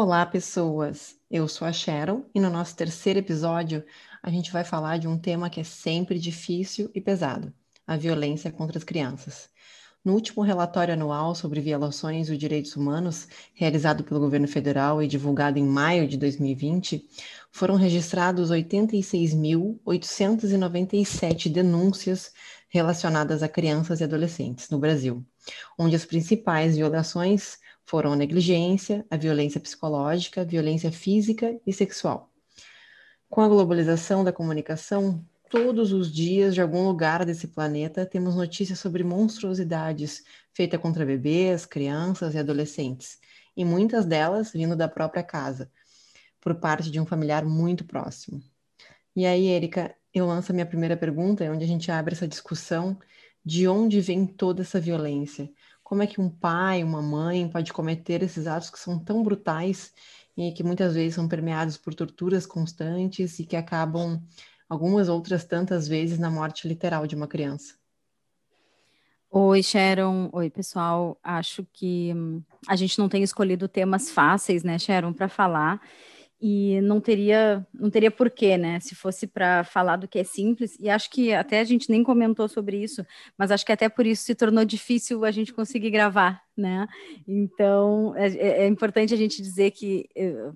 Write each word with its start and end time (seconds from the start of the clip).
Olá, 0.00 0.24
pessoas! 0.24 1.16
Eu 1.28 1.48
sou 1.48 1.66
a 1.66 1.72
Sharon 1.72 2.24
e 2.32 2.38
no 2.38 2.48
nosso 2.48 2.76
terceiro 2.76 3.18
episódio 3.18 3.84
a 4.22 4.30
gente 4.30 4.52
vai 4.52 4.62
falar 4.62 4.96
de 4.96 5.08
um 5.08 5.18
tema 5.18 5.50
que 5.50 5.58
é 5.58 5.64
sempre 5.64 6.20
difícil 6.20 6.88
e 6.94 7.00
pesado: 7.00 7.52
a 7.84 7.96
violência 7.96 8.52
contra 8.52 8.78
as 8.78 8.84
crianças. 8.84 9.50
No 10.04 10.12
último 10.12 10.42
relatório 10.42 10.94
anual 10.94 11.34
sobre 11.34 11.60
violações 11.60 12.28
dos 12.28 12.38
direitos 12.38 12.76
humanos, 12.76 13.26
realizado 13.52 14.04
pelo 14.04 14.20
governo 14.20 14.46
federal 14.46 15.02
e 15.02 15.08
divulgado 15.08 15.58
em 15.58 15.66
maio 15.66 16.06
de 16.06 16.16
2020, 16.16 17.04
foram 17.50 17.74
registrados 17.74 18.52
86.897 18.52 21.50
denúncias 21.50 22.32
relacionadas 22.68 23.42
a 23.42 23.48
crianças 23.48 24.00
e 24.00 24.04
adolescentes 24.04 24.70
no 24.70 24.78
Brasil, 24.78 25.26
onde 25.78 25.96
as 25.96 26.04
principais 26.04 26.76
violações 26.76 27.58
foram 27.84 28.12
a 28.12 28.16
negligência, 28.16 29.04
a 29.10 29.16
violência 29.16 29.60
psicológica, 29.60 30.42
a 30.42 30.44
violência 30.44 30.92
física 30.92 31.58
e 31.66 31.72
sexual. 31.72 32.30
Com 33.30 33.40
a 33.40 33.48
globalização 33.48 34.22
da 34.22 34.32
comunicação, 34.32 35.24
todos 35.50 35.92
os 35.92 36.12
dias, 36.12 36.54
de 36.54 36.60
algum 36.60 36.86
lugar 36.86 37.24
desse 37.24 37.48
planeta, 37.48 38.04
temos 38.04 38.36
notícias 38.36 38.78
sobre 38.78 39.02
monstruosidades 39.02 40.22
feitas 40.52 40.80
contra 40.80 41.06
bebês, 41.06 41.64
crianças 41.64 42.34
e 42.34 42.38
adolescentes, 42.38 43.18
e 43.56 43.64
muitas 43.64 44.04
delas 44.04 44.52
vindo 44.52 44.76
da 44.76 44.88
própria 44.88 45.22
casa, 45.22 45.70
por 46.40 46.54
parte 46.54 46.90
de 46.90 47.00
um 47.00 47.06
familiar 47.06 47.44
muito 47.44 47.84
próximo. 47.84 48.42
E 49.16 49.26
aí, 49.26 49.46
Erika, 49.46 49.94
eu 50.12 50.26
lanço 50.26 50.52
a 50.52 50.54
minha 50.54 50.66
primeira 50.66 50.96
pergunta, 50.96 51.50
onde 51.50 51.64
a 51.64 51.68
gente 51.68 51.90
abre 51.90 52.14
essa 52.14 52.28
discussão 52.28 52.98
de 53.48 53.66
onde 53.66 53.98
vem 53.98 54.26
toda 54.26 54.60
essa 54.60 54.78
violência. 54.78 55.50
Como 55.82 56.02
é 56.02 56.06
que 56.06 56.20
um 56.20 56.28
pai, 56.28 56.84
uma 56.84 57.00
mãe 57.00 57.48
pode 57.48 57.72
cometer 57.72 58.22
esses 58.22 58.46
atos 58.46 58.68
que 58.68 58.78
são 58.78 59.02
tão 59.02 59.22
brutais 59.22 59.90
e 60.36 60.52
que 60.52 60.62
muitas 60.62 60.92
vezes 60.94 61.14
são 61.14 61.26
permeados 61.26 61.78
por 61.78 61.94
torturas 61.94 62.44
constantes 62.44 63.38
e 63.38 63.46
que 63.46 63.56
acabam 63.56 64.22
algumas 64.68 65.08
outras 65.08 65.46
tantas 65.46 65.88
vezes 65.88 66.18
na 66.18 66.30
morte 66.30 66.68
literal 66.68 67.06
de 67.06 67.16
uma 67.16 67.26
criança? 67.26 67.74
Oi, 69.30 69.62
Sharon. 69.62 70.28
Oi, 70.30 70.50
pessoal. 70.50 71.18
Acho 71.22 71.66
que 71.72 72.12
hum, 72.14 72.42
a 72.66 72.76
gente 72.76 72.98
não 72.98 73.08
tem 73.08 73.22
escolhido 73.22 73.66
temas 73.66 74.10
fáceis, 74.10 74.62
né, 74.62 74.78
Sharon, 74.78 75.14
para 75.14 75.28
falar 75.28 75.80
e 76.40 76.80
não 76.82 77.00
teria 77.00 77.66
não 77.74 77.90
teria 77.90 78.10
porquê, 78.10 78.56
né? 78.56 78.78
Se 78.80 78.94
fosse 78.94 79.26
para 79.26 79.64
falar 79.64 79.96
do 79.96 80.06
que 80.06 80.18
é 80.18 80.24
simples, 80.24 80.76
e 80.78 80.88
acho 80.88 81.10
que 81.10 81.32
até 81.32 81.60
a 81.60 81.64
gente 81.64 81.90
nem 81.90 82.02
comentou 82.04 82.48
sobre 82.48 82.82
isso, 82.82 83.04
mas 83.36 83.50
acho 83.50 83.66
que 83.66 83.72
até 83.72 83.88
por 83.88 84.06
isso 84.06 84.22
se 84.22 84.34
tornou 84.34 84.64
difícil 84.64 85.24
a 85.24 85.30
gente 85.30 85.52
conseguir 85.52 85.90
gravar, 85.90 86.40
né? 86.56 86.86
Então 87.26 88.14
é, 88.16 88.28
é, 88.28 88.48
é 88.64 88.66
importante 88.68 89.12
a 89.12 89.16
gente 89.16 89.42
dizer 89.42 89.72
que 89.72 90.08
eu, 90.14 90.54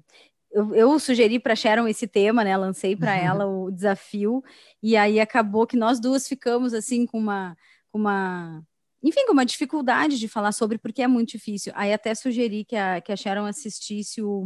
eu, 0.52 0.74
eu 0.74 0.98
sugeri 1.00 1.40
para 1.40 1.56
Sharon 1.56 1.88
esse 1.88 2.06
tema, 2.06 2.44
né? 2.44 2.56
Lancei 2.56 2.94
para 2.94 3.12
uhum. 3.12 3.24
ela 3.24 3.46
o 3.46 3.70
desafio, 3.70 4.42
e 4.82 4.96
aí 4.96 5.18
acabou 5.18 5.66
que 5.66 5.76
nós 5.76 5.98
duas 6.00 6.28
ficamos 6.28 6.74
assim 6.74 7.06
com 7.06 7.18
uma, 7.18 7.56
com 7.90 7.98
uma 7.98 8.62
enfim, 9.02 9.26
com 9.26 9.32
uma 9.32 9.44
dificuldade 9.44 10.16
de 10.16 10.28
falar 10.28 10.52
sobre, 10.52 10.78
porque 10.78 11.02
é 11.02 11.08
muito 11.08 11.30
difícil. 11.30 11.72
Aí 11.74 11.92
até 11.92 12.14
sugeri 12.14 12.64
que 12.64 12.76
a, 12.76 13.00
que 13.00 13.10
a 13.10 13.16
Sharon 13.16 13.46
assistisse 13.46 14.22
o, 14.22 14.44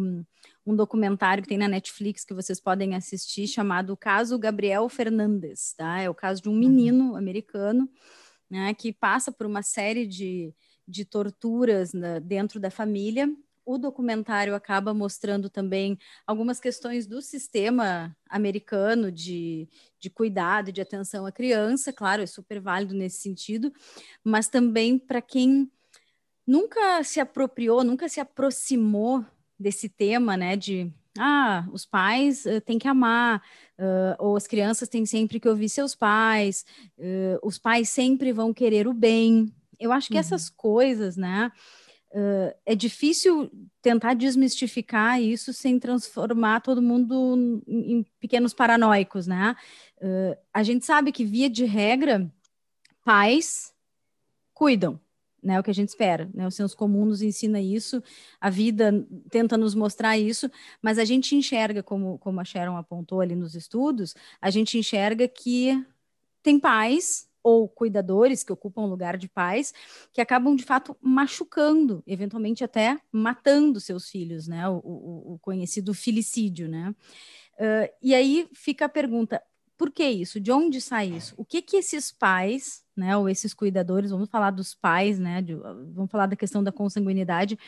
um 0.66 0.74
documentário 0.74 1.42
que 1.42 1.48
tem 1.48 1.58
na 1.58 1.68
Netflix 1.68 2.24
que 2.24 2.34
vocês 2.34 2.58
podem 2.58 2.96
assistir, 2.96 3.46
chamado 3.46 3.96
Caso 3.96 4.36
Gabriel 4.36 4.88
Fernandes, 4.88 5.72
tá? 5.74 6.00
É 6.00 6.10
o 6.10 6.14
caso 6.14 6.42
de 6.42 6.48
um 6.48 6.52
uhum. 6.52 6.58
menino 6.58 7.16
americano, 7.16 7.88
né, 8.50 8.74
que 8.74 8.92
passa 8.92 9.30
por 9.30 9.46
uma 9.46 9.62
série 9.62 10.06
de, 10.06 10.52
de 10.86 11.04
torturas 11.04 11.92
né, 11.92 12.18
dentro 12.18 12.58
da 12.58 12.70
família. 12.70 13.28
O 13.64 13.78
documentário 13.78 14.54
acaba 14.54 14.92
mostrando 14.92 15.48
também 15.48 15.98
algumas 16.26 16.58
questões 16.58 17.06
do 17.06 17.22
sistema 17.22 18.16
americano 18.28 19.10
de, 19.10 19.68
de 20.00 20.10
cuidado, 20.10 20.72
de 20.72 20.80
atenção 20.80 21.26
à 21.26 21.32
criança, 21.32 21.92
claro, 21.92 22.22
é 22.22 22.26
super 22.26 22.60
válido 22.60 22.94
nesse 22.94 23.20
sentido, 23.20 23.72
mas 24.22 24.48
também 24.48 24.98
para 24.98 25.22
quem 25.22 25.70
nunca 26.46 27.02
se 27.02 27.18
apropriou, 27.18 27.82
nunca 27.82 28.08
se 28.08 28.20
aproximou 28.20 29.24
desse 29.58 29.88
tema, 29.88 30.36
né, 30.36 30.56
de 30.56 30.92
ah, 31.18 31.66
os 31.72 31.84
pais 31.84 32.44
uh, 32.44 32.60
têm 32.60 32.78
que 32.78 32.88
amar, 32.88 33.42
uh, 33.78 34.16
ou 34.18 34.36
as 34.36 34.46
crianças 34.46 34.88
têm 34.88 35.06
sempre 35.06 35.40
que 35.40 35.48
ouvir 35.48 35.68
seus 35.68 35.94
pais, 35.94 36.64
uh, 36.98 37.38
os 37.42 37.58
pais 37.58 37.88
sempre 37.88 38.32
vão 38.32 38.52
querer 38.52 38.86
o 38.86 38.92
bem. 38.92 39.52
Eu 39.78 39.92
acho 39.92 40.08
que 40.08 40.14
uhum. 40.14 40.20
essas 40.20 40.48
coisas, 40.48 41.16
né, 41.16 41.50
é 42.64 42.74
difícil 42.74 43.50
tentar 43.82 44.14
desmistificar 44.14 45.20
isso 45.20 45.52
sem 45.52 45.78
transformar 45.78 46.60
todo 46.60 46.80
mundo 46.80 47.62
em, 47.66 47.92
em 47.92 48.06
pequenos 48.18 48.54
paranoicos, 48.54 49.26
né? 49.26 49.54
a 50.54 50.62
gente 50.62 50.86
sabe 50.86 51.12
que, 51.12 51.26
via 51.26 51.50
de 51.50 51.66
regra, 51.66 52.32
pais 53.04 53.74
cuidam, 54.54 54.98
né, 55.46 55.60
o 55.60 55.62
que 55.62 55.70
a 55.70 55.74
gente 55.74 55.90
espera, 55.90 56.28
né, 56.34 56.44
o 56.44 56.50
senso 56.50 56.76
comum 56.76 57.04
nos 57.04 57.22
ensina 57.22 57.60
isso, 57.60 58.02
a 58.40 58.50
vida 58.50 59.06
tenta 59.30 59.56
nos 59.56 59.76
mostrar 59.76 60.18
isso, 60.18 60.50
mas 60.82 60.98
a 60.98 61.04
gente 61.04 61.36
enxerga, 61.36 61.84
como, 61.84 62.18
como 62.18 62.40
a 62.40 62.44
Sharon 62.44 62.76
apontou 62.76 63.20
ali 63.20 63.36
nos 63.36 63.54
estudos, 63.54 64.12
a 64.42 64.50
gente 64.50 64.76
enxerga 64.76 65.28
que 65.28 65.80
tem 66.42 66.58
pais 66.58 67.28
ou 67.44 67.68
cuidadores 67.68 68.42
que 68.42 68.52
ocupam 68.52 68.82
o 68.82 68.88
lugar 68.88 69.16
de 69.16 69.28
pais 69.28 69.72
que 70.12 70.20
acabam 70.20 70.56
de 70.56 70.64
fato 70.64 70.96
machucando, 71.00 72.02
eventualmente 72.08 72.64
até 72.64 72.98
matando 73.12 73.80
seus 73.80 74.10
filhos, 74.10 74.48
né, 74.48 74.68
o, 74.68 74.78
o, 74.78 75.34
o 75.34 75.38
conhecido 75.38 75.94
filicídio, 75.94 76.68
né, 76.68 76.92
uh, 77.60 77.94
e 78.02 78.16
aí 78.16 78.48
fica 78.52 78.86
a 78.86 78.88
pergunta, 78.88 79.40
por 79.76 79.90
que 79.90 80.04
isso? 80.08 80.40
De 80.40 80.50
onde 80.50 80.80
sai 80.80 81.08
isso? 81.08 81.34
O 81.36 81.44
que 81.44 81.60
que 81.60 81.76
esses 81.76 82.10
pais, 82.10 82.84
né, 82.96 83.16
ou 83.16 83.28
esses 83.28 83.52
cuidadores, 83.52 84.10
vamos 84.10 84.28
falar 84.28 84.50
dos 84.50 84.74
pais, 84.74 85.18
né, 85.18 85.42
de, 85.42 85.54
vamos 85.54 86.10
falar 86.10 86.26
da 86.26 86.36
questão 86.36 86.62
da 86.62 86.72
consanguinidade, 86.72 87.58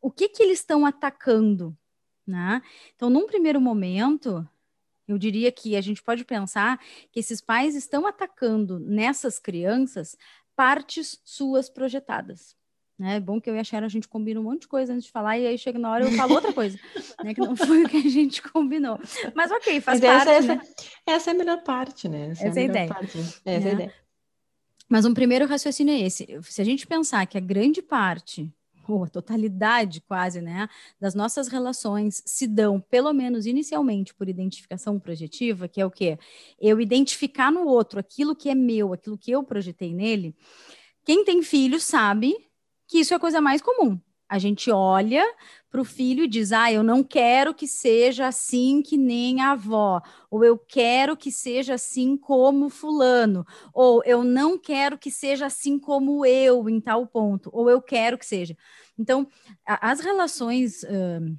o 0.00 0.10
que 0.10 0.28
que 0.28 0.42
eles 0.42 0.58
estão 0.58 0.84
atacando, 0.84 1.76
né? 2.26 2.62
Então, 2.94 3.08
num 3.08 3.26
primeiro 3.26 3.60
momento, 3.60 4.48
eu 5.06 5.18
diria 5.18 5.52
que 5.52 5.76
a 5.76 5.80
gente 5.80 6.02
pode 6.02 6.24
pensar 6.24 6.80
que 7.10 7.20
esses 7.20 7.40
pais 7.40 7.74
estão 7.74 8.06
atacando 8.06 8.78
nessas 8.80 9.38
crianças 9.38 10.16
partes 10.56 11.20
suas 11.24 11.68
projetadas. 11.68 12.56
Né? 13.02 13.16
É 13.16 13.20
bom 13.20 13.40
que 13.40 13.50
eu 13.50 13.56
e 13.56 13.58
a 13.58 13.64
Sharon 13.64 13.86
a 13.86 13.88
gente 13.88 14.06
combina 14.06 14.38
um 14.38 14.44
monte 14.44 14.60
de 14.60 14.68
coisa 14.68 14.92
antes 14.92 15.06
de 15.06 15.10
falar, 15.10 15.36
e 15.36 15.44
aí 15.44 15.58
chega 15.58 15.76
na 15.76 15.90
hora 15.90 16.04
eu 16.04 16.12
falo 16.12 16.34
outra 16.34 16.52
coisa, 16.52 16.78
né? 17.24 17.34
Que 17.34 17.40
não 17.40 17.56
foi 17.58 17.82
o 17.82 17.88
que 17.88 17.96
a 17.96 18.08
gente 18.08 18.40
combinou. 18.40 18.96
Mas 19.34 19.50
ok, 19.50 19.80
faz 19.80 20.00
Mas 20.00 20.08
parte. 20.08 20.30
Essa, 20.30 20.54
né? 20.54 20.62
essa, 21.04 21.30
é 21.30 21.34
a 21.34 21.36
melhor 21.36 21.64
parte, 21.64 22.08
né? 22.08 22.28
Essa, 22.28 22.46
essa 22.46 22.60
é 22.60 22.62
a, 22.62 22.66
ideia. 22.66 22.88
Parte, 22.88 23.18
né? 23.18 23.24
Essa 23.24 23.40
é 23.44 23.56
a 23.56 23.60
né? 23.60 23.72
ideia. 23.72 23.94
Mas 24.88 25.04
um 25.04 25.12
primeiro 25.12 25.46
raciocínio 25.46 25.92
é 25.92 25.98
esse: 25.98 26.28
se 26.44 26.62
a 26.62 26.64
gente 26.64 26.86
pensar 26.86 27.26
que 27.26 27.36
a 27.36 27.40
grande 27.40 27.82
parte, 27.82 28.48
ou 28.86 29.02
a 29.02 29.08
totalidade 29.08 30.00
quase, 30.02 30.40
né, 30.40 30.68
das 31.00 31.12
nossas 31.16 31.48
relações 31.48 32.22
se 32.24 32.46
dão, 32.46 32.80
pelo 32.80 33.12
menos 33.12 33.46
inicialmente, 33.46 34.14
por 34.14 34.28
identificação 34.28 35.00
projetiva, 35.00 35.66
que 35.66 35.80
é 35.80 35.84
o 35.84 35.90
quê? 35.90 36.16
Eu 36.60 36.80
identificar 36.80 37.50
no 37.50 37.66
outro 37.66 37.98
aquilo 37.98 38.36
que 38.36 38.48
é 38.48 38.54
meu, 38.54 38.92
aquilo 38.92 39.18
que 39.18 39.32
eu 39.32 39.42
projetei 39.42 39.92
nele. 39.92 40.36
Quem 41.04 41.24
tem 41.24 41.42
filho 41.42 41.80
sabe 41.80 42.51
que 42.92 42.98
isso 42.98 43.14
é 43.14 43.16
a 43.16 43.20
coisa 43.20 43.40
mais 43.40 43.62
comum. 43.62 43.98
A 44.28 44.38
gente 44.38 44.70
olha 44.70 45.24
para 45.70 45.80
o 45.80 45.84
filho 45.84 46.24
e 46.24 46.28
diz: 46.28 46.52
Ah, 46.52 46.70
eu 46.70 46.82
não 46.82 47.02
quero 47.02 47.54
que 47.54 47.66
seja 47.66 48.26
assim 48.26 48.82
que 48.82 48.98
nem 48.98 49.40
a 49.40 49.52
avó, 49.52 50.02
ou 50.30 50.44
eu 50.44 50.58
quero 50.58 51.16
que 51.16 51.32
seja 51.32 51.72
assim 51.74 52.18
como 52.18 52.68
Fulano, 52.68 53.46
ou 53.72 54.02
eu 54.04 54.22
não 54.22 54.58
quero 54.58 54.98
que 54.98 55.10
seja 55.10 55.46
assim 55.46 55.78
como 55.78 56.26
eu 56.26 56.68
em 56.68 56.82
tal 56.82 57.06
ponto, 57.06 57.48
ou 57.50 57.70
eu 57.70 57.80
quero 57.80 58.18
que 58.18 58.26
seja. 58.26 58.54
Então, 58.98 59.26
as 59.66 60.00
relações. 60.00 60.82
Uh, 60.82 61.34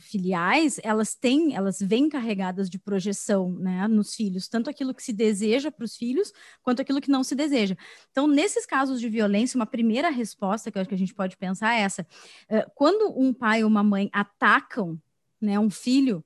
filiais, 0.00 0.78
elas 0.82 1.14
têm, 1.14 1.54
elas 1.54 1.78
vêm 1.80 2.08
carregadas 2.08 2.68
de 2.68 2.78
projeção, 2.78 3.52
né, 3.52 3.86
nos 3.88 4.14
filhos, 4.14 4.48
tanto 4.48 4.70
aquilo 4.70 4.94
que 4.94 5.02
se 5.02 5.12
deseja 5.12 5.70
para 5.70 5.84
os 5.84 5.96
filhos, 5.96 6.32
quanto 6.62 6.82
aquilo 6.82 7.00
que 7.00 7.10
não 7.10 7.22
se 7.22 7.34
deseja. 7.34 7.76
Então, 8.10 8.26
nesses 8.26 8.66
casos 8.66 9.00
de 9.00 9.08
violência, 9.08 9.58
uma 9.58 9.66
primeira 9.66 10.10
resposta 10.10 10.70
que 10.70 10.78
eu 10.78 10.80
acho 10.80 10.88
que 10.88 10.94
a 10.94 10.98
gente 10.98 11.14
pode 11.14 11.36
pensar 11.36 11.74
é 11.74 11.80
essa: 11.80 12.06
eh, 12.48 12.66
quando 12.74 13.18
um 13.18 13.32
pai 13.32 13.62
ou 13.62 13.68
uma 13.68 13.82
mãe 13.82 14.08
atacam, 14.12 15.00
né, 15.40 15.58
um 15.58 15.70
filho, 15.70 16.24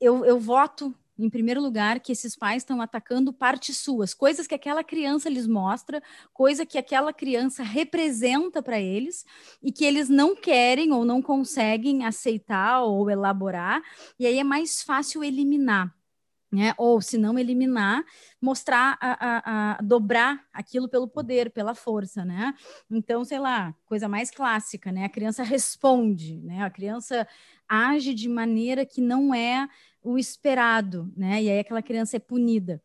eu, 0.00 0.24
eu 0.24 0.38
voto 0.38 0.94
em 1.18 1.30
primeiro 1.30 1.60
lugar, 1.62 2.00
que 2.00 2.12
esses 2.12 2.36
pais 2.36 2.62
estão 2.62 2.80
atacando 2.80 3.32
partes 3.32 3.78
suas, 3.78 4.12
coisas 4.12 4.46
que 4.46 4.54
aquela 4.54 4.84
criança 4.84 5.28
lhes 5.28 5.46
mostra, 5.46 6.02
coisa 6.32 6.66
que 6.66 6.78
aquela 6.78 7.12
criança 7.12 7.62
representa 7.62 8.62
para 8.62 8.78
eles 8.80 9.24
e 9.62 9.72
que 9.72 9.84
eles 9.84 10.08
não 10.08 10.36
querem 10.36 10.92
ou 10.92 11.04
não 11.04 11.22
conseguem 11.22 12.04
aceitar 12.04 12.82
ou 12.82 13.10
elaborar, 13.10 13.82
e 14.18 14.26
aí 14.26 14.38
é 14.38 14.44
mais 14.44 14.82
fácil 14.82 15.24
eliminar. 15.24 15.94
né? 16.52 16.72
Ou 16.78 17.02
se 17.02 17.18
não 17.18 17.38
eliminar, 17.38 18.04
mostrar 18.40 18.96
a, 19.00 19.12
a, 19.12 19.72
a, 19.78 19.82
dobrar 19.82 20.40
aquilo 20.52 20.88
pelo 20.88 21.08
poder, 21.08 21.50
pela 21.50 21.74
força, 21.74 22.24
né? 22.24 22.54
Então, 22.90 23.24
sei 23.24 23.38
lá, 23.40 23.74
coisa 23.84 24.08
mais 24.08 24.30
clássica, 24.30 24.92
né? 24.92 25.04
A 25.04 25.08
criança 25.08 25.42
responde, 25.42 26.40
né? 26.42 26.62
A 26.62 26.70
criança 26.70 27.26
age 27.68 28.14
de 28.14 28.28
maneira 28.28 28.84
que 28.84 29.00
não 29.00 29.34
é 29.34 29.68
o 30.02 30.18
esperado, 30.18 31.12
né? 31.16 31.42
E 31.42 31.50
aí 31.50 31.58
aquela 31.58 31.82
criança 31.82 32.16
é 32.16 32.20
punida. 32.20 32.82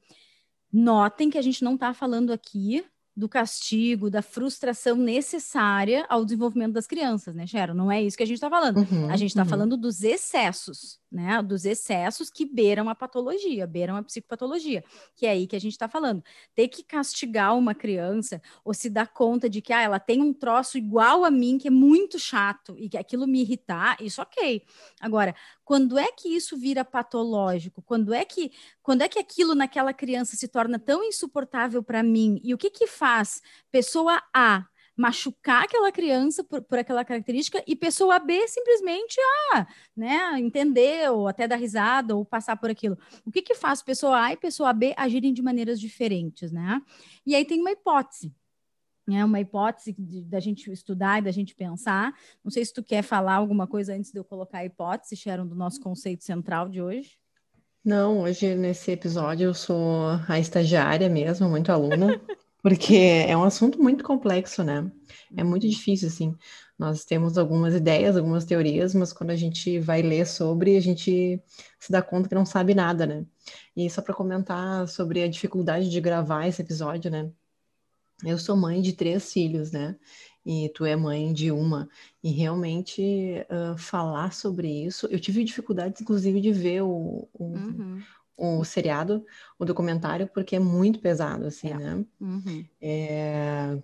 Notem 0.71 1.29
que 1.29 1.37
a 1.37 1.41
gente 1.41 1.63
não 1.63 1.75
está 1.75 1.93
falando 1.93 2.31
aqui 2.31 2.83
do 3.15 3.27
castigo, 3.27 4.09
da 4.09 4.21
frustração 4.21 4.95
necessária 4.95 6.05
ao 6.09 6.23
desenvolvimento 6.23 6.73
das 6.73 6.87
crianças, 6.87 7.35
né, 7.35 7.45
Sharon? 7.45 7.73
Não 7.73 7.91
é 7.91 8.01
isso 8.01 8.15
que 8.15 8.23
a 8.23 8.25
gente 8.25 8.37
está 8.37 8.49
falando. 8.49 8.77
Uhum, 8.77 9.09
a 9.09 9.17
gente 9.17 9.31
está 9.31 9.43
uhum. 9.43 9.49
falando 9.49 9.77
dos 9.77 10.01
excessos, 10.01 11.00
né? 11.11 11.41
Dos 11.41 11.65
excessos 11.65 12.29
que 12.29 12.45
beiram 12.45 12.87
a 12.87 12.95
patologia, 12.95 13.67
beiram 13.67 13.95
a 13.97 14.03
psicopatologia, 14.03 14.83
que 15.15 15.25
é 15.25 15.31
aí 15.31 15.45
que 15.45 15.55
a 15.55 15.59
gente 15.59 15.73
está 15.73 15.89
falando. 15.89 16.23
Ter 16.55 16.67
que 16.69 16.83
castigar 16.83 17.57
uma 17.57 17.75
criança 17.75 18.41
ou 18.63 18.73
se 18.73 18.89
dar 18.89 19.07
conta 19.07 19.49
de 19.49 19.61
que 19.61 19.73
ah, 19.73 19.81
ela 19.81 19.99
tem 19.99 20.21
um 20.21 20.33
troço 20.33 20.77
igual 20.77 21.25
a 21.25 21.31
mim, 21.31 21.57
que 21.57 21.67
é 21.67 21.71
muito 21.71 22.17
chato, 22.17 22.75
e 22.77 22.87
que 22.87 22.97
aquilo 22.97 23.27
me 23.27 23.41
irritar, 23.41 23.97
isso 24.01 24.21
ok. 24.21 24.63
Agora, 25.01 25.35
quando 25.65 25.97
é 25.97 26.11
que 26.11 26.29
isso 26.29 26.57
vira 26.57 26.85
patológico? 26.85 27.81
Quando 27.81 28.13
é 28.13 28.23
que 28.23 28.51
quando 28.81 29.01
é 29.01 29.07
que 29.07 29.19
aquilo 29.19 29.53
naquela 29.53 29.93
criança 29.93 30.35
se 30.35 30.47
torna 30.47 30.79
tão 30.79 31.03
insuportável 31.03 31.83
para 31.83 32.01
mim? 32.01 32.39
E 32.43 32.53
o 32.53 32.57
que 32.57 32.69
que 32.69 32.87
faz 32.87 33.41
pessoa 33.71 34.21
A 34.33 34.65
machucar 34.95 35.63
aquela 35.63 35.91
criança 35.91 36.43
por, 36.43 36.61
por, 36.61 36.77
aquela 36.77 37.03
característica 37.03 37.63
e 37.65 37.75
pessoa 37.75 38.19
B 38.19 38.47
simplesmente 38.47 39.17
ah, 39.53 39.67
né, 39.95 40.39
entender 40.39 41.09
ou 41.11 41.27
até 41.27 41.47
dar 41.47 41.55
risada 41.55 42.15
ou 42.15 42.25
passar 42.25 42.57
por 42.57 42.69
aquilo. 42.69 42.97
O 43.25 43.31
que 43.31 43.41
que 43.41 43.55
faz 43.55 43.81
pessoa 43.81 44.25
A 44.25 44.33
e 44.33 44.37
pessoa 44.37 44.73
B 44.73 44.93
agirem 44.97 45.33
de 45.33 45.41
maneiras 45.41 45.79
diferentes, 45.79 46.51
né? 46.51 46.81
E 47.25 47.35
aí 47.35 47.45
tem 47.45 47.59
uma 47.59 47.71
hipótese. 47.71 48.33
É 49.09 49.25
uma 49.25 49.39
hipótese 49.39 49.95
da 50.23 50.39
gente 50.39 50.71
estudar 50.71 51.19
e 51.19 51.23
da 51.23 51.31
gente 51.31 51.55
pensar. 51.55 52.13
Não 52.43 52.51
sei 52.51 52.63
se 52.63 52.73
tu 52.73 52.83
quer 52.83 53.01
falar 53.01 53.35
alguma 53.35 53.67
coisa 53.67 53.93
antes 53.93 54.11
de 54.11 54.19
eu 54.19 54.23
colocar 54.23 54.59
a 54.59 54.65
hipótese, 54.65 55.15
Sharon, 55.15 55.47
do 55.47 55.55
nosso 55.55 55.81
conceito 55.81 56.23
central 56.23 56.69
de 56.69 56.81
hoje. 56.81 57.17
Não, 57.83 58.21
hoje 58.21 58.53
nesse 58.53 58.91
episódio 58.91 59.45
eu 59.45 59.53
sou 59.55 60.09
a 60.27 60.39
estagiária 60.39 61.09
mesmo, 61.09 61.49
muito 61.49 61.71
aluna. 61.71 62.21
Porque 62.61 62.95
é 63.27 63.35
um 63.35 63.43
assunto 63.43 63.81
muito 63.81 64.03
complexo, 64.03 64.63
né? 64.63 64.89
É 65.35 65.43
muito 65.43 65.67
difícil, 65.67 66.07
assim. 66.07 66.35
Nós 66.77 67.05
temos 67.05 67.37
algumas 67.37 67.73
ideias, 67.75 68.15
algumas 68.15 68.45
teorias, 68.45 68.93
mas 68.93 69.11
quando 69.13 69.31
a 69.31 69.35
gente 69.35 69.79
vai 69.79 70.01
ler 70.01 70.27
sobre, 70.27 70.77
a 70.77 70.79
gente 70.79 71.41
se 71.79 71.91
dá 71.91 72.01
conta 72.01 72.29
que 72.29 72.35
não 72.35 72.45
sabe 72.45 72.75
nada, 72.75 73.05
né? 73.05 73.25
E 73.75 73.89
só 73.89 74.01
para 74.01 74.13
comentar 74.13 74.87
sobre 74.87 75.23
a 75.23 75.27
dificuldade 75.27 75.89
de 75.89 76.01
gravar 76.01 76.47
esse 76.47 76.61
episódio, 76.61 77.09
né? 77.09 77.31
Eu 78.23 78.37
sou 78.37 78.55
mãe 78.55 78.81
de 78.81 78.93
três 78.93 79.31
filhos, 79.31 79.71
né? 79.71 79.95
E 80.45 80.69
tu 80.69 80.85
é 80.85 80.95
mãe 80.95 81.33
de 81.33 81.51
uma. 81.51 81.89
E 82.23 82.31
realmente 82.31 83.01
uh, 83.49 83.77
falar 83.77 84.33
sobre 84.33 84.67
isso, 84.85 85.07
eu 85.07 85.19
tive 85.19 85.43
dificuldades, 85.43 86.01
inclusive, 86.01 86.41
de 86.41 86.51
ver 86.51 86.81
o, 86.81 87.27
o, 87.33 87.45
uhum 87.45 88.01
o 88.41 88.63
seriado, 88.63 89.23
o 89.59 89.65
documentário, 89.65 90.27
porque 90.33 90.55
é 90.55 90.59
muito 90.59 90.99
pesado, 90.99 91.45
assim, 91.45 91.69
é. 91.69 91.77
né? 91.77 92.05
Uhum. 92.19 92.65
É, 92.81 93.77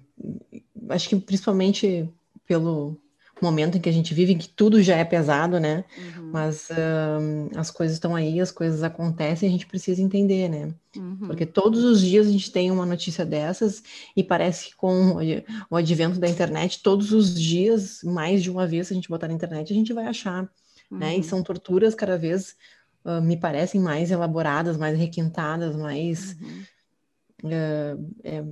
acho 0.90 1.10
que 1.10 1.16
principalmente 1.16 2.10
pelo 2.46 3.00
momento 3.42 3.78
em 3.78 3.82
que 3.82 3.90
a 3.90 3.94
gente 3.94 4.14
vive, 4.14 4.34
em 4.34 4.38
que 4.38 4.50
tudo 4.50 4.82
já 4.82 4.96
é 4.98 5.06
pesado, 5.06 5.60
né? 5.60 5.84
Uhum. 5.98 6.32
Mas 6.32 6.70
uh, 6.70 7.50
as 7.56 7.70
coisas 7.70 7.96
estão 7.96 8.16
aí, 8.16 8.40
as 8.40 8.52
coisas 8.52 8.84
acontecem, 8.84 9.48
a 9.48 9.52
gente 9.52 9.68
precisa 9.68 10.02
entender, 10.02 10.50
né? 10.50 10.74
Uhum. 10.96 11.28
Porque 11.28 11.46
todos 11.46 11.84
os 11.84 12.02
dias 12.02 12.28
a 12.28 12.32
gente 12.32 12.52
tem 12.52 12.72
uma 12.72 12.86
notícia 12.86 13.26
dessas 13.26 13.84
e 14.16 14.24
parece 14.24 14.70
que 14.70 14.76
com 14.76 15.18
o 15.70 15.76
advento 15.76 16.20
da 16.20 16.28
internet, 16.28 16.82
todos 16.82 17.12
os 17.12 17.40
dias, 17.40 18.02
mais 18.04 18.42
de 18.42 18.50
uma 18.50 18.66
vez, 18.66 18.88
se 18.88 18.94
a 18.94 18.96
gente 18.96 19.10
botar 19.10 19.28
na 19.28 19.34
internet, 19.34 19.72
a 19.72 19.76
gente 19.76 19.94
vai 19.94 20.08
achar, 20.08 20.50
né? 20.90 21.14
E 21.14 21.18
uhum. 21.18 21.24
são 21.24 21.44
torturas 21.44 21.94
cada 21.94 22.18
vez 22.18 22.56
uh, 23.08 23.22
me 23.22 23.38
parecem 23.38 23.80
mais 23.80 24.12
elaboradas, 24.12 24.78
mais 24.78 24.98
requintadas, 24.98 25.76
mais. 25.76 26.38
Uhum. 26.40 26.64
Uh, 27.44 28.14
é, 28.24 28.44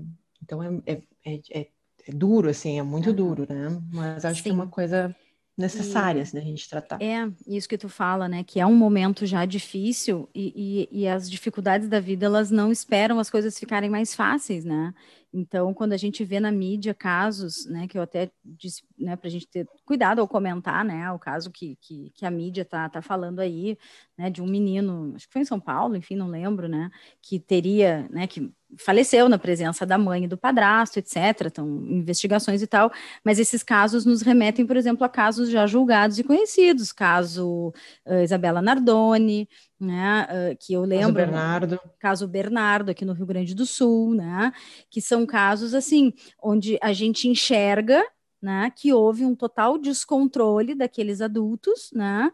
então 0.42 0.64
é, 0.64 0.82
é, 0.86 1.02
é, 1.26 1.60
é, 1.62 1.68
duro, 2.10 2.50
assim, 2.50 2.80
é 2.80 2.84
muito 2.84 3.10
uhum. 3.10 3.16
duro, 3.16 3.48
né? 3.50 3.82
Mas 3.92 4.24
acho 4.24 4.38
Sim. 4.38 4.44
que 4.44 4.50
é 4.50 4.54
uma 4.54 4.68
coisa 4.68 5.16
necessária, 5.58 6.22
assim, 6.22 6.38
a 6.38 6.42
gente 6.42 6.70
tratar. 6.70 7.02
É, 7.02 7.30
isso 7.48 7.68
que 7.70 7.78
tu 7.78 7.88
fala, 7.88 8.28
né, 8.28 8.44
que 8.44 8.60
é 8.60 8.66
um 8.66 8.76
momento 8.76 9.26
já 9.26 9.46
difícil 9.46 10.30
e, 10.36 10.90
e, 10.92 11.04
e, 11.04 11.08
as 11.08 11.30
dificuldades 11.30 11.88
da 11.88 12.00
vida, 12.00 12.26
elas 12.26 12.52
não 12.52 12.72
esperam 12.72 13.20
as 13.20 13.30
coisas 13.30 13.58
ficarem 13.58 13.90
mais 13.90 14.14
fáceis, 14.14 14.66
né, 14.66 14.94
então, 15.38 15.74
quando 15.74 15.92
a 15.92 15.98
gente 15.98 16.24
vê 16.24 16.40
na 16.40 16.50
mídia 16.50 16.94
casos, 16.94 17.66
né, 17.66 17.90
que 17.90 17.98
eu 17.98 18.02
até 18.02 18.32
disse, 18.42 18.84
né, 18.98 19.18
para 19.18 19.28
a 19.28 19.32
gente 19.32 19.46
ter 19.46 19.68
cuidado 19.84 20.22
ao 20.22 20.28
comentar, 20.30 20.86
né, 20.86 21.12
o 21.12 21.20
caso 21.20 21.52
que, 21.52 21.78
que, 21.82 22.10
que 22.16 22.26
a 22.26 22.32
mídia 22.32 22.64
tá, 22.64 22.88
tá 22.88 23.02
falando 23.02 23.42
aí, 23.42 23.78
né, 24.18 24.30
de 24.30 24.42
um 24.42 24.48
menino, 24.48 25.12
acho 25.14 25.28
que 25.28 25.34
foi 25.34 25.42
em 25.42 25.46
São 25.46 25.60
Paulo, 25.60 25.98
enfim, 25.98 26.16
não 26.16 26.30
lembro, 26.30 26.70
né, 26.70 26.90
que 27.22 27.38
teria, 27.38 28.08
né, 28.10 28.28
que 28.28 28.50
faleceu 28.78 29.28
na 29.28 29.38
presença 29.38 29.86
da 29.86 29.98
mãe 29.98 30.24
e 30.24 30.28
do 30.28 30.38
padrasto, 30.38 31.00
etc. 31.00 31.48
Então, 31.48 31.68
investigações 31.86 32.62
e 32.62 32.68
tal, 32.68 32.90
mas 33.24 33.38
esses 33.38 33.62
casos 33.62 34.06
nos 34.06 34.22
remetem, 34.22 34.66
por 34.66 34.78
exemplo, 34.78 35.04
a 35.06 35.10
casos 35.10 35.50
já 35.50 35.68
julgados 35.68 36.18
e 36.18 36.24
conhecidos, 36.24 36.94
caso 36.94 37.74
uh, 38.06 38.24
Isabela 38.24 38.62
Nardoni, 38.62 39.50
né, 39.80 40.28
uh, 40.30 40.58
que 40.58 40.74
eu 40.74 40.82
lembro, 40.82 41.08
caso 41.08 41.14
Bernardo. 41.14 41.80
caso 42.00 42.28
Bernardo 42.28 42.92
aqui 42.92 43.04
no 43.04 43.14
Rio 43.14 43.26
Grande 43.26 43.54
do 43.54 43.66
Sul, 43.66 44.16
né, 44.16 44.52
que 44.90 45.02
são 45.02 45.26
casos 45.26 45.74
assim, 45.74 46.14
onde 46.42 46.78
a 46.82 46.94
gente 46.94 47.28
enxerga, 47.28 48.04
né, 48.42 48.72
que 48.76 48.94
houve 48.94 49.26
um 49.26 49.36
total 49.36 49.78
descontrole 49.78 50.76
daqueles 50.76 51.22
adultos, 51.22 51.90
né, 51.94 52.32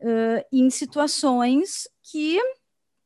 uh, 0.00 0.44
em 0.52 0.70
situações 0.70 1.88
que 2.02 2.38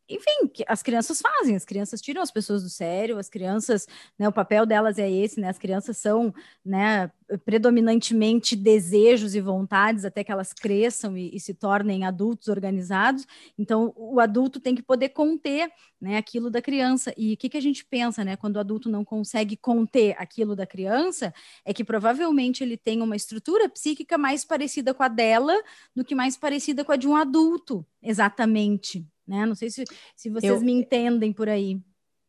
enfim, 0.08 0.64
as 0.66 0.82
crianças 0.82 1.20
fazem, 1.20 1.54
as 1.54 1.64
crianças 1.64 2.00
tiram 2.00 2.22
as 2.22 2.30
pessoas 2.30 2.62
do 2.62 2.70
sério, 2.70 3.18
as 3.18 3.28
crianças, 3.28 3.86
né, 4.18 4.26
o 4.26 4.32
papel 4.32 4.64
delas 4.64 4.98
é 4.98 5.10
esse, 5.10 5.38
né, 5.38 5.48
as 5.48 5.58
crianças 5.58 5.98
são, 5.98 6.34
né, 6.64 7.10
predominantemente 7.44 8.56
desejos 8.56 9.34
e 9.34 9.40
vontades 9.40 10.06
até 10.06 10.24
que 10.24 10.32
elas 10.32 10.54
cresçam 10.54 11.16
e, 11.16 11.34
e, 11.34 11.38
se 11.38 11.52
tornem 11.52 12.06
adultos 12.06 12.48
organizados, 12.48 13.26
então 13.58 13.92
o 13.96 14.18
adulto 14.18 14.58
tem 14.58 14.74
que 14.74 14.82
poder 14.82 15.10
conter, 15.10 15.70
né, 16.00 16.16
aquilo 16.16 16.48
da 16.48 16.62
criança, 16.62 17.12
e 17.16 17.34
o 17.34 17.36
que, 17.36 17.50
que 17.50 17.58
a 17.58 17.62
gente 17.62 17.84
pensa, 17.84 18.24
né, 18.24 18.34
quando 18.34 18.56
o 18.56 18.60
adulto 18.60 18.88
não 18.88 19.04
consegue 19.04 19.56
conter 19.56 20.14
aquilo 20.18 20.56
da 20.56 20.66
criança, 20.66 21.34
é 21.64 21.74
que 21.74 21.84
provavelmente 21.84 22.64
ele 22.64 22.78
tem 22.78 23.02
uma 23.02 23.16
estrutura 23.16 23.68
psíquica 23.68 24.16
mais 24.16 24.44
parecida 24.44 24.94
com 24.94 25.02
a 25.02 25.08
dela 25.08 25.54
do 25.94 26.04
que 26.04 26.14
mais 26.14 26.36
parecida 26.36 26.82
com 26.82 26.92
a 26.92 26.96
de 26.96 27.06
um 27.06 27.14
adulto, 27.14 27.84
exatamente, 28.02 29.06
né? 29.28 29.46
Não 29.46 29.54
sei 29.54 29.70
se, 29.70 29.84
se 30.16 30.30
vocês 30.30 30.48
eu, 30.48 30.60
me 30.62 30.72
entendem 30.72 31.32
por 31.32 31.48
aí. 31.48 31.80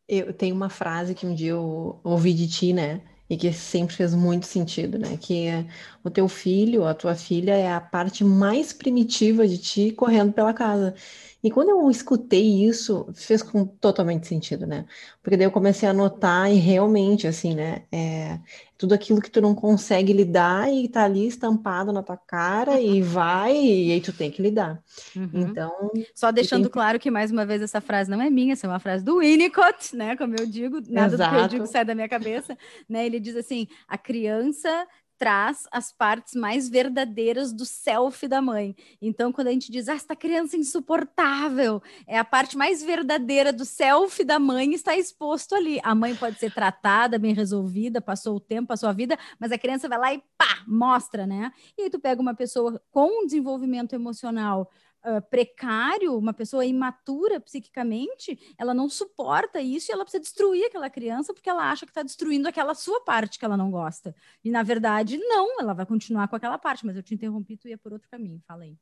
Eu 0.08 0.32
tenho 0.32 0.54
uma 0.56 0.68
frase 0.68 1.14
que 1.14 1.26
um 1.26 1.34
dia 1.34 1.50
eu 1.52 2.00
ouvi 2.02 2.34
de 2.34 2.48
ti, 2.48 2.72
né? 2.72 3.00
E 3.28 3.36
que 3.36 3.52
sempre 3.52 3.94
fez 3.94 4.12
muito 4.12 4.44
sentido, 4.46 4.98
né? 4.98 5.16
Que 5.16 5.46
é, 5.46 5.66
o 6.02 6.10
teu 6.10 6.28
filho, 6.28 6.84
a 6.84 6.94
tua 6.94 7.14
filha 7.14 7.52
é 7.56 7.72
a 7.72 7.80
parte 7.80 8.24
mais 8.24 8.72
primitiva 8.72 9.46
de 9.46 9.56
ti 9.58 9.92
correndo 9.92 10.32
pela 10.32 10.52
casa. 10.52 10.94
E 11.42 11.50
quando 11.50 11.70
eu 11.70 11.90
escutei 11.90 12.64
isso, 12.64 13.08
fez 13.14 13.42
com 13.42 13.64
totalmente 13.64 14.26
sentido, 14.26 14.66
né? 14.66 14.84
Porque 15.22 15.36
daí 15.36 15.46
eu 15.46 15.50
comecei 15.50 15.88
a 15.88 15.92
notar 15.92 16.52
e 16.52 16.56
realmente, 16.56 17.26
assim, 17.26 17.54
né? 17.54 17.82
É, 17.90 18.38
tudo 18.76 18.94
aquilo 18.94 19.22
que 19.22 19.30
tu 19.30 19.40
não 19.40 19.54
consegue 19.54 20.12
lidar 20.12 20.72
e 20.72 20.88
tá 20.88 21.04
ali 21.04 21.26
estampado 21.26 21.92
na 21.92 22.02
tua 22.02 22.16
cara 22.16 22.80
e 22.80 23.00
vai, 23.00 23.56
e 23.56 23.92
aí 23.92 24.00
tu 24.00 24.12
tem 24.12 24.30
que 24.30 24.42
lidar. 24.42 24.82
Uhum. 25.16 25.30
Então. 25.32 25.90
Só 26.14 26.30
deixando 26.30 26.64
tem... 26.64 26.70
claro 26.70 26.98
que, 26.98 27.10
mais 27.10 27.30
uma 27.30 27.46
vez, 27.46 27.62
essa 27.62 27.80
frase 27.80 28.10
não 28.10 28.20
é 28.20 28.28
minha, 28.28 28.52
essa 28.52 28.66
é 28.66 28.70
uma 28.70 28.78
frase 28.78 29.02
do 29.02 29.18
Winnicott, 29.18 29.96
né? 29.96 30.16
Como 30.16 30.34
eu 30.38 30.46
digo, 30.46 30.80
nada 30.88 31.14
Exato. 31.14 31.30
do 31.30 31.36
que 31.36 31.44
eu 31.44 31.48
digo 31.48 31.66
sai 31.66 31.84
da 31.84 31.94
minha 31.94 32.08
cabeça, 32.08 32.56
né? 32.88 33.06
Ele 33.06 33.18
diz 33.18 33.34
assim: 33.34 33.66
a 33.88 33.96
criança 33.96 34.86
traz 35.20 35.68
as 35.70 35.92
partes 35.92 36.34
mais 36.34 36.66
verdadeiras 36.66 37.52
do 37.52 37.66
self 37.66 38.26
da 38.26 38.40
mãe. 38.40 38.74
Então, 39.02 39.30
quando 39.30 39.48
a 39.48 39.52
gente 39.52 39.70
diz, 39.70 39.86
ah, 39.86 39.92
esta 39.92 40.16
criança 40.16 40.56
é 40.56 40.60
insuportável, 40.60 41.82
é 42.06 42.18
a 42.18 42.24
parte 42.24 42.56
mais 42.56 42.82
verdadeira 42.82 43.52
do 43.52 43.66
self 43.66 44.24
da 44.24 44.38
mãe 44.38 44.72
está 44.72 44.96
exposto 44.96 45.54
ali. 45.54 45.78
A 45.84 45.94
mãe 45.94 46.16
pode 46.16 46.38
ser 46.38 46.54
tratada, 46.54 47.18
bem 47.18 47.34
resolvida, 47.34 48.00
passou 48.00 48.36
o 48.36 48.40
tempo, 48.40 48.68
passou 48.68 48.88
a 48.88 48.92
vida, 48.92 49.18
mas 49.38 49.52
a 49.52 49.58
criança 49.58 49.90
vai 49.90 49.98
lá 49.98 50.14
e 50.14 50.22
pá, 50.38 50.64
mostra, 50.66 51.26
né? 51.26 51.52
E 51.76 51.82
aí 51.82 51.90
tu 51.90 52.00
pega 52.00 52.22
uma 52.22 52.34
pessoa 52.34 52.80
com 52.90 53.22
um 53.22 53.26
desenvolvimento 53.26 53.92
emocional 53.92 54.70
uh, 55.04 55.22
precário, 55.28 56.16
uma 56.16 56.32
pessoa 56.32 56.64
imatura 56.64 57.40
psiquicamente, 57.40 58.38
ela 58.58 58.74
não 58.74 58.88
suporta 58.88 59.60
isso 59.60 59.90
e 59.90 59.92
ela 59.92 60.04
precisa 60.04 60.22
destruir 60.22 60.66
aquela 60.66 60.90
criança 60.90 61.32
porque 61.32 61.48
ela 61.48 61.70
acha 61.70 61.86
que 61.86 61.90
está 61.90 62.02
destruindo 62.02 62.48
aquela 62.48 62.74
sua 62.74 63.00
parte 63.02 63.38
que 63.38 63.44
ela 63.44 63.56
não 63.56 63.70
gosta. 63.70 64.14
E 64.44 64.50
na 64.50 64.62
verdade, 64.62 65.18
não, 65.18 65.60
ela 65.60 65.72
vai 65.72 65.86
continuar 65.86 66.28
com 66.28 66.36
aquela 66.36 66.58
parte, 66.58 66.84
mas 66.86 66.96
eu 66.96 67.02
te 67.02 67.14
interrompi, 67.14 67.56
tu 67.56 67.68
ia 67.68 67.78
por 67.78 67.92
outro 67.92 68.08
caminho, 68.08 68.42
fala 68.46 68.64
aí. 68.64 68.76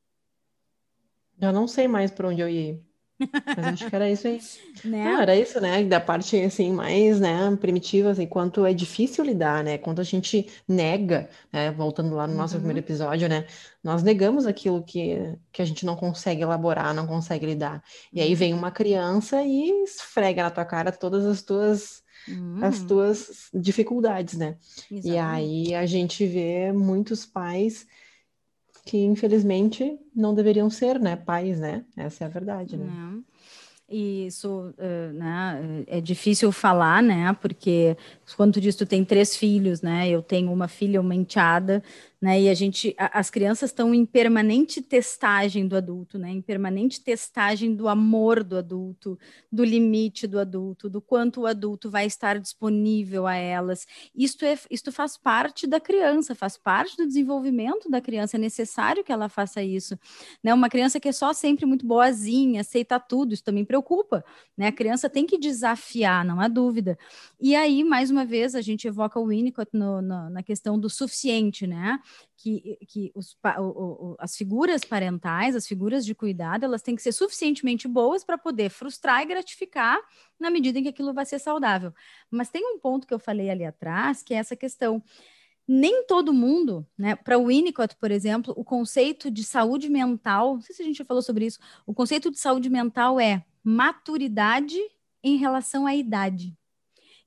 Eu 1.40 1.52
não 1.52 1.68
sei 1.68 1.86
mais 1.86 2.10
por 2.10 2.26
onde 2.26 2.40
eu 2.40 2.48
ia. 2.48 2.82
Mas 3.18 3.66
acho 3.66 3.88
que 3.88 3.94
era 3.94 4.10
isso 4.10 4.26
aí. 4.26 4.40
Né? 4.84 5.02
Não, 5.02 5.20
era 5.20 5.34
isso, 5.34 5.60
né? 5.60 5.82
Da 5.82 5.98
parte 5.98 6.40
assim 6.40 6.72
mais, 6.72 7.18
né, 7.18 7.56
primitiva, 7.60 8.10
assim, 8.10 8.28
quanto 8.28 8.64
é 8.64 8.72
difícil 8.72 9.24
lidar, 9.24 9.64
né? 9.64 9.76
Quanto 9.76 10.00
a 10.00 10.04
gente 10.04 10.48
nega, 10.68 11.28
né? 11.52 11.72
Voltando 11.72 12.14
lá 12.14 12.28
no 12.28 12.34
nosso 12.34 12.54
uhum. 12.54 12.60
primeiro 12.60 12.78
episódio, 12.78 13.28
né? 13.28 13.44
Nós 13.82 14.04
negamos 14.04 14.46
aquilo 14.46 14.84
que, 14.84 15.34
que 15.50 15.60
a 15.60 15.64
gente 15.64 15.84
não 15.84 15.96
consegue 15.96 16.42
elaborar, 16.42 16.94
não 16.94 17.08
consegue 17.08 17.44
lidar. 17.44 17.82
E 18.12 18.20
aí 18.20 18.36
vem 18.36 18.54
uma 18.54 18.70
criança 18.70 19.42
e 19.42 19.82
esfrega 19.82 20.44
na 20.44 20.50
tua 20.50 20.64
cara 20.64 20.92
todas 20.92 21.24
as 21.24 21.42
tuas 21.42 22.04
uhum. 22.28 22.58
as 22.62 22.82
tuas 22.82 23.48
dificuldades, 23.52 24.34
né? 24.34 24.56
Exatamente. 24.90 25.08
E 25.08 25.18
aí 25.18 25.74
a 25.74 25.86
gente 25.86 26.24
vê 26.24 26.72
muitos 26.72 27.26
pais 27.26 27.84
que 28.88 28.96
infelizmente 29.04 29.98
não 30.16 30.34
deveriam 30.34 30.70
ser, 30.70 30.98
né, 30.98 31.14
pais, 31.14 31.60
né? 31.60 31.84
Essa 31.94 32.24
é 32.24 32.26
a 32.26 32.30
verdade, 32.30 32.78
né? 32.78 32.86
Não. 32.86 33.22
E 33.86 34.26
isso 34.26 34.72
uh, 34.78 35.12
né, 35.12 35.84
é 35.86 36.00
difícil 36.00 36.50
falar, 36.50 37.02
né? 37.02 37.36
Porque 37.38 37.98
tu 38.24 38.60
diz 38.62 38.74
tu 38.76 38.86
tem 38.86 39.04
três 39.04 39.36
filhos, 39.36 39.82
né? 39.82 40.08
Eu 40.08 40.22
tenho 40.22 40.50
uma 40.50 40.68
filha, 40.68 41.02
uma 41.02 41.14
enteada, 41.14 41.82
né? 42.20 42.40
E 42.40 42.48
a 42.48 42.54
gente, 42.54 42.94
a, 42.98 43.20
as 43.20 43.30
crianças 43.30 43.70
estão 43.70 43.94
em 43.94 44.04
permanente 44.04 44.82
testagem 44.82 45.68
do 45.68 45.76
adulto, 45.76 46.18
né? 46.18 46.30
Em 46.30 46.42
permanente 46.42 47.00
testagem 47.00 47.74
do 47.76 47.88
amor 47.88 48.42
do 48.42 48.56
adulto, 48.56 49.16
do 49.50 49.64
limite 49.64 50.26
do 50.26 50.38
adulto, 50.40 50.90
do 50.90 51.00
quanto 51.00 51.42
o 51.42 51.46
adulto 51.46 51.88
vai 51.88 52.06
estar 52.06 52.40
disponível 52.40 53.26
a 53.26 53.36
elas. 53.36 53.86
Isto 54.14 54.44
é, 54.44 54.58
isto 54.68 54.90
faz 54.90 55.16
parte 55.16 55.66
da 55.66 55.78
criança, 55.78 56.34
faz 56.34 56.56
parte 56.56 56.96
do 56.96 57.06
desenvolvimento 57.06 57.88
da 57.88 58.00
criança. 58.00 58.36
É 58.36 58.40
necessário 58.40 59.04
que 59.04 59.12
ela 59.12 59.28
faça 59.28 59.62
isso, 59.62 59.96
né? 60.42 60.52
Uma 60.52 60.68
criança 60.68 60.98
que 60.98 61.08
é 61.08 61.12
só 61.12 61.32
sempre 61.32 61.66
muito 61.66 61.86
boazinha, 61.86 62.62
aceita 62.62 62.98
tudo, 62.98 63.32
isso 63.32 63.44
também 63.44 63.64
preocupa, 63.64 64.24
né? 64.56 64.66
A 64.66 64.72
criança 64.72 65.08
tem 65.08 65.24
que 65.24 65.38
desafiar, 65.38 66.24
não 66.24 66.40
há 66.40 66.48
dúvida. 66.48 66.98
E 67.40 67.54
aí, 67.54 67.84
mais 67.84 68.10
uma 68.10 68.24
vez, 68.24 68.56
a 68.56 68.60
gente 68.60 68.88
evoca 68.88 69.20
o 69.20 69.26
Winnicott 69.28 69.70
no, 69.72 70.02
no, 70.02 70.30
na 70.30 70.42
questão 70.42 70.78
do 70.78 70.90
suficiente, 70.90 71.64
né? 71.64 72.00
Que, 72.36 72.78
que 72.86 73.12
os, 73.14 73.36
o, 73.58 73.62
o, 73.62 74.16
as 74.18 74.36
figuras 74.36 74.84
parentais, 74.84 75.56
as 75.56 75.66
figuras 75.66 76.04
de 76.04 76.14
cuidado, 76.14 76.64
elas 76.64 76.82
têm 76.82 76.94
que 76.94 77.02
ser 77.02 77.12
suficientemente 77.12 77.88
boas 77.88 78.24
para 78.24 78.38
poder 78.38 78.70
frustrar 78.70 79.22
e 79.22 79.26
gratificar 79.26 79.98
na 80.38 80.50
medida 80.50 80.78
em 80.78 80.82
que 80.82 80.88
aquilo 80.88 81.12
vai 81.12 81.26
ser 81.26 81.38
saudável. 81.38 81.92
Mas 82.30 82.48
tem 82.48 82.64
um 82.64 82.78
ponto 82.78 83.06
que 83.06 83.14
eu 83.14 83.18
falei 83.18 83.50
ali 83.50 83.64
atrás, 83.64 84.22
que 84.22 84.34
é 84.34 84.36
essa 84.36 84.56
questão. 84.56 85.02
Nem 85.66 86.06
todo 86.06 86.32
mundo, 86.32 86.86
né? 86.96 87.14
Para 87.14 87.38
o 87.38 87.48
Winnicott, 87.48 87.94
por 87.96 88.10
exemplo, 88.10 88.54
o 88.56 88.64
conceito 88.64 89.30
de 89.30 89.44
saúde 89.44 89.90
mental, 89.90 90.54
não 90.54 90.62
sei 90.62 90.74
se 90.74 90.82
a 90.82 90.84
gente 90.84 90.96
já 90.96 91.04
falou 91.04 91.22
sobre 91.22 91.44
isso, 91.44 91.58
o 91.86 91.92
conceito 91.92 92.30
de 92.30 92.38
saúde 92.38 92.70
mental 92.70 93.20
é 93.20 93.44
maturidade 93.62 94.78
em 95.22 95.36
relação 95.36 95.86
à 95.86 95.94
idade. 95.94 96.57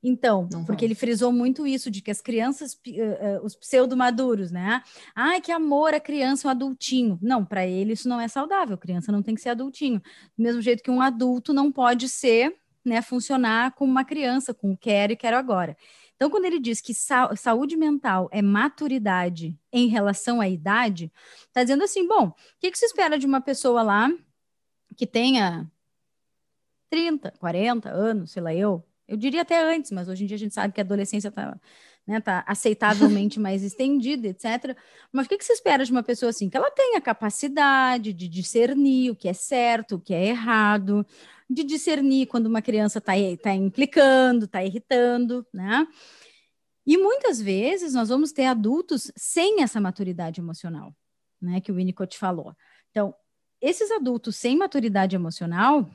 Então, 0.04 0.50
porque 0.66 0.84
ele 0.84 0.96
frisou 0.96 1.32
muito 1.32 1.68
isso 1.68 1.92
de 1.92 2.02
que 2.02 2.10
as 2.10 2.22
crianças, 2.22 2.74
uh, 2.74 3.40
uh, 3.40 3.46
os 3.46 3.56
pseudo-maduros, 3.56 4.50
né? 4.50 4.82
Ai, 5.14 5.40
que 5.40 5.52
amor 5.52 5.94
a 5.94 6.00
criança, 6.00 6.48
um 6.48 6.52
adultinho. 6.52 7.20
Não, 7.22 7.46
para 7.46 7.68
ele 7.68 7.94
isso 7.94 8.10
não 8.10 8.20
é 8.20 8.28
saudável. 8.28 8.78
Criança 8.78 9.12
não 9.12 9.22
tem 9.22 9.36
que 9.36 9.42
ser 9.42 9.50
adultinho. 9.50 10.00
Do 10.36 10.44
mesmo 10.44 10.62
jeito 10.62 10.82
que 10.82 10.90
um 10.90 11.02
adulto 11.02 11.54
não 11.54 11.72
pode 11.72 12.10
ser, 12.10 12.56
né, 12.84 13.00
funcionar 13.02 13.74
como 13.74 13.92
uma 13.92 14.04
criança, 14.04 14.56
com 14.56 14.76
quero 14.76 15.14
e 15.14 15.16
quero 15.16 15.38
agora. 15.38 15.78
Então, 16.16 16.30
quando 16.30 16.46
ele 16.46 16.60
diz 16.60 16.82
que 16.82 16.94
sa 16.94 17.36
saúde 17.36 17.78
mental 17.78 18.28
é 18.32 18.42
maturidade 18.42 19.58
em 19.72 19.88
relação 19.88 20.42
à 20.42 20.48
idade, 20.48 21.12
está 21.48 21.64
dizendo 21.64 21.84
assim: 21.84 22.08
bom, 22.08 22.28
o 22.28 22.36
que, 22.60 22.72
que 22.72 22.78
se 22.78 22.86
espera 22.86 23.20
de 23.20 23.28
uma 23.28 23.42
pessoa 23.42 23.84
lá 23.84 24.10
que 24.96 25.06
tenha 25.08 25.72
30, 26.90 27.32
40 27.40 27.90
anos, 27.90 28.32
sei 28.32 28.42
lá 28.42 28.54
eu, 28.54 28.86
eu 29.12 29.18
diria 29.18 29.42
até 29.42 29.62
antes, 29.62 29.92
mas 29.92 30.08
hoje 30.08 30.24
em 30.24 30.28
dia 30.28 30.36
a 30.36 30.40
gente 30.40 30.54
sabe 30.54 30.74
que 30.74 30.80
a 30.80 30.84
adolescência 30.86 31.28
está 31.28 31.60
né, 32.08 32.22
tá 32.22 32.46
aceitavelmente 32.48 33.40
mais 33.42 33.62
estendida, 33.62 34.30
etc. 34.30 34.74
Mas 35.12 35.26
o 35.26 35.30
que, 35.30 35.38
que 35.38 35.44
se 35.44 35.52
espera 35.52 35.84
de 35.84 35.92
uma 35.92 36.02
pessoa 36.02 36.30
assim? 36.30 36.50
Que 36.50 36.56
ela 36.56 36.72
tenha 36.72 37.02
capacidade 37.02 38.14
de 38.14 38.30
discernir 38.30 39.12
o 39.12 39.16
que 39.16 39.28
é 39.28 39.34
certo, 39.34 39.96
o 39.96 40.00
que 40.00 40.14
é 40.14 40.28
errado, 40.28 41.06
de 41.50 41.66
discernir 41.66 42.28
quando 42.28 42.46
uma 42.46 42.62
criança 42.62 43.00
está 43.00 43.12
tá 43.44 43.54
implicando, 43.54 44.46
está 44.46 44.64
irritando, 44.64 45.46
né? 45.54 45.86
E 46.88 46.98
muitas 46.98 47.42
vezes 47.42 47.94
nós 47.94 48.08
vamos 48.08 48.32
ter 48.32 48.46
adultos 48.46 49.12
sem 49.18 49.62
essa 49.62 49.82
maturidade 49.82 50.40
emocional, 50.40 50.96
né? 51.42 51.60
Que 51.60 51.70
o 51.70 51.76
Winnicott 51.76 52.18
falou. 52.18 52.56
Então, 52.92 53.14
esses 53.60 53.92
adultos 53.92 54.38
sem 54.38 54.56
maturidade 54.56 55.18
emocional, 55.18 55.92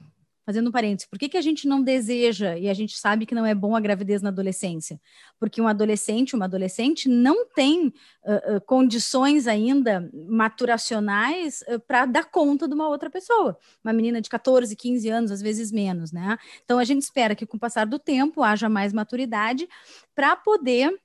fazendo 0.47 0.69
um 0.69 0.73
parênteses, 0.73 1.11
por 1.11 1.19
que, 1.19 1.29
que 1.29 1.37
a 1.37 1.43
gente 1.43 1.67
não 1.67 1.83
deseja 1.83 2.57
e 2.57 2.69
a 2.69 2.75
gente 2.75 2.97
sabe 2.97 3.27
que 3.27 3.35
não 3.35 3.45
é 3.45 3.53
bom 3.53 3.75
a 3.75 3.81
gravidez 3.81 4.23
na 4.23 4.29
adolescência? 4.29 5.01
Porque 5.41 5.61
um 5.61 5.67
adolescente, 5.67 6.37
uma 6.37 6.45
adolescente 6.45 7.09
não 7.09 7.45
tem 7.49 7.89
uh, 7.89 8.57
uh, 8.57 8.61
condições 8.65 9.49
ainda 9.49 10.09
maturacionais 10.29 11.63
uh, 11.63 11.81
para 11.81 12.07
dar 12.07 12.31
conta 12.31 12.69
de 12.69 12.75
uma 12.75 12.89
outra 12.89 13.11
pessoa. 13.11 13.59
Uma 13.83 13.93
menina 13.93 14.21
de 14.21 14.31
14, 14.31 14.75
15 14.77 15.09
anos, 15.09 15.31
às 15.33 15.43
vezes 15.43 15.73
menos, 15.73 16.13
né? 16.13 16.39
Então 16.65 16.79
a 16.79 16.85
gente 16.85 17.03
espera 17.03 17.35
que 17.35 17.45
com 17.45 17.57
o 17.57 17.61
passar 17.61 17.85
do 17.85 17.99
tempo 17.99 18.45
haja 18.45 18.69
mais 18.69 18.93
maturidade 18.93 19.69
para 20.15 20.37
poder 20.37 20.97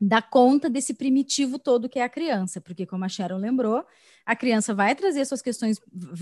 dar 0.00 0.22
conta 0.22 0.70
desse 0.70 0.94
primitivo 0.94 1.58
todo 1.58 1.88
que 1.88 1.98
é 1.98 2.02
a 2.02 2.08
criança, 2.08 2.60
porque 2.60 2.86
como 2.86 3.04
a 3.04 3.08
Sharon 3.08 3.36
lembrou, 3.36 3.84
a 4.24 4.34
criança 4.34 4.74
vai 4.74 4.94
trazer 4.94 5.24
suas 5.26 5.42
questões, 5.42 5.78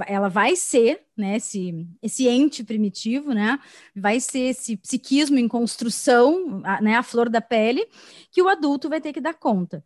ela 0.07 0.29
vai 0.29 0.57
ser, 0.57 1.05
né, 1.17 1.37
esse, 1.37 1.87
esse 2.03 2.27
ente 2.27 2.65
primitivo, 2.65 3.33
né, 3.33 3.59
vai 3.95 4.19
ser 4.19 4.51
esse 4.51 4.77
psiquismo 4.77 5.39
em 5.39 5.47
construção, 5.47 6.61
a, 6.65 6.81
né, 6.81 6.97
a 6.97 7.03
flor 7.03 7.29
da 7.29 7.41
pele, 7.41 7.87
que 8.33 8.43
o 8.43 8.49
adulto 8.49 8.89
vai 8.89 9.01
ter 9.01 9.13
que 9.13 9.21
dar 9.21 9.35
conta. 9.35 9.85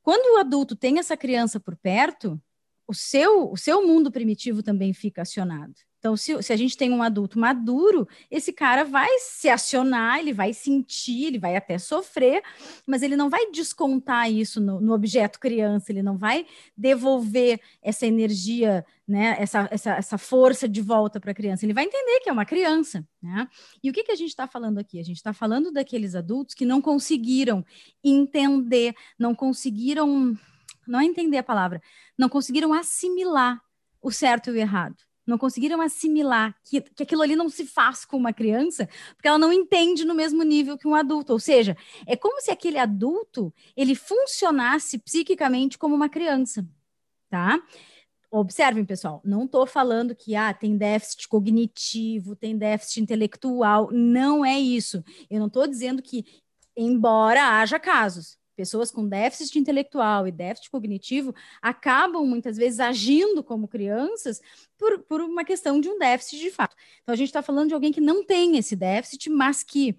Quando 0.00 0.36
o 0.36 0.38
adulto 0.38 0.74
tem 0.74 0.98
essa 0.98 1.16
criança 1.16 1.60
por 1.60 1.76
perto, 1.76 2.40
o 2.88 2.94
seu, 2.94 3.50
o 3.50 3.56
seu 3.56 3.86
mundo 3.86 4.10
primitivo 4.10 4.62
também 4.62 4.94
fica 4.94 5.22
acionado. 5.22 5.74
Então, 6.06 6.16
se, 6.16 6.40
se, 6.40 6.52
a 6.52 6.56
gente 6.56 6.76
tem 6.76 6.92
um 6.92 7.02
adulto 7.02 7.36
maduro, 7.36 8.06
esse 8.30 8.52
cara 8.52 8.84
vai 8.84 9.08
se 9.18 9.48
acionar, 9.48 10.20
ele 10.20 10.32
vai 10.32 10.54
sentir, 10.54 11.24
ele 11.24 11.38
vai 11.38 11.56
até 11.56 11.78
sofrer, 11.78 12.44
mas 12.86 13.02
ele 13.02 13.16
não 13.16 13.28
vai 13.28 13.50
descontar 13.50 14.30
isso 14.30 14.60
no, 14.60 14.80
no 14.80 14.94
objeto 14.94 15.40
criança, 15.40 15.90
ele 15.90 16.04
não 16.04 16.16
vai 16.16 16.46
devolver 16.76 17.60
essa 17.82 18.06
energia, 18.06 18.86
né, 19.04 19.34
essa, 19.40 19.66
essa, 19.68 19.94
essa 19.94 20.16
força 20.16 20.68
de 20.68 20.80
volta 20.80 21.18
para 21.18 21.32
a 21.32 21.34
criança. 21.34 21.66
Ele 21.66 21.74
vai 21.74 21.82
entender 21.82 22.20
que 22.20 22.30
é 22.30 22.32
uma 22.32 22.46
criança. 22.46 23.04
Né? 23.20 23.48
E 23.82 23.90
o 23.90 23.92
que, 23.92 24.04
que 24.04 24.12
a 24.12 24.16
gente 24.16 24.28
está 24.28 24.46
falando 24.46 24.78
aqui? 24.78 25.00
A 25.00 25.04
gente 25.04 25.16
está 25.16 25.32
falando 25.32 25.72
daqueles 25.72 26.14
adultos 26.14 26.54
que 26.54 26.64
não 26.64 26.80
conseguiram 26.80 27.66
entender, 28.04 28.94
não 29.18 29.34
conseguiram, 29.34 30.38
não 30.86 31.00
é 31.00 31.04
entender 31.04 31.38
a 31.38 31.42
palavra, 31.42 31.82
não 32.16 32.28
conseguiram 32.28 32.72
assimilar 32.72 33.60
o 34.00 34.12
certo 34.12 34.50
e 34.50 34.52
o 34.52 34.56
errado 34.56 35.05
não 35.26 35.36
conseguiram 35.36 35.80
assimilar 35.80 36.54
que, 36.64 36.80
que 36.80 37.02
aquilo 37.02 37.22
ali 37.22 37.34
não 37.34 37.48
se 37.48 37.66
faz 37.66 38.04
com 38.04 38.16
uma 38.16 38.32
criança, 38.32 38.88
porque 39.14 39.26
ela 39.26 39.38
não 39.38 39.52
entende 39.52 40.04
no 40.04 40.14
mesmo 40.14 40.42
nível 40.42 40.78
que 40.78 40.86
um 40.86 40.94
adulto. 40.94 41.32
Ou 41.32 41.38
seja, 41.38 41.76
é 42.06 42.16
como 42.16 42.40
se 42.40 42.50
aquele 42.50 42.78
adulto 42.78 43.52
ele 43.76 43.94
funcionasse 43.94 44.98
psiquicamente 44.98 45.76
como 45.76 45.94
uma 45.94 46.08
criança, 46.08 46.66
tá? 47.28 47.60
Observem, 48.30 48.84
pessoal, 48.84 49.20
não 49.24 49.44
estou 49.44 49.66
falando 49.66 50.14
que 50.14 50.34
ah, 50.34 50.52
tem 50.52 50.76
déficit 50.76 51.28
cognitivo, 51.28 52.36
tem 52.36 52.56
déficit 52.56 53.00
intelectual, 53.00 53.90
não 53.92 54.44
é 54.44 54.58
isso. 54.58 55.02
Eu 55.30 55.38
não 55.38 55.46
estou 55.46 55.66
dizendo 55.66 56.02
que, 56.02 56.24
embora 56.76 57.60
haja 57.60 57.78
casos, 57.78 58.38
pessoas 58.56 58.90
com 58.90 59.06
déficit 59.06 59.58
intelectual 59.58 60.26
e 60.26 60.32
déficit 60.32 60.70
cognitivo 60.70 61.34
acabam 61.60 62.24
muitas 62.26 62.56
vezes 62.56 62.80
agindo 62.80 63.44
como 63.44 63.68
crianças 63.68 64.40
por, 64.78 65.00
por 65.00 65.20
uma 65.20 65.44
questão 65.44 65.80
de 65.80 65.88
um 65.88 65.98
déficit 65.98 66.40
de 66.40 66.50
fato. 66.50 66.74
Então 67.02 67.12
a 67.12 67.16
gente 67.16 67.28
está 67.28 67.42
falando 67.42 67.68
de 67.68 67.74
alguém 67.74 67.92
que 67.92 68.00
não 68.00 68.24
tem 68.24 68.56
esse 68.56 68.74
déficit, 68.74 69.28
mas 69.28 69.62
que 69.62 69.96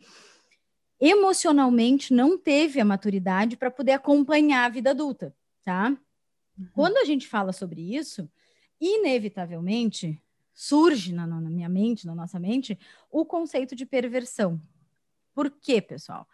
emocionalmente 0.99 2.11
não 2.11 2.37
teve 2.37 2.79
a 2.79 2.85
maturidade 2.85 3.55
para 3.55 3.69
poder 3.69 3.91
acompanhar 3.91 4.65
a 4.65 4.69
vida 4.69 4.89
adulta, 4.89 5.35
tá? 5.63 5.95
Uhum. 6.57 6.67
Quando 6.73 6.97
a 6.97 7.05
gente 7.05 7.27
fala 7.27 7.53
sobre 7.53 7.95
isso, 7.95 8.27
inevitavelmente 8.81 10.19
surge 10.53 11.13
na, 11.13 11.27
na 11.27 11.49
minha 11.51 11.69
mente, 11.69 12.07
na 12.07 12.15
nossa 12.15 12.39
mente, 12.39 12.79
o 13.11 13.23
conceito 13.23 13.75
de 13.75 13.85
perversão. 13.85 14.59
Por 15.35 15.51
quê, 15.51 15.79
pessoal? 15.79 16.27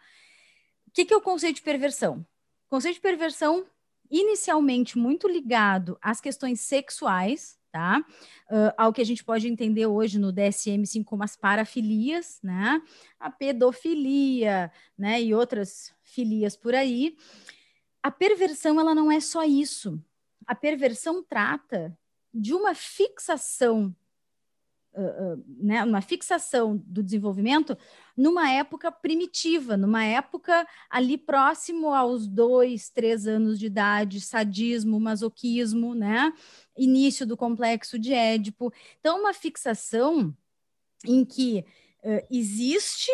Que, 0.94 1.04
que 1.04 1.12
é 1.12 1.16
o 1.16 1.20
conceito 1.20 1.56
de 1.56 1.62
perversão? 1.62 2.24
O 2.66 2.70
conceito 2.70 2.94
de 2.94 3.00
perversão, 3.00 3.66
inicialmente 4.08 4.96
muito 4.96 5.28
ligado 5.28 5.98
às 6.00 6.20
questões 6.20 6.60
sexuais, 6.60 7.58
tá? 7.72 7.98
Uh, 8.48 8.72
ao 8.78 8.92
que 8.92 9.00
a 9.02 9.04
gente 9.04 9.24
pode 9.24 9.48
entender 9.48 9.86
hoje 9.86 10.20
no 10.20 10.32
DSM-5 10.32 11.04
como 11.04 11.24
as 11.24 11.36
parafilias, 11.36 12.38
né? 12.42 12.80
A 13.18 13.28
pedofilia, 13.28 14.70
né? 14.96 15.20
E 15.20 15.34
outras 15.34 15.92
filias 16.00 16.56
por 16.56 16.74
aí. 16.74 17.16
A 18.00 18.12
perversão, 18.12 18.78
ela 18.78 18.94
não 18.94 19.10
é 19.10 19.18
só 19.18 19.42
isso. 19.42 20.00
A 20.46 20.54
perversão 20.54 21.24
trata 21.24 21.98
de 22.32 22.54
uma 22.54 22.74
fixação 22.74 23.94
uh, 24.96 25.34
uh, 25.34 25.44
né, 25.58 25.82
uma 25.84 26.00
fixação 26.00 26.82
do 26.86 27.02
desenvolvimento 27.02 27.76
numa 28.16 28.50
época 28.50 28.90
primitiva, 28.90 29.76
numa 29.76 30.04
época 30.04 30.66
ali 30.88 31.18
próximo 31.18 31.92
aos 31.92 32.26
dois, 32.26 32.88
três 32.88 33.26
anos 33.26 33.58
de 33.58 33.66
idade, 33.66 34.20
sadismo, 34.20 35.00
masoquismo, 35.00 35.94
né? 35.94 36.32
Início 36.76 37.26
do 37.26 37.36
complexo 37.36 37.98
de 37.98 38.12
Édipo. 38.12 38.72
Então, 39.00 39.20
uma 39.20 39.34
fixação 39.34 40.34
em 41.04 41.24
que 41.24 41.64
uh, 42.02 42.26
existe 42.30 43.10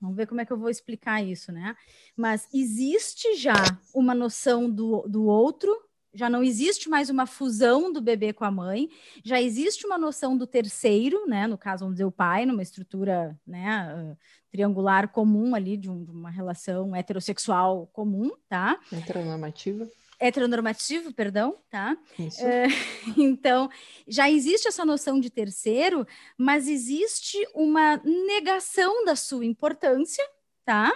Vamos 0.00 0.16
ver 0.16 0.26
como 0.26 0.40
é 0.40 0.46
que 0.46 0.52
eu 0.52 0.56
vou 0.56 0.70
explicar 0.70 1.22
isso, 1.22 1.52
né? 1.52 1.76
Mas 2.16 2.48
existe 2.54 3.34
já 3.34 3.52
uma 3.94 4.14
noção 4.14 4.70
do, 4.70 5.02
do 5.06 5.26
outro, 5.26 5.70
já 6.12 6.28
não 6.28 6.42
existe 6.42 6.88
mais 6.88 7.08
uma 7.08 7.26
fusão 7.26 7.92
do 7.92 8.00
bebê 8.00 8.32
com 8.32 8.44
a 8.44 8.50
mãe, 8.50 8.88
já 9.24 9.40
existe 9.40 9.86
uma 9.86 9.96
noção 9.96 10.36
do 10.36 10.46
terceiro, 10.46 11.26
né? 11.26 11.46
No 11.46 11.56
caso, 11.56 11.84
vamos 11.84 11.94
dizer, 11.94 12.04
o 12.04 12.12
pai, 12.12 12.44
numa 12.44 12.62
estrutura 12.62 13.38
né, 13.46 14.16
triangular 14.50 15.08
comum 15.08 15.54
ali, 15.54 15.76
de, 15.76 15.88
um, 15.88 16.04
de 16.04 16.10
uma 16.10 16.30
relação 16.30 16.94
heterossexual 16.94 17.86
comum, 17.92 18.30
tá? 18.48 18.78
Heteronormativa 18.92 19.88
heteronormativo, 20.20 21.14
perdão, 21.14 21.56
tá? 21.70 21.96
Isso. 22.18 22.44
É, 22.44 22.66
então, 23.16 23.70
já 24.06 24.30
existe 24.30 24.68
essa 24.68 24.84
noção 24.84 25.18
de 25.18 25.30
terceiro, 25.30 26.06
mas 26.36 26.68
existe 26.68 27.38
uma 27.54 27.96
negação 28.04 29.04
da 29.06 29.16
sua 29.16 29.46
importância, 29.46 30.22
tá? 30.62 30.92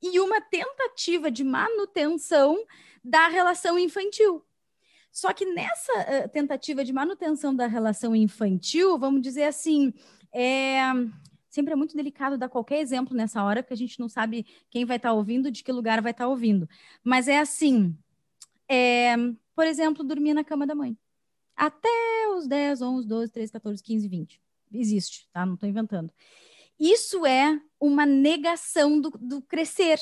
E 0.00 0.20
uma 0.20 0.40
tentativa 0.40 1.30
de 1.30 1.42
manutenção 1.42 2.56
da 3.04 3.28
relação 3.28 3.78
infantil. 3.78 4.44
Só 5.10 5.32
que 5.32 5.44
nessa 5.44 5.92
uh, 5.92 6.28
tentativa 6.30 6.84
de 6.84 6.92
manutenção 6.92 7.54
da 7.54 7.66
relação 7.66 8.16
infantil, 8.16 8.98
vamos 8.98 9.20
dizer 9.20 9.44
assim, 9.44 9.92
é, 10.32 10.80
sempre 11.50 11.74
é 11.74 11.76
muito 11.76 11.94
delicado 11.94 12.38
dar 12.38 12.48
qualquer 12.48 12.80
exemplo 12.80 13.14
nessa 13.14 13.44
hora, 13.44 13.62
porque 13.62 13.74
a 13.74 13.76
gente 13.76 14.00
não 14.00 14.08
sabe 14.08 14.46
quem 14.70 14.86
vai 14.86 14.96
estar 14.96 15.10
tá 15.10 15.14
ouvindo, 15.14 15.50
de 15.50 15.62
que 15.62 15.70
lugar 15.70 16.00
vai 16.00 16.12
estar 16.12 16.24
tá 16.24 16.30
ouvindo. 16.30 16.66
Mas 17.04 17.28
é 17.28 17.38
assim, 17.38 17.94
é, 18.66 19.14
por 19.54 19.66
exemplo, 19.66 20.02
dormir 20.02 20.32
na 20.32 20.42
cama 20.42 20.66
da 20.66 20.74
mãe. 20.74 20.96
Até 21.54 21.88
os 22.34 22.46
10, 22.46 22.80
11, 22.80 23.06
12, 23.06 23.32
13, 23.32 23.52
14, 23.52 23.82
15, 23.82 24.08
20. 24.08 24.40
Existe, 24.72 25.28
tá? 25.30 25.44
Não 25.44 25.54
estou 25.54 25.68
inventando. 25.68 26.10
Isso 26.80 27.26
é 27.26 27.60
uma 27.78 28.06
negação 28.06 28.98
do, 28.98 29.10
do 29.10 29.42
crescer, 29.42 30.00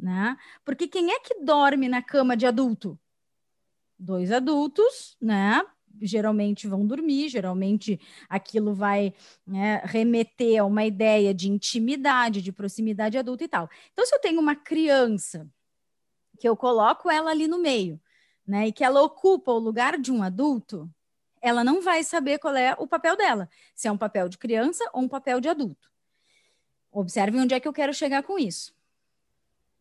né? 0.00 0.36
Porque 0.64 0.88
quem 0.88 1.12
é 1.12 1.20
que 1.20 1.42
dorme 1.42 1.88
na 1.88 2.02
cama 2.02 2.36
de 2.36 2.46
adulto? 2.46 2.98
Dois 3.98 4.32
adultos, 4.32 5.16
né? 5.20 5.62
geralmente 6.00 6.66
vão 6.66 6.86
dormir, 6.86 7.28
geralmente 7.28 8.00
aquilo 8.28 8.74
vai 8.74 9.12
né, 9.46 9.82
remeter 9.84 10.60
a 10.60 10.64
uma 10.64 10.84
ideia 10.84 11.34
de 11.34 11.50
intimidade, 11.50 12.42
de 12.42 12.52
proximidade 12.52 13.18
adulta 13.18 13.44
e 13.44 13.48
tal. 13.48 13.68
Então, 13.92 14.06
se 14.06 14.14
eu 14.14 14.20
tenho 14.20 14.40
uma 14.40 14.56
criança 14.56 15.48
que 16.38 16.48
eu 16.48 16.56
coloco 16.56 17.10
ela 17.10 17.30
ali 17.30 17.46
no 17.46 17.58
meio, 17.58 18.00
né, 18.46 18.68
e 18.68 18.72
que 18.72 18.82
ela 18.82 19.02
ocupa 19.02 19.52
o 19.52 19.58
lugar 19.58 19.98
de 19.98 20.10
um 20.10 20.22
adulto, 20.22 20.90
ela 21.42 21.62
não 21.62 21.80
vai 21.80 22.02
saber 22.02 22.38
qual 22.38 22.54
é 22.54 22.74
o 22.78 22.86
papel 22.86 23.16
dela, 23.16 23.48
se 23.74 23.88
é 23.88 23.92
um 23.92 23.98
papel 23.98 24.28
de 24.28 24.38
criança 24.38 24.88
ou 24.92 25.02
um 25.02 25.08
papel 25.08 25.40
de 25.40 25.48
adulto. 25.48 25.90
Observe 26.90 27.38
onde 27.38 27.54
é 27.54 27.60
que 27.60 27.68
eu 27.68 27.72
quero 27.72 27.94
chegar 27.94 28.22
com 28.22 28.38
isso. 28.38 28.74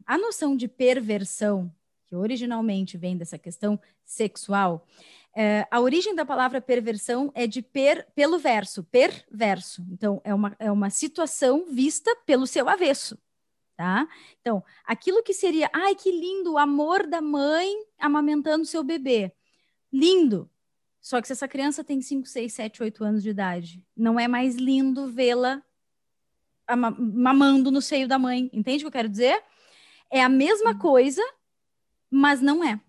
A 0.09 0.17
noção 0.17 0.55
de 0.55 0.67
perversão, 0.67 1.71
que 2.07 2.15
originalmente 2.15 2.97
vem 2.97 3.15
dessa 3.15 3.37
questão 3.37 3.79
sexual, 4.03 4.87
é, 5.35 5.67
a 5.69 5.79
origem 5.79 6.15
da 6.15 6.25
palavra 6.25 6.59
perversão 6.59 7.31
é 7.35 7.45
de 7.45 7.61
per, 7.61 8.07
pelo 8.15 8.39
verso, 8.39 8.83
perverso. 8.85 9.85
Então, 9.91 10.19
é 10.23 10.33
uma, 10.33 10.55
é 10.57 10.71
uma 10.71 10.89
situação 10.89 11.67
vista 11.69 12.15
pelo 12.25 12.47
seu 12.47 12.67
avesso 12.67 13.15
tá? 13.77 14.09
Então, 14.41 14.61
aquilo 14.83 15.23
que 15.23 15.33
seria, 15.33 15.69
ai, 15.71 15.95
que 15.95 16.11
lindo, 16.11 16.51
o 16.51 16.57
amor 16.57 17.07
da 17.07 17.21
mãe 17.21 17.73
amamentando 17.97 18.65
seu 18.65 18.83
bebê. 18.83 19.31
Lindo. 19.89 20.49
Só 20.99 21.21
que 21.21 21.27
se 21.27 21.31
essa 21.31 21.47
criança 21.47 21.81
tem 21.81 22.01
5, 22.01 22.27
6, 22.27 22.51
7, 22.51 22.83
8 22.83 23.03
anos 23.05 23.23
de 23.23 23.29
idade, 23.29 23.81
não 23.95 24.19
é 24.19 24.27
mais 24.27 24.55
lindo 24.55 25.07
vê-la 25.07 25.63
mamando 26.75 27.71
no 27.71 27.81
seio 27.81 28.05
da 28.05 28.19
mãe. 28.19 28.49
Entende 28.51 28.83
o 28.83 28.85
que 28.85 28.87
eu 28.87 28.99
quero 28.99 29.07
dizer? 29.07 29.41
É 30.11 30.21
a 30.21 30.29
mesma 30.29 30.77
coisa, 30.77 31.21
mas 32.09 32.41
não 32.41 32.63
é. 32.63 32.79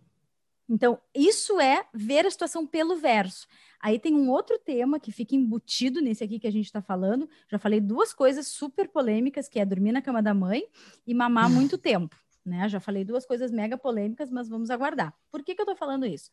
Então, 0.68 1.00
isso 1.12 1.60
é 1.60 1.84
ver 1.92 2.24
a 2.26 2.30
situação 2.30 2.64
pelo 2.64 2.96
verso. 2.96 3.46
Aí 3.80 3.98
tem 3.98 4.14
um 4.14 4.30
outro 4.30 4.58
tema 4.58 5.00
que 5.00 5.10
fica 5.10 5.34
embutido 5.34 6.00
nesse 6.00 6.22
aqui 6.22 6.38
que 6.38 6.46
a 6.46 6.52
gente 6.52 6.66
está 6.66 6.80
falando. 6.80 7.28
Já 7.48 7.58
falei 7.58 7.80
duas 7.80 8.14
coisas 8.14 8.46
super 8.46 8.88
polêmicas, 8.88 9.48
que 9.48 9.58
é 9.58 9.64
dormir 9.64 9.90
na 9.90 10.00
cama 10.00 10.22
da 10.22 10.32
mãe 10.32 10.62
e 11.06 11.12
mamar 11.12 11.50
muito 11.50 11.76
tempo. 11.76 12.14
Né? 12.44 12.68
Já 12.68 12.78
falei 12.78 13.04
duas 13.04 13.26
coisas 13.26 13.50
mega 13.50 13.76
polêmicas, 13.76 14.30
mas 14.30 14.48
vamos 14.48 14.70
aguardar. 14.70 15.12
Por 15.30 15.42
que, 15.42 15.54
que 15.54 15.60
eu 15.60 15.64
estou 15.64 15.76
falando 15.76 16.06
isso? 16.06 16.30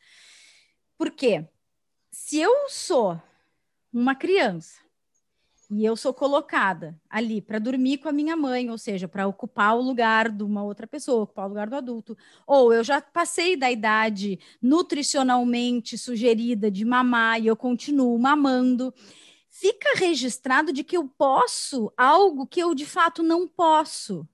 Porque 0.97 1.47
se 2.11 2.39
eu 2.39 2.69
sou 2.69 3.19
uma 3.91 4.13
criança 4.13 4.81
e 5.69 5.83
eu 5.83 5.97
sou 5.97 6.13
colocada 6.13 6.99
ali 7.09 7.41
para 7.41 7.59
dormir 7.59 7.97
com 7.97 8.07
a 8.07 8.13
minha 8.13 8.37
mãe, 8.37 8.69
ou 8.69 8.77
seja, 8.77 9.07
para 9.07 9.27
ocupar 9.27 9.75
o 9.75 9.81
lugar 9.81 10.31
de 10.31 10.43
uma 10.43 10.63
outra 10.63 10.87
pessoa, 10.87 11.23
ocupar 11.23 11.45
o 11.45 11.49
lugar 11.49 11.69
do 11.69 11.75
adulto, 11.75 12.17
ou 12.45 12.73
eu 12.73 12.83
já 12.83 13.01
passei 13.01 13.57
da 13.57 13.69
idade 13.69 14.39
nutricionalmente 14.61 15.97
sugerida 15.97 16.71
de 16.71 16.85
mamar 16.85 17.41
e 17.41 17.47
eu 17.47 17.55
continuo 17.55 18.17
mamando, 18.17 18.93
fica 19.49 19.97
registrado 19.97 20.71
de 20.71 20.85
que 20.85 20.95
eu 20.95 21.05
posso 21.05 21.91
algo 21.97 22.47
que 22.47 22.61
eu 22.61 22.73
de 22.73 22.85
fato 22.85 23.21
não 23.21 23.45
posso. 23.45 24.25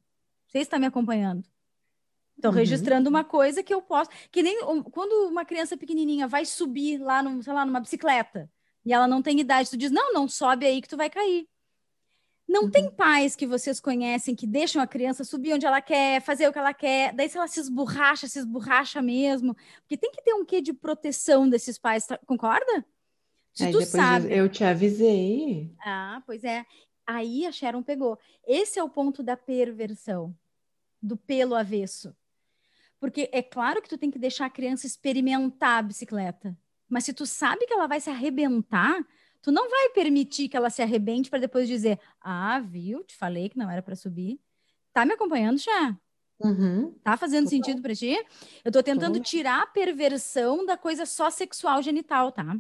Você 0.48 0.60
está 0.60 0.78
me 0.78 0.86
acompanhando? 0.86 1.44
Estou 2.36 2.52
uhum. 2.52 2.58
registrando 2.58 3.10
uma 3.10 3.24
coisa 3.24 3.64
que 3.64 3.74
eu 3.74 3.82
posso, 3.82 4.12
que 4.32 4.44
nem 4.44 4.60
quando 4.92 5.30
uma 5.30 5.46
criança 5.46 5.76
pequenininha 5.76 6.28
vai 6.28 6.46
subir 6.46 7.00
lá, 7.00 7.24
no, 7.24 7.42
sei 7.42 7.54
lá, 7.54 7.66
numa 7.66 7.80
bicicleta 7.80 8.52
e 8.86 8.92
ela 8.94 9.08
não 9.08 9.22
tem 9.22 9.40
idade, 9.40 9.70
tu 9.70 9.78
diz: 9.78 9.92
não, 9.92 10.14
não 10.14 10.28
sobe 10.28 10.66
aí 10.66 10.82
que 10.82 10.90
tu 10.90 10.98
vai 10.98 11.10
cair. 11.10 11.48
Não 12.48 12.64
uhum. 12.64 12.72
tem 12.72 12.92
pais 12.92 13.36
que 13.36 13.48
vocês 13.48 13.80
conhecem 13.80 14.36
que 14.36 14.46
deixam 14.46 14.82
a 14.82 14.88
criança 14.88 15.24
subir 15.24 15.54
onde 15.54 15.66
ela 15.66 15.82
quer, 15.82 16.22
fazer 16.22 16.48
o 16.48 16.52
que 16.52 16.60
ela 16.60 16.74
quer, 16.74 17.14
daí 17.14 17.30
se 17.30 17.38
ela 17.38 17.48
se 17.48 17.60
esborracha, 17.60 18.28
se 18.28 18.40
esborracha 18.40 19.02
mesmo. 19.02 19.56
Porque 19.82 19.98
tem 19.98 20.12
que 20.12 20.22
ter 20.22 20.34
um 20.34 20.44
quê 20.44 20.62
de 20.62 20.74
proteção 20.74 21.50
desses 21.50 21.78
pais, 21.78 22.06
tá? 22.06 22.20
concorda? 22.26 22.86
Se 23.54 23.66
Aí 23.66 23.72
tu 23.72 23.82
sabe. 23.86 24.34
Eu 24.34 24.50
te 24.50 24.64
avisei. 24.64 25.74
Ah, 25.80 26.22
pois 26.26 26.44
é. 26.44 26.66
Aí 27.06 27.46
a 27.46 27.52
Sharon 27.52 27.82
pegou. 27.82 28.20
Esse 28.46 28.78
é 28.78 28.84
o 28.84 28.90
ponto 28.90 29.24
da 29.24 29.38
perversão, 29.38 30.36
do 31.02 31.16
pelo 31.16 31.56
avesso. 31.56 32.16
Porque 33.00 33.30
é 33.32 33.42
claro 33.42 33.82
que 33.82 33.90
tu 33.90 33.98
tem 33.98 34.10
que 34.10 34.20
deixar 34.20 34.46
a 34.46 34.50
criança 34.50 34.88
experimentar 34.88 35.80
a 35.80 35.82
bicicleta. 35.82 36.58
Mas 36.94 37.06
se 37.06 37.14
tu 37.14 37.26
sabe 37.26 37.66
que 37.66 37.74
ela 37.74 37.88
vai 37.88 38.00
se 38.00 38.12
arrebentar, 38.12 39.04
tu 39.42 39.52
não 39.52 39.68
vai 39.68 39.90
permitir 39.90 40.48
que 40.48 40.56
ela 40.56 40.70
se 40.70 40.80
arrebente 40.80 41.28
para 41.28 41.40
depois 41.40 41.68
dizer: 41.68 42.00
Ah, 42.22 42.60
viu? 42.60 43.04
Te 43.04 43.16
falei 43.16 43.50
que 43.50 43.58
não 43.58 43.70
era 43.70 43.82
para 43.82 43.96
subir. 43.96 44.40
Tá 44.94 45.04
me 45.04 45.14
acompanhando 45.14 45.58
já? 45.58 45.98
Uhum. 46.40 46.94
Tá 47.04 47.18
fazendo 47.18 47.50
sentido 47.50 47.82
para 47.82 47.96
ti? 47.96 48.16
Eu 48.64 48.72
tô 48.72 48.84
tentando 48.84 49.20
tirar 49.20 49.64
a 49.64 49.66
perversão 49.66 50.64
da 50.64 50.78
coisa 50.78 51.04
só 51.04 51.32
sexual 51.32 51.82
genital, 51.82 52.32
tá? 52.32 52.56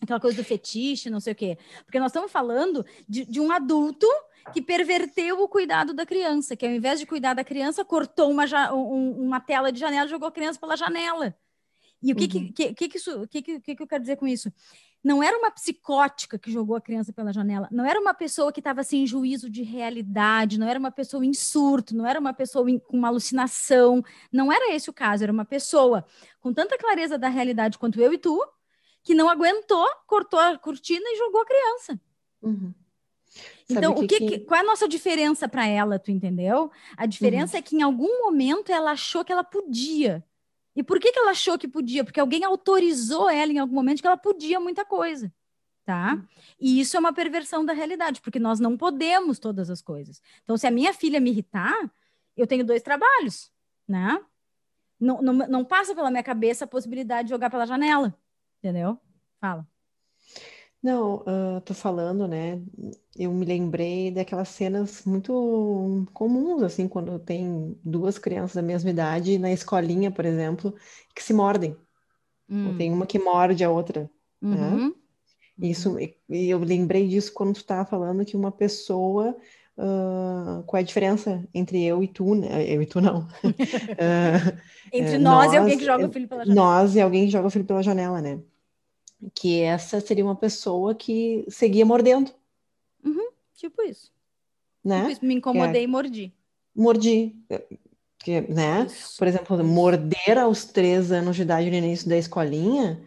Aquela 0.00 0.20
coisa 0.20 0.36
do 0.36 0.44
fetiche, 0.44 1.10
não 1.10 1.18
sei 1.18 1.32
o 1.32 1.36
quê. 1.36 1.58
Porque 1.84 1.98
nós 1.98 2.12
estamos 2.12 2.30
falando 2.30 2.86
de, 3.08 3.24
de 3.24 3.40
um 3.40 3.50
adulto 3.50 4.06
que 4.52 4.62
perverteu 4.62 5.42
o 5.42 5.48
cuidado 5.48 5.92
da 5.92 6.06
criança, 6.06 6.54
que 6.54 6.64
ao 6.64 6.70
invés 6.70 7.00
de 7.00 7.06
cuidar 7.06 7.34
da 7.34 7.42
criança, 7.42 7.84
cortou 7.84 8.30
uma, 8.30 8.44
um, 8.72 9.22
uma 9.22 9.40
tela 9.40 9.72
de 9.72 9.80
janela 9.80 10.06
e 10.06 10.10
jogou 10.10 10.28
a 10.28 10.32
criança 10.32 10.60
pela 10.60 10.76
janela. 10.76 11.34
E 12.02 12.12
o 12.12 12.16
que, 12.16 12.24
uhum. 12.24 12.52
que, 12.52 12.74
que, 12.74 12.88
que, 12.88 12.98
isso, 12.98 13.26
que, 13.28 13.42
que, 13.42 13.60
que 13.60 13.82
eu 13.82 13.86
quero 13.86 14.02
dizer 14.02 14.16
com 14.16 14.26
isso? 14.26 14.52
Não 15.02 15.22
era 15.22 15.36
uma 15.38 15.50
psicótica 15.50 16.38
que 16.38 16.50
jogou 16.50 16.76
a 16.76 16.80
criança 16.80 17.12
pela 17.12 17.32
janela, 17.32 17.68
não 17.70 17.84
era 17.84 18.00
uma 18.00 18.14
pessoa 18.14 18.52
que 18.52 18.60
estava 18.60 18.82
sem 18.82 19.06
juízo 19.06 19.50
de 19.50 19.62
realidade, 19.62 20.58
não 20.58 20.68
era 20.68 20.78
uma 20.78 20.90
pessoa 20.90 21.24
em 21.24 21.32
surto, 21.32 21.96
não 21.96 22.06
era 22.06 22.18
uma 22.18 22.32
pessoa 22.32 22.70
em, 22.70 22.78
com 22.78 22.96
uma 22.96 23.08
alucinação, 23.08 24.02
não 24.32 24.52
era 24.52 24.74
esse 24.74 24.88
o 24.90 24.92
caso, 24.92 25.22
era 25.22 25.32
uma 25.32 25.44
pessoa 25.44 26.06
com 26.40 26.52
tanta 26.52 26.78
clareza 26.78 27.18
da 27.18 27.28
realidade 27.28 27.78
quanto 27.78 28.00
eu 28.00 28.12
e 28.12 28.18
tu, 28.18 28.38
que 29.02 29.14
não 29.14 29.28
aguentou, 29.28 29.86
cortou 30.06 30.38
a 30.38 30.58
cortina 30.58 31.04
e 31.06 31.18
jogou 31.18 31.42
a 31.42 31.46
criança. 31.46 32.00
Uhum. 32.42 32.74
Então, 33.68 33.92
o 33.92 34.06
que, 34.06 34.18
que... 34.18 34.38
qual 34.40 34.58
é 34.58 34.62
a 34.62 34.66
nossa 34.66 34.88
diferença 34.88 35.48
para 35.48 35.66
ela, 35.66 35.98
tu 35.98 36.10
entendeu? 36.10 36.70
A 36.96 37.06
diferença 37.06 37.54
uhum. 37.54 37.58
é 37.58 37.62
que 37.62 37.76
em 37.76 37.82
algum 37.82 38.22
momento 38.24 38.70
ela 38.70 38.92
achou 38.92 39.24
que 39.24 39.32
ela 39.32 39.44
podia. 39.44 40.24
E 40.76 40.82
por 40.82 40.98
que, 40.98 41.12
que 41.12 41.18
ela 41.18 41.30
achou 41.30 41.58
que 41.58 41.68
podia? 41.68 42.04
Porque 42.04 42.20
alguém 42.20 42.44
autorizou 42.44 43.30
ela 43.30 43.52
em 43.52 43.58
algum 43.58 43.74
momento 43.74 44.00
que 44.00 44.06
ela 44.06 44.16
podia 44.16 44.58
muita 44.58 44.84
coisa, 44.84 45.32
tá? 45.84 46.20
E 46.58 46.80
isso 46.80 46.96
é 46.96 47.00
uma 47.00 47.12
perversão 47.12 47.64
da 47.64 47.72
realidade, 47.72 48.20
porque 48.20 48.38
nós 48.38 48.58
não 48.58 48.76
podemos 48.76 49.38
todas 49.38 49.70
as 49.70 49.80
coisas. 49.80 50.20
Então, 50.42 50.56
se 50.56 50.66
a 50.66 50.70
minha 50.70 50.92
filha 50.92 51.20
me 51.20 51.30
irritar, 51.30 51.90
eu 52.36 52.46
tenho 52.46 52.64
dois 52.64 52.82
trabalhos, 52.82 53.52
né? 53.86 54.20
Não, 54.98 55.20
não, 55.22 55.32
não 55.32 55.64
passa 55.64 55.94
pela 55.94 56.10
minha 56.10 56.22
cabeça 56.22 56.64
a 56.64 56.68
possibilidade 56.68 57.28
de 57.28 57.34
jogar 57.34 57.50
pela 57.50 57.66
janela, 57.66 58.16
entendeu? 58.58 58.98
Fala. 59.40 59.66
Não, 60.84 61.22
uh, 61.22 61.62
tô 61.64 61.72
falando, 61.72 62.28
né? 62.28 62.60
Eu 63.16 63.32
me 63.32 63.46
lembrei 63.46 64.10
daquelas 64.10 64.50
cenas 64.50 65.02
muito 65.06 66.06
comuns, 66.12 66.62
assim, 66.62 66.86
quando 66.86 67.18
tem 67.18 67.74
duas 67.82 68.18
crianças 68.18 68.56
da 68.56 68.60
mesma 68.60 68.90
idade 68.90 69.38
na 69.38 69.50
escolinha, 69.50 70.10
por 70.10 70.26
exemplo, 70.26 70.74
que 71.14 71.22
se 71.22 71.32
mordem. 71.32 71.74
Hum. 72.50 72.68
Ou 72.68 72.76
tem 72.76 72.92
uma 72.92 73.06
que 73.06 73.18
morde 73.18 73.64
a 73.64 73.70
outra, 73.70 74.10
né? 74.42 74.56
uhum. 74.56 74.88
né? 74.88 74.94
Isso, 75.58 75.96
e 75.98 76.50
eu 76.50 76.58
lembrei 76.58 77.08
disso 77.08 77.32
quando 77.32 77.54
tu 77.54 77.60
estava 77.60 77.86
falando 77.88 78.22
que 78.22 78.36
uma 78.36 78.52
pessoa 78.52 79.34
Uh, 79.76 80.62
qual 80.66 80.78
é 80.78 80.82
a 80.82 80.86
diferença 80.86 81.44
entre 81.52 81.82
eu 81.82 82.00
e 82.00 82.06
tu, 82.06 82.36
né? 82.36 82.64
Eu 82.64 82.80
e 82.80 82.86
tu 82.86 83.00
não. 83.00 83.26
uh, 83.42 84.60
entre 84.92 85.18
nós, 85.18 85.46
nós, 85.46 85.52
e 85.52 85.56
alguém 85.56 85.78
que 85.78 85.84
joga 85.84 86.06
o 86.06 86.12
filho 86.12 86.28
pela 86.28 86.44
janela. 86.44 86.64
Nós 86.64 86.94
e 86.94 87.00
alguém 87.00 87.24
que 87.24 87.32
joga 87.32 87.48
o 87.48 87.50
filho 87.50 87.64
pela 87.64 87.82
janela, 87.82 88.20
né? 88.20 88.38
Que 89.34 89.60
essa 89.60 90.00
seria 90.00 90.24
uma 90.24 90.36
pessoa 90.36 90.94
que 90.94 91.44
seguia 91.48 91.86
mordendo. 91.86 92.32
Uhum, 93.04 93.28
tipo 93.54 93.82
isso. 93.82 94.12
Né? 94.84 95.00
Tipo 95.00 95.12
isso, 95.12 95.24
me 95.24 95.34
incomodei 95.34 95.82
é, 95.82 95.84
e 95.84 95.86
mordi. 95.86 96.34
Mordi. 96.74 97.36
Que, 98.18 98.40
né? 98.42 98.86
Isso. 98.86 99.18
Por 99.18 99.26
exemplo, 99.26 99.64
morder 99.64 100.38
aos 100.38 100.64
três 100.64 101.12
anos 101.12 101.36
de 101.36 101.42
idade 101.42 101.70
no 101.70 101.76
início 101.76 102.08
da 102.08 102.16
escolinha, 102.16 103.02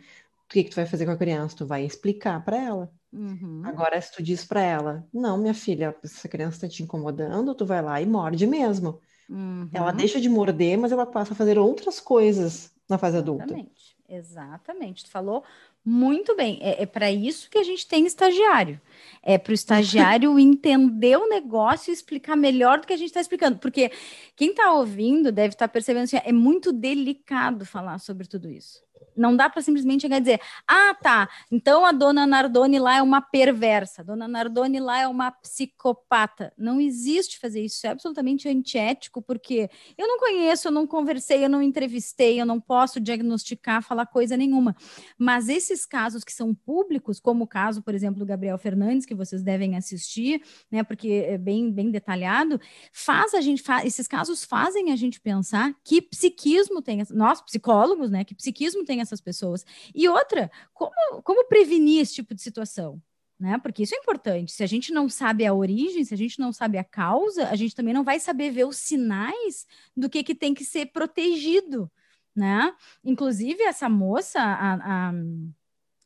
o 0.46 0.48
que, 0.48 0.64
que 0.64 0.70
tu 0.70 0.76
vai 0.76 0.86
fazer 0.86 1.06
com 1.06 1.12
a 1.12 1.18
criança? 1.18 1.58
Tu 1.58 1.66
vai 1.66 1.84
explicar 1.84 2.44
para 2.44 2.58
ela. 2.58 2.92
Uhum. 3.12 3.62
Agora, 3.66 4.00
se 4.00 4.12
tu 4.12 4.22
diz 4.22 4.46
para 4.46 4.62
ela, 4.62 5.08
não, 5.14 5.38
minha 5.38 5.54
filha, 5.54 5.96
essa 6.04 6.28
criança 6.28 6.58
está 6.58 6.68
te 6.68 6.84
incomodando, 6.84 7.56
tu 7.56 7.66
vai 7.66 7.82
lá 7.82 8.02
e 8.02 8.06
morde 8.06 8.46
mesmo. 8.46 9.00
Uhum. 9.30 9.70
Ela 9.74 9.92
deixa 9.92 10.22
de 10.22 10.30
morder, 10.30 10.78
mas 10.78 10.92
ela 10.92 11.06
passa 11.06 11.34
a 11.34 11.36
fazer 11.36 11.58
outras 11.58 12.00
coisas 12.00 12.72
na 12.88 12.98
fase 12.98 13.18
adulta. 13.18 13.46
Exatamente. 13.46 13.98
Exatamente. 14.08 15.04
Tu 15.04 15.12
falou 15.12 15.44
muito 15.90 16.36
bem, 16.36 16.60
é, 16.62 16.84
é 16.84 16.86
para 16.86 17.10
isso 17.10 17.50
que 17.50 17.58
a 17.58 17.64
gente 17.64 17.88
tem 17.88 18.06
estagiário. 18.06 18.82
É 19.24 19.38
para 19.38 19.52
o 19.52 19.54
estagiário 19.54 20.36
entender 20.38 21.18
o 21.18 21.30
negócio 21.30 21.90
e 21.90 21.94
explicar 21.94 22.36
melhor 22.36 22.82
do 22.82 22.88
que 22.88 22.92
a 22.92 22.98
gente 22.98 23.08
está 23.08 23.22
explicando. 23.22 23.58
Porque 23.58 23.90
quem 24.36 24.50
está 24.50 24.74
ouvindo 24.74 25.32
deve 25.32 25.54
estar 25.54 25.70
tá 25.70 25.72
percebendo 25.72 26.04
assim, 26.04 26.20
é 26.22 26.34
muito 26.34 26.74
delicado 26.74 27.66
falar 27.66 28.00
sobre 28.00 28.28
tudo 28.28 28.50
isso. 28.50 28.84
Não 29.16 29.36
dá 29.36 29.50
para 29.50 29.62
simplesmente 29.62 30.02
chegar 30.02 30.18
e 30.18 30.22
dizer, 30.22 30.40
ah, 30.68 30.96
tá, 31.02 31.30
então 31.52 31.86
a 31.86 31.92
dona 31.92 32.28
Nardoni 32.28 32.80
lá 32.80 32.98
é 32.98 33.02
uma 33.02 33.22
perversa, 33.22 34.02
a 34.02 34.06
dona 34.06 34.28
Nardoni 34.28 34.80
lá 34.80 35.00
é 35.02 35.08
uma 35.08 35.32
psicopata. 35.32 36.54
Não 36.58 36.80
existe 36.80 37.40
fazer 37.40 37.64
isso, 37.64 37.86
é 37.88 37.90
absolutamente 37.90 38.48
antiético, 38.48 39.22
porque 39.22 39.70
eu 39.98 40.08
não 40.08 40.20
conheço, 40.20 40.68
eu 40.68 40.72
não 40.72 40.86
conversei, 40.86 41.44
eu 41.44 41.50
não 41.50 41.62
entrevistei, 41.62 42.40
eu 42.40 42.46
não 42.46 42.60
posso 42.60 43.00
diagnosticar, 43.00 43.82
falar 43.82 44.06
coisa 44.06 44.38
nenhuma. 44.38 44.76
Mas 45.18 45.50
esses 45.50 45.86
casos 45.86 46.24
que 46.24 46.32
são 46.32 46.54
públicos, 46.54 47.20
como 47.20 47.46
o 47.46 47.48
caso, 47.48 47.82
por 47.82 47.96
exemplo, 47.96 48.20
do 48.20 48.26
Gabriel 48.26 48.58
Fernandes, 48.58 49.06
que 49.06 49.16
vocês 49.16 49.42
devem 49.44 49.76
assistir, 49.76 50.42
né, 50.72 50.84
porque 50.84 51.26
é 51.28 51.38
bem, 51.38 51.72
bem 51.72 51.92
detalhado, 51.92 52.60
faz 52.92 53.34
a 53.34 53.42
gente, 53.42 53.64
esses 53.84 54.08
casos 54.08 54.44
fazem 54.44 54.92
a 54.92 54.96
gente 54.96 55.20
pensar 55.20 55.74
que 55.84 56.02
psiquismo 56.02 56.82
tem, 56.82 57.04
nós 57.12 57.42
psicólogos, 57.42 58.10
né, 58.12 58.24
que 58.24 58.36
psiquismo 58.36 58.86
tem 58.88 59.02
essas 59.02 59.22
pessoas. 59.22 59.66
E 59.94 60.08
outra, 60.10 60.50
como, 60.74 61.22
como 61.22 61.48
prevenir 61.48 62.02
esse 62.02 62.16
tipo 62.16 62.34
de 62.34 62.42
situação? 62.42 63.02
Né? 63.40 63.60
Porque 63.62 63.84
isso 63.84 63.94
é 63.94 64.00
importante. 64.00 64.52
Se 64.52 64.64
a 64.64 64.68
gente 64.68 64.92
não 64.92 65.08
sabe 65.08 65.46
a 65.46 65.54
origem, 65.54 66.04
se 66.04 66.14
a 66.14 66.18
gente 66.18 66.40
não 66.40 66.52
sabe 66.52 66.78
a 66.78 66.84
causa, 66.84 67.48
a 67.50 67.56
gente 67.56 67.76
também 67.76 67.94
não 67.94 68.04
vai 68.04 68.20
saber 68.20 68.50
ver 68.50 68.66
os 68.66 68.78
sinais 68.78 69.68
do 69.96 70.10
que, 70.10 70.24
que 70.24 70.34
tem 70.34 70.56
que 70.56 70.66
ser 70.66 70.88
protegido, 70.88 71.92
né? 72.36 72.74
Inclusive, 73.04 73.62
essa 73.62 73.88
moça, 73.88 74.40
a, 74.42 74.74
a, 74.74 75.14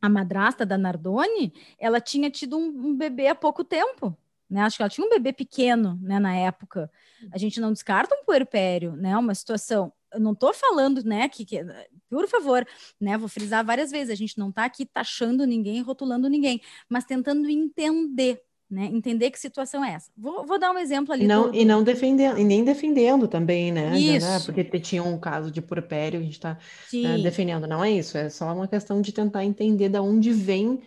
a 0.02 0.10
madrasta 0.10 0.66
da 0.66 0.78
Nardoni, 0.78 1.54
ela 1.80 2.02
tinha 2.02 2.30
tido 2.30 2.58
um, 2.58 2.88
um 2.88 2.98
bebê 2.98 3.28
há 3.28 3.36
pouco 3.36 3.64
tempo, 3.64 4.18
né? 4.50 4.64
Acho 4.64 4.76
que 4.76 4.84
ela 4.84 4.90
tinha 4.90 5.08
um 5.08 5.10
bebê 5.10 5.32
pequeno, 5.32 5.98
né, 6.02 6.20
na 6.20 6.36
época. 6.36 6.92
A 7.32 7.38
gente 7.38 7.62
não 7.62 7.72
descarta 7.72 8.14
um 8.14 8.26
puerpério, 8.26 8.94
né? 8.98 9.18
Uma 9.18 9.34
situação 9.34 9.94
eu 10.14 10.20
não 10.20 10.34
estou 10.34 10.54
falando, 10.54 11.04
né, 11.04 11.30
que, 11.30 11.46
que, 11.46 11.64
por 12.12 12.28
favor, 12.28 12.68
né, 13.00 13.18
vou 13.18 13.30
frisar 13.30 13.66
várias 13.66 13.90
vezes, 13.90 14.10
a 14.10 14.16
gente 14.16 14.38
não 14.38 14.50
está 14.50 14.66
aqui 14.66 14.86
taxando 14.86 15.46
ninguém, 15.46 15.82
rotulando 15.82 16.28
ninguém, 16.28 16.62
mas 16.90 17.06
tentando 17.06 17.50
entender, 17.50 18.42
né, 18.70 18.90
entender 18.92 19.32
que 19.32 19.40
situação 19.40 19.84
é 19.84 19.94
essa. 19.94 20.12
Vou, 20.18 20.46
vou 20.46 20.60
dar 20.60 20.72
um 20.72 20.78
exemplo 20.78 21.14
ali. 21.14 21.26
Não, 21.26 21.50
do, 21.50 21.56
E 21.56 21.64
não 21.64 21.82
defendendo, 21.82 22.38
e 22.38 22.44
nem 22.44 22.66
defendendo 22.66 23.30
também, 23.30 23.72
né, 23.72 23.98
isso. 23.98 24.28
Né 24.28 24.40
porque 24.46 24.64
tinha 24.82 25.02
um 25.02 25.18
caso 25.18 25.50
de 25.50 25.62
purpério, 25.62 26.20
a 26.20 26.24
gente 26.24 26.34
está 26.34 26.58
né, 26.94 27.18
defendendo, 27.20 27.66
não 27.66 27.82
é 27.82 27.90
isso, 27.90 28.18
é 28.18 28.30
só 28.30 28.54
uma 28.54 28.68
questão 28.68 29.02
de 29.02 29.14
tentar 29.14 29.46
entender 29.46 29.88
de 29.88 30.00
onde 30.00 30.34
vem, 30.34 30.82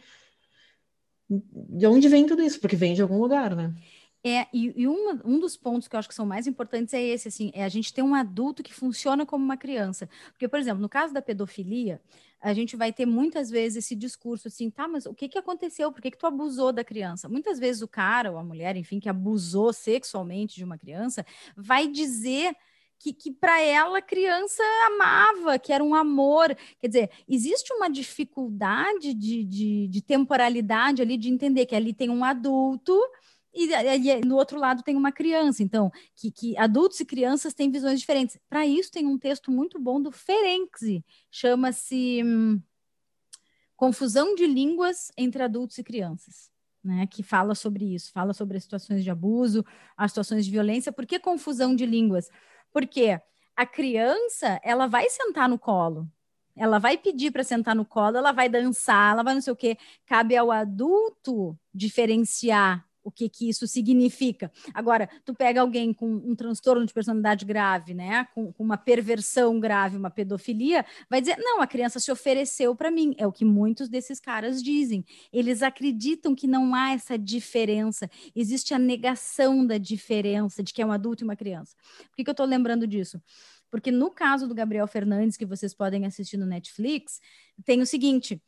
de 1.30 1.86
onde 1.86 2.06
vem 2.06 2.26
tudo 2.26 2.42
isso, 2.42 2.60
porque 2.60 2.76
vem 2.76 2.92
de 2.92 3.00
algum 3.00 3.18
lugar, 3.18 3.56
né. 3.56 3.72
É, 4.26 4.46
e, 4.54 4.72
e 4.74 4.88
um, 4.88 5.20
um 5.22 5.38
dos 5.38 5.54
pontos 5.54 5.86
que 5.86 5.94
eu 5.94 5.98
acho 5.98 6.08
que 6.08 6.14
são 6.14 6.24
mais 6.24 6.46
importantes 6.46 6.94
é 6.94 7.02
esse, 7.02 7.28
assim, 7.28 7.50
é 7.52 7.62
a 7.62 7.68
gente 7.68 7.92
ter 7.92 8.00
um 8.00 8.14
adulto 8.14 8.62
que 8.62 8.72
funciona 8.72 9.26
como 9.26 9.44
uma 9.44 9.56
criança. 9.56 10.08
Porque, 10.30 10.48
por 10.48 10.58
exemplo, 10.58 10.80
no 10.80 10.88
caso 10.88 11.12
da 11.12 11.20
pedofilia, 11.20 12.00
a 12.40 12.54
gente 12.54 12.74
vai 12.74 12.90
ter 12.90 13.04
muitas 13.04 13.50
vezes 13.50 13.84
esse 13.84 13.94
discurso 13.94 14.48
assim, 14.48 14.70
tá, 14.70 14.88
mas 14.88 15.04
o 15.04 15.12
que, 15.12 15.28
que 15.28 15.38
aconteceu? 15.38 15.92
Por 15.92 16.00
que, 16.00 16.10
que 16.10 16.16
tu 16.16 16.26
abusou 16.26 16.72
da 16.72 16.82
criança? 16.82 17.28
Muitas 17.28 17.58
vezes 17.58 17.82
o 17.82 17.88
cara 17.88 18.32
ou 18.32 18.38
a 18.38 18.44
mulher, 18.44 18.76
enfim, 18.76 18.98
que 18.98 19.10
abusou 19.10 19.74
sexualmente 19.74 20.56
de 20.56 20.64
uma 20.64 20.78
criança, 20.78 21.24
vai 21.54 21.86
dizer 21.86 22.56
que, 22.98 23.12
que 23.12 23.30
para 23.30 23.60
ela 23.60 23.98
a 23.98 24.02
criança 24.02 24.62
amava, 24.86 25.58
que 25.58 25.70
era 25.70 25.84
um 25.84 25.94
amor. 25.94 26.56
Quer 26.80 26.88
dizer, 26.88 27.10
existe 27.28 27.74
uma 27.74 27.90
dificuldade 27.90 29.12
de, 29.12 29.44
de, 29.44 29.88
de 29.88 30.02
temporalidade 30.02 31.02
ali, 31.02 31.18
de 31.18 31.28
entender 31.28 31.66
que 31.66 31.74
ali 31.74 31.92
tem 31.92 32.08
um 32.08 32.24
adulto 32.24 32.98
e, 33.54 33.72
e, 33.72 34.20
no 34.24 34.36
outro 34.36 34.58
lado 34.58 34.82
tem 34.82 34.96
uma 34.96 35.12
criança. 35.12 35.62
Então, 35.62 35.90
que, 36.16 36.30
que 36.30 36.58
adultos 36.58 37.00
e 37.00 37.04
crianças 37.04 37.54
têm 37.54 37.70
visões 37.70 38.00
diferentes. 38.00 38.38
Para 38.48 38.66
isso, 38.66 38.90
tem 38.90 39.06
um 39.06 39.18
texto 39.18 39.50
muito 39.50 39.78
bom 39.78 40.00
do 40.00 40.10
Ferenczi, 40.10 41.04
chama-se 41.30 42.22
hum, 42.24 42.60
Confusão 43.76 44.34
de 44.34 44.46
Línguas 44.46 45.10
entre 45.16 45.42
Adultos 45.42 45.78
e 45.78 45.84
Crianças. 45.84 46.52
Né, 46.82 47.06
que 47.06 47.22
fala 47.22 47.54
sobre 47.54 47.94
isso, 47.94 48.12
fala 48.12 48.34
sobre 48.34 48.58
as 48.58 48.62
situações 48.62 49.02
de 49.02 49.10
abuso, 49.10 49.64
as 49.96 50.10
situações 50.10 50.44
de 50.44 50.50
violência. 50.50 50.92
Por 50.92 51.06
que 51.06 51.18
confusão 51.18 51.74
de 51.74 51.86
línguas? 51.86 52.28
Porque 52.70 53.18
a 53.56 53.64
criança, 53.64 54.60
ela 54.62 54.86
vai 54.86 55.08
sentar 55.08 55.48
no 55.48 55.58
colo, 55.58 56.06
ela 56.56 56.78
vai 56.78 56.98
pedir 56.98 57.30
para 57.30 57.42
sentar 57.42 57.74
no 57.74 57.84
colo, 57.86 58.18
ela 58.18 58.32
vai 58.32 58.50
dançar, 58.50 59.12
ela 59.12 59.22
vai 59.22 59.32
não 59.32 59.40
sei 59.40 59.52
o 59.52 59.56
quê. 59.56 59.78
Cabe 60.04 60.36
ao 60.36 60.50
adulto 60.50 61.58
diferenciar 61.72 62.86
o 63.04 63.10
que, 63.10 63.28
que 63.28 63.48
isso 63.48 63.68
significa. 63.68 64.50
Agora, 64.72 65.08
tu 65.24 65.34
pega 65.34 65.60
alguém 65.60 65.92
com 65.92 66.10
um 66.10 66.34
transtorno 66.34 66.86
de 66.86 66.92
personalidade 66.92 67.44
grave, 67.44 67.92
né, 67.92 68.26
com, 68.34 68.50
com 68.52 68.64
uma 68.64 68.78
perversão 68.78 69.60
grave, 69.60 69.96
uma 69.96 70.10
pedofilia, 70.10 70.84
vai 71.08 71.20
dizer: 71.20 71.36
não, 71.38 71.60
a 71.60 71.66
criança 71.66 72.00
se 72.00 72.10
ofereceu 72.10 72.74
para 72.74 72.90
mim. 72.90 73.14
É 73.18 73.26
o 73.26 73.32
que 73.32 73.44
muitos 73.44 73.88
desses 73.88 74.18
caras 74.18 74.62
dizem. 74.62 75.04
Eles 75.32 75.62
acreditam 75.62 76.34
que 76.34 76.46
não 76.46 76.74
há 76.74 76.92
essa 76.92 77.18
diferença, 77.18 78.10
existe 78.34 78.72
a 78.72 78.78
negação 78.78 79.66
da 79.66 79.76
diferença 79.76 80.62
de 80.62 80.72
que 80.72 80.80
é 80.80 80.86
um 80.86 80.92
adulto 80.92 81.22
e 81.22 81.26
uma 81.26 81.36
criança. 81.36 81.76
Por 82.08 82.16
que, 82.16 82.24
que 82.24 82.30
eu 82.30 82.32
estou 82.32 82.46
lembrando 82.46 82.86
disso? 82.86 83.20
Porque 83.70 83.90
no 83.90 84.10
caso 84.10 84.48
do 84.48 84.54
Gabriel 84.54 84.86
Fernandes, 84.86 85.36
que 85.36 85.44
vocês 85.44 85.74
podem 85.74 86.06
assistir 86.06 86.36
no 86.36 86.46
Netflix, 86.46 87.20
tem 87.64 87.82
o 87.82 87.86
seguinte: 87.86 88.40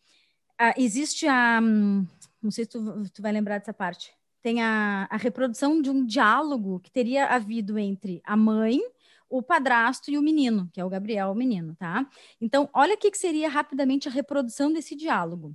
uh, 0.60 0.72
existe 0.80 1.26
a. 1.26 1.60
Um, 1.62 2.06
não 2.40 2.50
sei 2.50 2.64
se 2.64 2.70
tu, 2.70 3.02
tu 3.12 3.20
vai 3.20 3.32
lembrar 3.32 3.58
dessa 3.58 3.74
parte 3.74 4.16
tem 4.46 4.62
a, 4.62 5.08
a 5.10 5.16
reprodução 5.16 5.82
de 5.82 5.90
um 5.90 6.06
diálogo 6.06 6.78
que 6.78 6.88
teria 6.88 7.26
havido 7.26 7.76
entre 7.80 8.22
a 8.24 8.36
mãe, 8.36 8.80
o 9.28 9.42
padrasto 9.42 10.08
e 10.08 10.16
o 10.16 10.22
menino, 10.22 10.70
que 10.72 10.80
é 10.80 10.84
o 10.84 10.88
Gabriel, 10.88 11.32
o 11.32 11.34
menino, 11.34 11.74
tá? 11.74 12.08
Então, 12.40 12.70
olha 12.72 12.94
o 12.94 12.96
que, 12.96 13.12
seria 13.16 13.48
rapidamente 13.48 14.06
a 14.06 14.10
reprodução 14.12 14.72
desse 14.72 14.94
diálogo. 14.94 15.52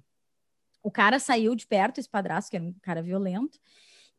O 0.84 0.92
cara 0.92 1.20
saiu 1.20 1.56
de 1.56 1.66
perto, 1.66 2.00
esse 2.00 2.10
padrasto, 2.10 2.52
que 2.52 2.58
era 2.58 2.66
um 2.66 2.74
cara 2.82 3.02
violento, 3.02 3.58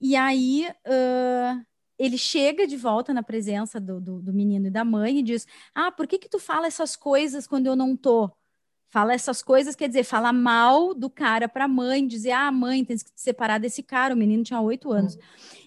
e 0.01 0.17
aí 0.17 0.67
uh, 0.87 1.67
ele 1.99 2.17
chega 2.17 2.67
de 2.67 2.79
volta 2.79 3.13
na 3.13 3.23
presença 3.23 3.79
do, 3.79 4.01
do, 4.01 4.23
do, 4.23 4.33
menino 4.33 4.69
e 4.69 4.71
da 4.71 4.87
mãe 4.87 5.19
e 5.19 5.23
diz: 5.23 5.47
Ah, 5.75 5.93
por 5.93 6.07
que, 6.07 6.19
que 6.19 6.31
tu 6.31 6.39
fala 6.39 6.67
essas 6.67 6.97
coisas 6.97 7.47
quando 7.47 7.67
eu 7.67 7.77
não 7.77 7.95
tô? 7.95 8.33
Fala 8.93 9.15
essas 9.15 9.43
coisas, 9.43 9.75
quer 9.75 9.89
dizer, 9.89 10.05
fala 10.05 10.35
mal 10.35 10.93
do 10.93 11.09
cara 11.09 11.49
para 11.49 11.65
a 11.65 11.69
mãe, 11.69 12.07
dizer, 12.07 12.33
ah, 12.33 12.53
mãe, 12.53 12.85
tem 12.85 12.95
que 12.99 13.05
se 13.05 13.11
separar 13.17 13.57
desse 13.57 13.83
cara. 13.83 14.13
O 14.13 14.17
menino 14.19 14.45
tinha 14.45 14.61
oito 14.61 14.93
anos. 14.93 15.15
Uhum. 15.15 15.21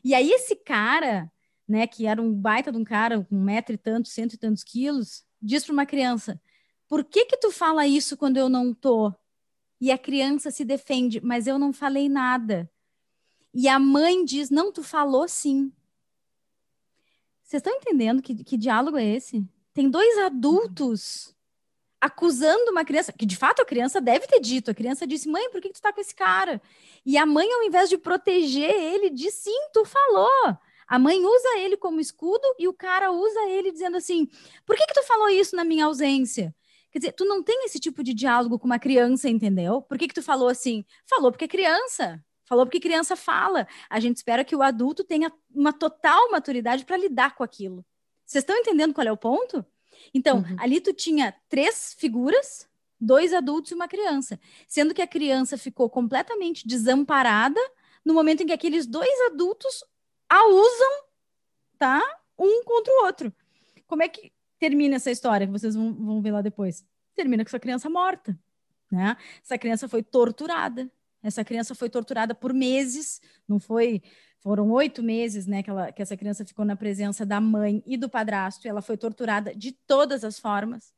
E 0.03 0.13
aí, 0.13 0.29
esse 0.29 0.55
cara, 0.55 1.31
né, 1.67 1.87
que 1.87 2.05
era 2.05 2.21
um 2.21 2.31
baita 2.31 2.71
de 2.71 2.77
um 2.77 2.83
cara, 2.83 3.25
com 3.27 3.35
um 3.35 3.41
metro 3.41 3.73
e 3.73 3.79
tantos, 3.79 4.11
cento 4.11 4.33
e 4.33 4.37
tantos 4.37 4.63
quilos, 4.63 5.25
diz 5.41 5.65
para 5.65 5.73
uma 5.73 5.87
criança: 5.87 6.39
por 6.87 7.03
que 7.03 7.25
que 7.25 7.37
tu 7.37 7.49
fala 7.49 7.87
isso 7.87 8.15
quando 8.15 8.37
eu 8.37 8.47
não 8.47 8.71
tô? 8.71 9.11
E 9.81 9.91
a 9.91 9.97
criança 9.97 10.51
se 10.51 10.63
defende, 10.63 11.19
mas 11.19 11.47
eu 11.47 11.57
não 11.57 11.73
falei 11.73 12.07
nada. 12.07 12.69
E 13.51 13.67
a 13.67 13.79
mãe 13.79 14.23
diz: 14.23 14.51
não, 14.51 14.71
tu 14.71 14.83
falou 14.83 15.27
sim. 15.27 15.73
Vocês 17.41 17.59
estão 17.59 17.73
entendendo 17.73 18.21
que, 18.21 18.43
que 18.43 18.55
diálogo 18.55 18.97
é 18.97 19.03
esse? 19.03 19.43
Tem 19.73 19.89
dois 19.89 20.15
adultos 20.19 21.34
acusando 22.05 22.69
uma 22.69 22.85
criança, 22.85 23.11
que 23.11 23.25
de 23.25 23.35
fato 23.35 23.61
a 23.61 23.65
criança 23.65 23.99
deve 23.99 24.27
ter 24.27 24.39
dito, 24.39 24.69
a 24.69 24.73
criança 24.75 25.07
disse, 25.07 25.27
mãe, 25.27 25.49
por 25.49 25.59
que, 25.59 25.69
que 25.69 25.75
tu 25.75 25.81
tá 25.81 25.91
com 25.91 25.99
esse 25.99 26.13
cara? 26.13 26.61
E 27.03 27.17
a 27.17 27.25
mãe, 27.25 27.51
ao 27.51 27.63
invés 27.63 27.89
de 27.89 27.97
proteger 27.97 28.69
ele, 28.69 29.09
disse, 29.09 29.45
sim, 29.45 29.69
tu 29.73 29.83
falou. 29.83 30.57
A 30.87 30.99
mãe 30.99 31.19
usa 31.19 31.57
ele 31.57 31.75
como 31.75 31.99
escudo 31.99 32.43
e 32.59 32.67
o 32.67 32.73
cara 32.73 33.11
usa 33.11 33.49
ele 33.49 33.71
dizendo 33.71 33.97
assim, 33.97 34.27
por 34.65 34.75
que 34.75 34.85
que 34.85 34.93
tu 34.93 35.03
falou 35.03 35.29
isso 35.29 35.55
na 35.55 35.63
minha 35.63 35.85
ausência? 35.85 36.55
Quer 36.91 36.99
dizer, 36.99 37.11
tu 37.13 37.25
não 37.25 37.41
tem 37.41 37.65
esse 37.65 37.79
tipo 37.79 38.03
de 38.03 38.13
diálogo 38.13 38.59
com 38.59 38.67
uma 38.67 38.79
criança, 38.79 39.27
entendeu? 39.27 39.81
Por 39.81 39.97
que 39.97 40.07
que 40.07 40.13
tu 40.13 40.21
falou 40.21 40.47
assim? 40.47 40.85
Falou 41.09 41.31
porque 41.31 41.45
é 41.45 41.47
criança. 41.47 42.23
Falou 42.45 42.65
porque 42.65 42.79
criança 42.79 43.15
fala. 43.15 43.67
A 43.89 43.99
gente 43.99 44.17
espera 44.17 44.45
que 44.45 44.55
o 44.55 44.61
adulto 44.61 45.03
tenha 45.03 45.33
uma 45.53 45.73
total 45.73 46.29
maturidade 46.29 46.85
para 46.85 46.97
lidar 46.97 47.35
com 47.35 47.43
aquilo. 47.43 47.83
Vocês 48.23 48.43
estão 48.43 48.55
entendendo 48.55 48.93
qual 48.93 49.07
é 49.07 49.11
o 49.11 49.17
ponto? 49.17 49.65
Então, 50.13 50.37
uhum. 50.37 50.55
ali 50.59 50.79
tu 50.79 50.93
tinha 50.93 51.33
três 51.49 51.95
figuras, 51.97 52.67
dois 52.99 53.33
adultos 53.33 53.71
e 53.71 53.75
uma 53.75 53.87
criança, 53.87 54.39
sendo 54.67 54.93
que 54.93 55.01
a 55.01 55.07
criança 55.07 55.57
ficou 55.57 55.89
completamente 55.89 56.67
desamparada 56.67 57.59
no 58.03 58.13
momento 58.13 58.43
em 58.43 58.45
que 58.45 58.53
aqueles 58.53 58.85
dois 58.85 59.21
adultos 59.31 59.83
a 60.29 60.47
usam, 60.47 61.03
tá? 61.77 62.01
Um 62.37 62.63
contra 62.63 62.93
o 62.93 63.05
outro. 63.05 63.33
Como 63.87 64.03
é 64.03 64.07
que 64.07 64.31
termina 64.59 64.95
essa 64.95 65.11
história 65.11 65.45
que 65.45 65.53
vocês 65.53 65.75
vão, 65.75 65.93
vão 65.93 66.21
ver 66.21 66.31
lá 66.31 66.41
depois? 66.41 66.85
Termina 67.15 67.43
com 67.43 67.49
essa 67.49 67.59
criança 67.59 67.89
morta, 67.89 68.37
né? 68.91 69.17
Essa 69.41 69.57
criança 69.57 69.87
foi 69.87 70.03
torturada. 70.03 70.89
Essa 71.25 71.43
criança 71.43 71.73
foi 71.73 71.89
torturada 71.89 72.35
por 72.35 72.53
meses, 72.53 73.19
não 73.47 73.59
foi 73.59 74.03
foram 74.45 74.69
oito 74.73 75.01
meses, 75.01 75.47
né, 75.47 75.63
que, 75.63 75.71
ela, 75.71 75.91
que 75.91 76.03
essa 76.03 76.15
criança 76.15 76.45
ficou 76.45 76.63
na 76.63 76.75
presença 76.75 77.25
da 77.25 77.41
mãe 77.41 77.81
e 77.83 77.97
do 77.97 78.07
padrasto. 78.07 78.67
E 78.67 78.69
ela 78.69 78.79
foi 78.79 78.95
torturada 78.95 79.55
de 79.55 79.71
todas 79.71 80.23
as 80.23 80.37
formas, 80.37 80.93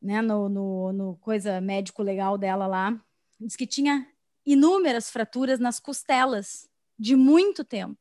né, 0.00 0.22
no, 0.22 0.48
no, 0.48 0.90
no 0.90 1.16
coisa 1.16 1.60
médico 1.60 2.02
legal 2.02 2.38
dela 2.38 2.66
lá. 2.66 2.98
Diz 3.38 3.56
que 3.56 3.66
tinha 3.66 4.08
inúmeras 4.46 5.10
fraturas 5.10 5.60
nas 5.60 5.78
costelas 5.78 6.66
de 6.98 7.14
muito 7.14 7.62
tempo. 7.62 8.00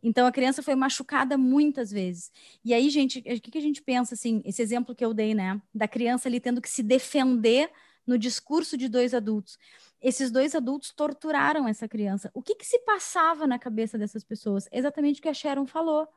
Então 0.00 0.28
a 0.28 0.32
criança 0.32 0.62
foi 0.62 0.76
machucada 0.76 1.36
muitas 1.36 1.90
vezes. 1.90 2.30
E 2.64 2.72
aí, 2.72 2.88
gente, 2.90 3.18
o 3.18 3.40
que, 3.40 3.50
que 3.50 3.58
a 3.58 3.62
gente 3.62 3.82
pensa 3.82 4.14
assim? 4.14 4.40
Esse 4.44 4.62
exemplo 4.62 4.94
que 4.94 5.04
eu 5.04 5.12
dei, 5.12 5.34
né, 5.34 5.60
da 5.74 5.88
criança 5.88 6.28
ali 6.28 6.38
tendo 6.38 6.62
que 6.62 6.70
se 6.70 6.84
defender 6.84 7.68
no 8.08 8.18
discurso 8.18 8.76
de 8.76 8.88
dois 8.88 9.14
adultos 9.14 9.58
esses 10.00 10.30
dois 10.30 10.54
adultos 10.54 10.92
torturaram 10.92 11.66
essa 11.66 11.88
criança. 11.88 12.30
O 12.32 12.42
que, 12.42 12.54
que 12.54 12.66
se 12.66 12.78
passava 12.80 13.46
na 13.46 13.58
cabeça 13.58 13.98
dessas 13.98 14.22
pessoas? 14.22 14.68
Exatamente 14.70 15.18
o 15.18 15.22
que 15.22 15.28
a 15.28 15.34
Sharon 15.34 15.66
falou. 15.66 16.08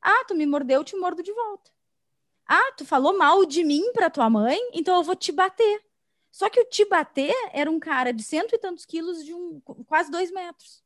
Ah, 0.00 0.24
tu 0.26 0.34
me 0.34 0.46
mordeu, 0.46 0.80
eu 0.80 0.84
te 0.84 0.96
mordo 0.96 1.22
de 1.22 1.32
volta. 1.32 1.70
Ah, 2.46 2.72
tu 2.76 2.86
falou 2.86 3.18
mal 3.18 3.44
de 3.44 3.62
mim 3.62 3.92
para 3.92 4.08
tua 4.08 4.30
mãe, 4.30 4.58
então 4.72 4.96
eu 4.96 5.02
vou 5.02 5.14
te 5.14 5.30
bater. 5.30 5.82
Só 6.30 6.48
que 6.48 6.60
o 6.60 6.64
te 6.64 6.84
bater 6.86 7.34
era 7.52 7.70
um 7.70 7.78
cara 7.78 8.12
de 8.12 8.22
cento 8.22 8.54
e 8.54 8.58
tantos 8.58 8.86
quilos, 8.86 9.24
de 9.24 9.34
um, 9.34 9.60
quase 9.86 10.10
dois 10.10 10.30
metros. 10.30 10.82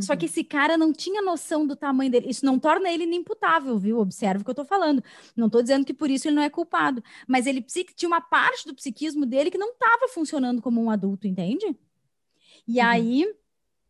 Só 0.00 0.14
que 0.16 0.24
uhum. 0.24 0.30
esse 0.30 0.44
cara 0.44 0.76
não 0.76 0.92
tinha 0.92 1.22
noção 1.22 1.66
do 1.66 1.74
tamanho 1.74 2.10
dele. 2.10 2.30
Isso 2.30 2.44
não 2.44 2.58
torna 2.58 2.90
ele 2.90 3.04
inimputável, 3.04 3.78
viu? 3.78 3.98
Observe 3.98 4.42
o 4.42 4.44
que 4.44 4.50
eu 4.50 4.52
estou 4.52 4.64
falando. 4.64 5.02
Não 5.36 5.46
estou 5.46 5.62
dizendo 5.62 5.84
que 5.84 5.94
por 5.94 6.10
isso 6.10 6.28
ele 6.28 6.36
não 6.36 6.42
é 6.42 6.50
culpado. 6.50 7.02
Mas 7.26 7.46
ele 7.46 7.60
tinha 7.62 8.08
uma 8.08 8.20
parte 8.20 8.66
do 8.66 8.74
psiquismo 8.74 9.26
dele 9.26 9.50
que 9.50 9.58
não 9.58 9.72
estava 9.72 10.08
funcionando 10.08 10.62
como 10.62 10.82
um 10.82 10.90
adulto, 10.90 11.26
entende? 11.26 11.76
E 12.66 12.78
uhum. 12.78 12.86
aí. 12.86 13.24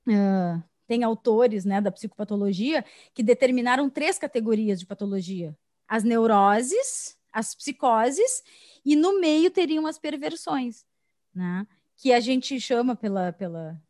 Uh, 0.06 0.62
tem 0.88 1.04
autores 1.04 1.66
né, 1.66 1.82
da 1.82 1.92
psicopatologia 1.92 2.82
que 3.12 3.22
determinaram 3.22 3.90
três 3.90 4.18
categorias 4.18 4.80
de 4.80 4.86
patologia: 4.86 5.54
as 5.86 6.02
neuroses, 6.02 7.16
as 7.30 7.54
psicoses, 7.54 8.42
e 8.84 8.96
no 8.96 9.20
meio 9.20 9.50
teriam 9.50 9.86
as 9.86 9.98
perversões, 9.98 10.86
né? 11.32 11.66
Que 11.94 12.12
a 12.12 12.20
gente 12.20 12.58
chama 12.58 12.96
pela, 12.96 13.32
pela 13.32 13.80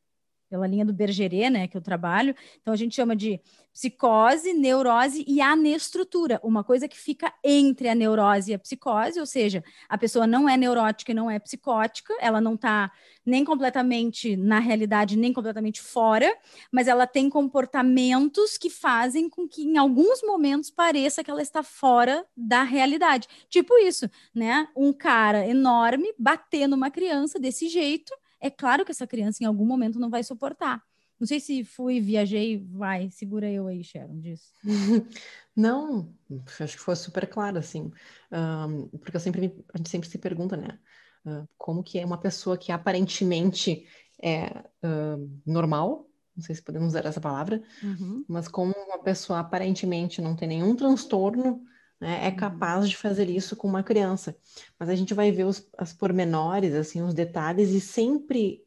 pela 0.49 0.67
linha 0.67 0.85
do 0.85 0.93
Bergeret, 0.93 1.51
né, 1.51 1.69
que 1.69 1.77
eu 1.77 1.81
trabalho. 1.81 2.35
Então 2.61 2.73
a 2.73 2.77
gente 2.77 2.95
chama 2.95 3.15
de 3.15 3.41
psicose, 3.73 4.53
neurose 4.55 5.25
e 5.29 5.41
anestrutura, 5.41 6.41
uma 6.43 6.65
coisa 6.65 6.89
que 6.89 6.99
fica 6.99 7.33
entre 7.45 7.89
a 7.89 7.95
neurose 7.95 8.51
e 8.51 8.55
a 8.55 8.59
psicose, 8.59 9.21
ou 9.21 9.27
seja, 9.27 9.63
a 9.89 9.97
pessoa 9.97 10.27
não 10.27 10.49
é 10.49 10.57
neurótica 10.57 11.13
e 11.13 11.15
não 11.15 11.31
é 11.31 11.39
psicótica, 11.39 12.13
ela 12.21 12.41
não 12.41 12.55
está 12.55 12.91
nem 13.25 13.45
completamente 13.45 14.37
na 14.37 14.59
realidade, 14.59 15.17
nem 15.17 15.33
completamente 15.33 15.81
fora, 15.81 16.35
mas 16.73 16.89
ela 16.89 17.07
tem 17.07 17.29
comportamentos 17.31 18.59
que 18.59 18.71
fazem 18.71 19.29
com 19.29 19.47
que 19.47 19.63
em 19.63 19.77
alguns 19.77 20.23
momentos 20.23 20.71
pareça 20.71 21.23
que 21.23 21.31
ela 21.31 21.43
está 21.43 21.63
fora 21.63 22.27
da 22.37 22.63
realidade. 22.63 23.29
Tipo 23.49 23.77
isso, 23.79 24.11
né? 24.35 24.67
Um 24.75 24.93
cara 24.93 25.47
enorme 25.47 26.13
bater 26.19 26.67
numa 26.67 26.91
criança 26.91 27.39
desse 27.39 27.69
jeito 27.69 28.13
é 28.41 28.51
claro 28.51 28.85
que 28.85 28.93
essa 28.93 29.07
criança 29.07 29.43
em 29.43 29.47
algum 29.47 29.65
momento 29.65 29.99
não 29.99 30.11
vai 30.11 30.23
suportar. 30.23 30.83
Não 31.19 31.27
sei 31.27 31.41
se 31.41 31.65
fui, 31.65 32.01
viajei, 32.01 32.65
vai, 32.71 33.11
segura 33.11 33.51
eu 33.51 33.67
aí, 33.67 33.83
Sharon, 33.83 34.21
disso. 34.21 34.53
Não, 35.55 36.15
acho 36.61 36.77
que 36.77 36.83
foi 36.83 36.95
super 36.95 37.27
claro, 37.27 37.59
assim, 37.59 37.91
um, 38.31 38.87
porque 38.99 39.17
eu 39.17 39.21
sempre, 39.21 39.53
a 39.75 39.79
gente 39.79 39.91
sempre 39.91 40.09
se 40.09 40.17
pergunta, 40.17 40.57
né, 40.57 40.79
uh, 41.27 41.49
como 41.59 41.83
que 41.83 41.99
é 41.99 42.07
uma 42.07 42.19
pessoa 42.19 42.57
que 42.57 42.71
aparentemente 42.71 43.85
é 44.23 44.47
uh, 44.85 45.41
normal, 45.45 46.09
não 46.37 46.45
sei 46.45 46.55
se 46.55 46.63
podemos 46.63 46.89
usar 46.89 47.05
essa 47.05 47.21
palavra, 47.21 47.61
uhum. 47.83 48.25
mas 48.29 48.47
como 48.47 48.73
uma 48.73 49.03
pessoa 49.03 49.41
aparentemente 49.41 50.23
não 50.23 50.37
tem 50.37 50.47
nenhum 50.47 50.77
transtorno, 50.77 51.65
né, 52.01 52.27
é 52.27 52.29
uhum. 52.29 52.37
capaz 52.37 52.89
de 52.89 52.97
fazer 52.97 53.29
isso 53.29 53.57
com 53.57 53.67
uma 53.67 53.83
criança. 53.83 54.37
Mas 54.79 54.89
a 54.89 54.95
gente 54.95 55.15
vai 55.15 55.33
ver 55.33 55.45
os 55.45 55.67
as 55.77 55.93
pormenores, 55.93 56.75
assim, 56.75 57.03
os 57.03 57.15
detalhes, 57.15 57.71
e 57.71 57.81
sempre, 57.81 58.63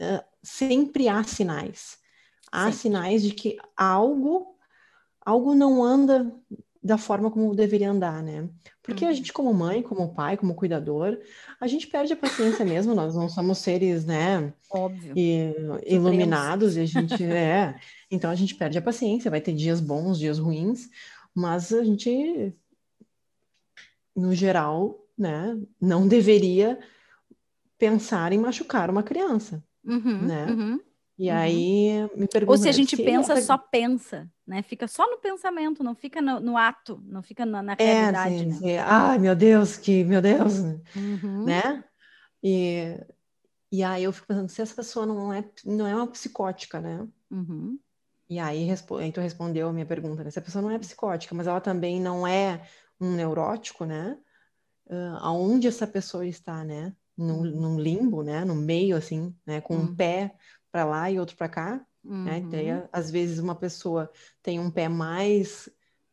uh, 0.00 0.24
sempre 0.42 1.08
há 1.08 1.22
sinais. 1.22 1.98
Há 2.50 2.70
Sim. 2.70 2.78
sinais 2.78 3.22
de 3.22 3.32
que 3.32 3.56
algo, 3.76 4.56
algo 5.24 5.54
não 5.54 5.82
anda 5.82 6.34
da 6.82 6.98
forma 6.98 7.30
como 7.30 7.54
deveria 7.54 7.90
andar, 7.90 8.22
né? 8.22 8.48
Porque 8.82 9.04
uhum. 9.04 9.10
a 9.10 9.14
gente, 9.14 9.32
como 9.32 9.54
mãe, 9.54 9.80
como 9.80 10.12
pai, 10.12 10.36
como 10.36 10.56
cuidador, 10.56 11.16
a 11.60 11.66
gente 11.68 11.86
perde 11.86 12.12
a 12.12 12.16
paciência 12.16 12.64
mesmo, 12.64 12.92
nós 12.92 13.14
não 13.14 13.28
somos 13.28 13.58
seres, 13.58 14.04
né? 14.04 14.52
Óbvio. 14.68 15.14
E, 15.16 15.54
iluminados, 15.86 16.76
e 16.76 16.80
a 16.80 16.86
gente 16.86 17.22
é. 17.24 17.76
Então 18.10 18.30
a 18.30 18.34
gente 18.34 18.56
perde 18.56 18.76
a 18.78 18.82
paciência, 18.82 19.30
vai 19.30 19.40
ter 19.40 19.52
dias 19.52 19.80
bons, 19.80 20.18
dias 20.18 20.40
ruins, 20.40 20.88
mas 21.34 21.72
a 21.72 21.82
gente, 21.82 22.54
no 24.14 24.34
geral, 24.34 25.06
né, 25.16 25.58
não 25.80 26.06
deveria 26.06 26.78
pensar 27.78 28.32
em 28.32 28.38
machucar 28.38 28.90
uma 28.90 29.02
criança, 29.02 29.62
uhum, 29.84 30.22
né? 30.22 30.46
Uhum, 30.46 30.80
e 31.18 31.30
uhum. 31.30 31.36
aí 31.36 32.10
me 32.16 32.28
pergunta... 32.28 32.52
Ou 32.52 32.58
se 32.58 32.68
a 32.68 32.72
gente 32.72 32.96
se 32.96 33.02
pensa, 33.02 33.40
só 33.40 33.56
pensa, 33.58 34.30
né? 34.46 34.62
Fica 34.62 34.86
só 34.86 35.08
no 35.10 35.18
pensamento, 35.18 35.82
não 35.82 35.94
fica 35.94 36.20
no, 36.20 36.40
no 36.40 36.56
ato, 36.56 37.02
não 37.04 37.22
fica 37.22 37.44
na, 37.44 37.62
na 37.62 37.72
é, 37.78 37.84
realidade, 37.84 38.38
sim, 38.38 38.46
né? 38.46 38.54
Sim. 38.54 38.76
Ai, 38.78 39.18
meu 39.18 39.34
Deus, 39.34 39.76
que... 39.76 40.04
Meu 40.04 40.20
Deus! 40.20 40.58
Uhum. 40.96 41.44
Né? 41.44 41.84
E, 42.42 42.98
e 43.70 43.82
aí 43.82 44.04
eu 44.04 44.12
fico 44.12 44.26
pensando, 44.26 44.48
se 44.48 44.60
essa 44.60 44.74
pessoa 44.74 45.06
não 45.06 45.32
é, 45.32 45.44
não 45.64 45.86
é 45.86 45.94
uma 45.94 46.06
psicótica, 46.06 46.80
né? 46.80 47.06
Uhum. 48.32 48.36
E 48.36 48.38
aí, 48.38 48.70
aí 48.70 49.12
tu 49.12 49.20
respondeu 49.20 49.68
a 49.68 49.72
minha 49.72 49.86
pergunta, 49.86 50.24
né? 50.24 50.30
Se 50.30 50.38
a 50.38 50.42
pessoa 50.42 50.62
não 50.62 50.70
é 50.70 50.78
psicótica, 50.78 51.34
mas 51.34 51.46
ela 51.46 51.60
também 51.60 52.00
não 52.00 52.26
é 52.26 52.66
um 53.00 53.12
neurótico, 53.12 53.84
né? 53.84 54.18
Uh, 54.86 55.16
aonde 55.20 55.68
essa 55.68 55.86
pessoa 55.86 56.26
está, 56.26 56.64
né? 56.64 56.94
Num, 57.16 57.40
uhum. 57.40 57.60
num, 57.60 57.80
limbo, 57.80 58.22
né? 58.22 58.44
No 58.44 58.54
meio, 58.54 58.96
assim, 58.96 59.34
né? 59.46 59.60
Com 59.60 59.74
uhum. 59.74 59.82
um 59.82 59.94
pé 59.94 60.34
para 60.70 60.84
lá 60.84 61.10
e 61.10 61.18
outro 61.18 61.36
para 61.36 61.48
cá, 61.48 61.86
uhum. 62.04 62.24
né? 62.24 62.38
Então, 62.38 62.58
aí, 62.58 62.68
às 62.92 63.10
vezes 63.10 63.38
uma 63.38 63.54
pessoa 63.54 64.10
tem 64.42 64.58
um 64.58 64.70
pé 64.70 64.88
mais 64.88 65.68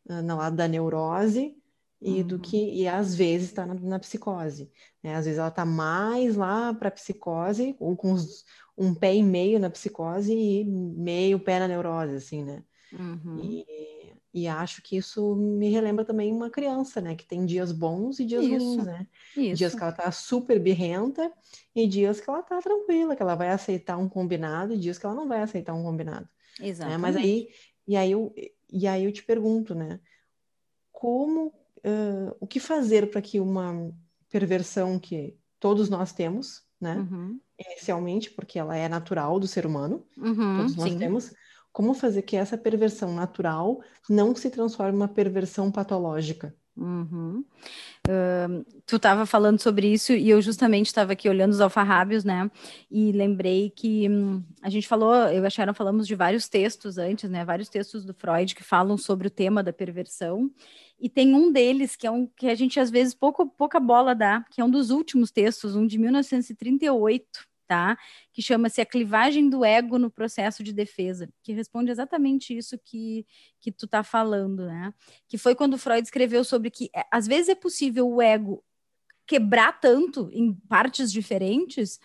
uh, 0.08 0.22
no 0.22 0.36
lado 0.36 0.56
da 0.56 0.68
neurose 0.68 1.56
e 2.02 2.22
do 2.22 2.38
que 2.38 2.56
e 2.56 2.88
às 2.88 3.14
vezes 3.14 3.48
está 3.48 3.66
na, 3.66 3.74
na, 3.74 3.98
psicose, 3.98 4.70
né? 5.02 5.14
Às 5.16 5.26
vezes 5.26 5.38
ela 5.38 5.48
está 5.48 5.66
mais 5.66 6.34
lá 6.34 6.72
para 6.72 6.90
psicose 6.90 7.76
ou 7.78 7.94
com 7.94 8.12
os, 8.12 8.44
um 8.80 8.94
pé 8.94 9.14
e 9.14 9.22
meio 9.22 9.60
na 9.60 9.68
psicose 9.68 10.32
e 10.32 10.64
meio 10.64 11.38
pé 11.38 11.58
na 11.58 11.68
neurose, 11.68 12.14
assim, 12.14 12.42
né? 12.42 12.64
Uhum. 12.90 13.38
E, 13.44 13.66
e, 14.32 14.48
acho 14.48 14.82
que 14.82 14.96
isso 14.96 15.36
me 15.36 15.68
relembra 15.68 16.02
também 16.02 16.32
uma 16.32 16.48
criança, 16.48 16.98
né? 16.98 17.14
Que 17.14 17.26
tem 17.26 17.44
dias 17.44 17.72
bons 17.72 18.18
e 18.18 18.24
dias 18.24 18.42
isso. 18.42 18.54
ruins, 18.54 18.86
né? 18.86 19.06
Isso. 19.36 19.56
Dias 19.56 19.74
que 19.74 19.82
ela 19.82 19.92
tá 19.92 20.10
super 20.10 20.58
birrenta 20.58 21.30
e 21.76 21.86
dias 21.86 22.22
que 22.22 22.30
ela 22.30 22.42
tá 22.42 22.58
tranquila, 22.58 23.14
que 23.14 23.20
ela 23.20 23.34
vai 23.34 23.50
aceitar 23.50 23.98
um 23.98 24.08
combinado 24.08 24.72
e 24.72 24.78
dias 24.78 24.96
que 24.96 25.04
ela 25.04 25.14
não 25.14 25.28
vai 25.28 25.42
aceitar 25.42 25.74
um 25.74 25.82
combinado. 25.82 26.26
Exato. 26.58 26.90
Né? 26.90 26.96
Mas 26.96 27.16
aí, 27.16 27.50
e 27.86 27.96
aí 27.96 28.12
eu, 28.12 28.34
e 28.72 28.86
aí 28.86 29.04
eu 29.04 29.12
te 29.12 29.22
pergunto, 29.22 29.74
né? 29.74 30.00
Como, 30.90 31.48
uh, 31.48 32.34
o 32.40 32.46
que 32.46 32.58
fazer 32.58 33.10
para 33.10 33.20
que 33.20 33.38
uma 33.38 33.92
perversão 34.30 34.98
que 34.98 35.36
todos 35.60 35.90
nós 35.90 36.14
temos, 36.14 36.62
né? 36.80 36.96
Uhum 36.96 37.38
inicialmente, 37.60 38.30
porque 38.30 38.58
ela 38.58 38.76
é 38.76 38.88
natural 38.88 39.38
do 39.38 39.46
ser 39.46 39.66
humano, 39.66 40.04
uhum, 40.16 40.58
todos 40.58 40.76
nós 40.76 40.92
sim. 40.92 40.98
temos, 40.98 41.34
como 41.72 41.94
fazer 41.94 42.22
que 42.22 42.36
essa 42.36 42.56
perversão 42.56 43.14
natural 43.14 43.80
não 44.08 44.34
se 44.34 44.50
transforme 44.50 44.92
em 44.92 44.96
uma 44.96 45.08
perversão 45.08 45.70
patológica? 45.70 46.54
Uhum. 46.76 47.44
Uh, 48.08 48.64
tu 48.86 48.96
estava 48.96 49.26
falando 49.26 49.60
sobre 49.60 49.92
isso 49.92 50.12
e 50.12 50.30
eu 50.30 50.40
justamente 50.40 50.86
estava 50.86 51.12
aqui 51.12 51.28
olhando 51.28 51.52
os 51.52 51.60
alfarrábios, 51.60 52.24
né? 52.24 52.50
E 52.90 53.12
lembrei 53.12 53.70
que 53.70 54.08
hum, 54.08 54.42
a 54.62 54.70
gente 54.70 54.88
falou, 54.88 55.14
eu 55.28 55.44
a 55.44 55.50
Sharon 55.50 55.74
falamos 55.74 56.06
de 56.06 56.14
vários 56.14 56.48
textos 56.48 56.96
antes, 56.96 57.28
né? 57.28 57.44
Vários 57.44 57.68
textos 57.68 58.04
do 58.04 58.14
Freud 58.14 58.54
que 58.54 58.64
falam 58.64 58.96
sobre 58.96 59.26
o 59.26 59.30
tema 59.30 59.62
da 59.62 59.74
perversão. 59.74 60.50
E 60.98 61.08
tem 61.08 61.34
um 61.34 61.52
deles 61.52 61.96
que 61.96 62.06
é 62.06 62.10
um 62.10 62.26
que 62.26 62.48
a 62.48 62.54
gente 62.54 62.80
às 62.80 62.90
vezes 62.90 63.14
pouco, 63.14 63.46
pouca 63.46 63.78
bola 63.78 64.14
dá, 64.14 64.42
que 64.50 64.60
é 64.60 64.64
um 64.64 64.70
dos 64.70 64.90
últimos 64.90 65.30
textos, 65.30 65.76
um 65.76 65.86
de 65.86 65.98
1938, 65.98 67.49
tá? 67.70 67.96
Que 68.32 68.42
chama-se 68.42 68.80
A 68.80 68.84
Clivagem 68.84 69.48
do 69.48 69.64
Ego 69.64 69.96
no 69.96 70.10
Processo 70.10 70.60
de 70.60 70.72
Defesa, 70.72 71.32
que 71.40 71.52
responde 71.52 71.88
exatamente 71.88 72.52
isso 72.52 72.76
que, 72.84 73.24
que 73.60 73.70
tu 73.70 73.86
tá 73.86 74.02
falando, 74.02 74.66
né? 74.66 74.92
Que 75.28 75.38
foi 75.38 75.54
quando 75.54 75.78
Freud 75.78 76.02
escreveu 76.02 76.42
sobre 76.42 76.68
que 76.68 76.90
é, 76.92 77.04
às 77.12 77.28
vezes 77.28 77.48
é 77.48 77.54
possível 77.54 78.10
o 78.10 78.20
ego 78.20 78.60
quebrar 79.24 79.78
tanto 79.78 80.28
em 80.32 80.52
partes 80.68 81.12
diferentes 81.12 82.00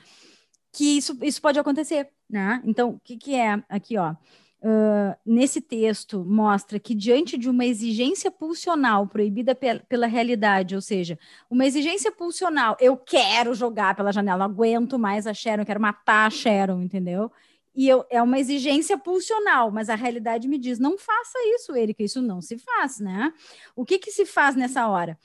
que 0.71 0.97
isso, 0.97 1.17
isso 1.23 1.41
pode 1.41 1.58
acontecer, 1.58 2.12
né? 2.30 2.62
Então, 2.63 2.89
o 2.91 2.99
que, 2.99 3.17
que 3.17 3.34
é 3.34 3.63
aqui, 3.67 3.97
ó? 3.97 4.13
Uh, 4.61 5.15
nesse 5.25 5.61
texto 5.61 6.23
mostra 6.25 6.79
que 6.79 6.95
diante 6.95 7.37
de 7.37 7.49
uma 7.49 7.65
exigência 7.65 8.31
pulsional 8.31 9.07
proibida 9.07 9.55
pe 9.55 9.79
pela 9.87 10.07
realidade, 10.07 10.75
ou 10.75 10.81
seja, 10.81 11.17
uma 11.49 11.65
exigência 11.65 12.11
pulsional, 12.11 12.75
eu 12.79 12.97
quero 12.97 13.53
jogar 13.53 13.95
pela 13.95 14.11
janela, 14.11 14.39
não 14.39 14.45
aguento 14.45 14.97
mais 14.99 15.27
a 15.27 15.33
Sharon, 15.33 15.65
quero 15.65 15.81
matar 15.81 16.27
a 16.27 16.29
Sharon, 16.29 16.81
entendeu? 16.81 17.31
E 17.75 17.89
eu, 17.89 18.05
é 18.09 18.21
uma 18.21 18.39
exigência 18.39 18.97
pulsional, 18.97 19.69
mas 19.69 19.89
a 19.89 19.95
realidade 19.95 20.47
me 20.47 20.57
diz: 20.57 20.79
não 20.79 20.97
faça 20.97 21.37
isso, 21.55 21.75
Erika, 21.75 22.01
isso 22.01 22.21
não 22.21 22.41
se 22.41 22.57
faz, 22.57 22.99
né? 22.99 23.33
O 23.75 23.83
que, 23.83 23.99
que 23.99 24.11
se 24.11 24.25
faz 24.25 24.55
nessa 24.55 24.87
hora? 24.87 25.19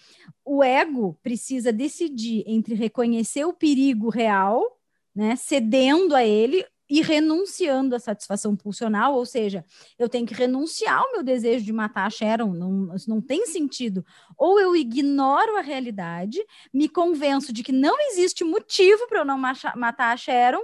O 0.44 0.64
ego 0.64 1.16
precisa 1.22 1.72
decidir 1.72 2.42
entre 2.46 2.74
reconhecer 2.74 3.44
o 3.44 3.52
perigo 3.52 4.08
real, 4.08 4.80
né, 5.14 5.36
cedendo 5.36 6.14
a 6.14 6.24
ele, 6.24 6.66
e 6.90 7.00
renunciando 7.02 7.94
à 7.94 8.00
satisfação 8.00 8.56
pulsional, 8.56 9.14
ou 9.14 9.24
seja, 9.24 9.64
eu 9.96 10.08
tenho 10.08 10.26
que 10.26 10.34
renunciar 10.34 10.98
ao 10.98 11.12
meu 11.12 11.22
desejo 11.22 11.64
de 11.64 11.72
matar 11.72 12.06
a 12.06 12.10
Sharon, 12.10 12.52
não, 12.52 12.92
isso 12.96 13.08
não 13.08 13.20
tem 13.20 13.46
sentido. 13.46 14.04
Ou 14.36 14.58
eu 14.58 14.74
ignoro 14.74 15.56
a 15.56 15.60
realidade, 15.60 16.44
me 16.74 16.88
convenço 16.88 17.52
de 17.52 17.62
que 17.62 17.70
não 17.70 17.96
existe 18.10 18.42
motivo 18.42 19.06
para 19.06 19.20
eu 19.20 19.24
não 19.24 19.38
matar 19.38 20.12
a 20.12 20.16
Sharon, 20.16 20.62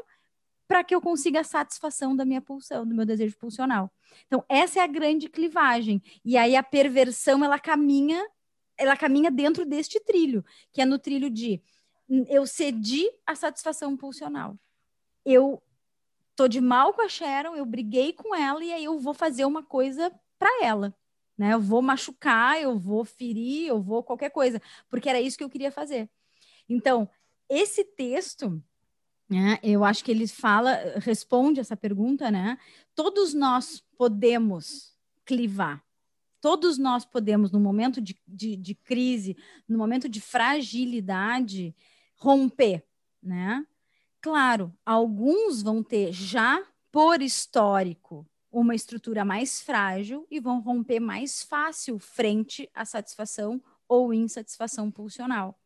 para 0.67 0.83
que 0.83 0.93
eu 0.93 1.01
consiga 1.01 1.41
a 1.41 1.45
satisfação 1.45 2.17
da 2.17 2.25
minha 2.25 2.43
pulsão, 2.43 2.85
do 2.85 2.93
meu 2.93 3.07
desejo 3.07 3.39
pulsional. 3.39 3.89
Então, 4.27 4.45
essa 4.49 4.81
é 4.81 4.83
a 4.83 4.89
grande 4.89 5.29
clivagem. 5.29 6.03
E 6.25 6.37
aí 6.37 6.57
a 6.57 6.63
perversão, 6.63 7.45
ela 7.45 7.57
caminha, 7.57 8.27
ela 8.77 8.97
caminha 8.97 9.31
dentro 9.31 9.65
deste 9.65 10.01
trilho, 10.01 10.45
que 10.73 10.83
é 10.83 10.85
no 10.85 10.99
trilho 10.99 11.31
de 11.31 11.63
eu 12.29 12.47
cedi 12.47 13.09
a 13.25 13.37
satisfação 13.37 13.97
pulsional. 13.97 14.59
Eu 15.25 15.63
tô 16.37 16.47
de 16.47 16.61
mal 16.61 16.93
com 16.93 17.01
a 17.01 17.09
Sharon, 17.09 17.57
eu 17.57 17.65
briguei 17.65 18.13
com 18.13 18.35
ela 18.35 18.63
e 18.63 18.73
aí 18.73 18.85
eu 18.85 18.99
vou 19.01 19.15
fazer 19.15 19.47
uma 19.47 19.63
coisa 19.63 20.13
para 20.39 20.63
ela. 20.63 20.95
Né? 21.37 21.55
Eu 21.55 21.61
vou 21.61 21.83
machucar, 21.83 22.61
eu 22.61 22.79
vou 22.79 23.05
ferir, 23.05 23.67
eu 23.67 23.83
vou 23.83 24.03
qualquer 24.03 24.31
coisa, 24.31 24.61
porque 24.89 25.09
era 25.09 25.21
isso 25.21 25.37
que 25.37 25.43
eu 25.43 25.51
queria 25.51 25.73
fazer. 25.73 26.09
Então, 26.69 27.09
esse 27.49 27.85
texto, 27.85 28.63
né, 29.29 29.59
eu 29.63 29.85
acho 29.85 30.05
que 30.05 30.11
ele 30.11 30.27
fala, 30.29 30.73
responde 30.99 31.61
essa 31.61 31.77
pergunta, 31.77 32.31
né? 32.31 32.59
Todos 32.95 33.35
nós 33.35 33.83
podemos 33.97 34.95
clivar. 35.25 35.83
Todos 36.41 36.79
nós 36.79 37.05
podemos, 37.05 37.51
no 37.51 37.59
momento 37.59 38.01
de, 38.01 38.17
de, 38.27 38.57
de 38.57 38.75
crise, 38.75 39.37
no 39.69 39.79
momento 39.79 40.09
de 40.09 40.21
fragilidade, 40.21 41.75
romper, 42.17 42.85
né? 43.23 43.67
Claro, 44.27 44.75
alguns 44.85 45.63
vão 45.63 45.85
ter 45.85 46.13
já 46.13 46.61
por 46.91 47.23
histórico 47.23 48.27
uma 48.51 48.75
estrutura 48.75 49.25
mais 49.25 49.61
frágil 49.61 50.27
e 50.29 50.41
vão 50.41 50.59
romper 50.61 50.99
mais 50.99 51.45
fácil 51.45 51.97
frente 52.01 52.69
à 52.75 52.85
satisfação 52.85 53.63
ou 53.89 54.13
insatisfação 54.13 54.91
pulsional. 54.91 55.57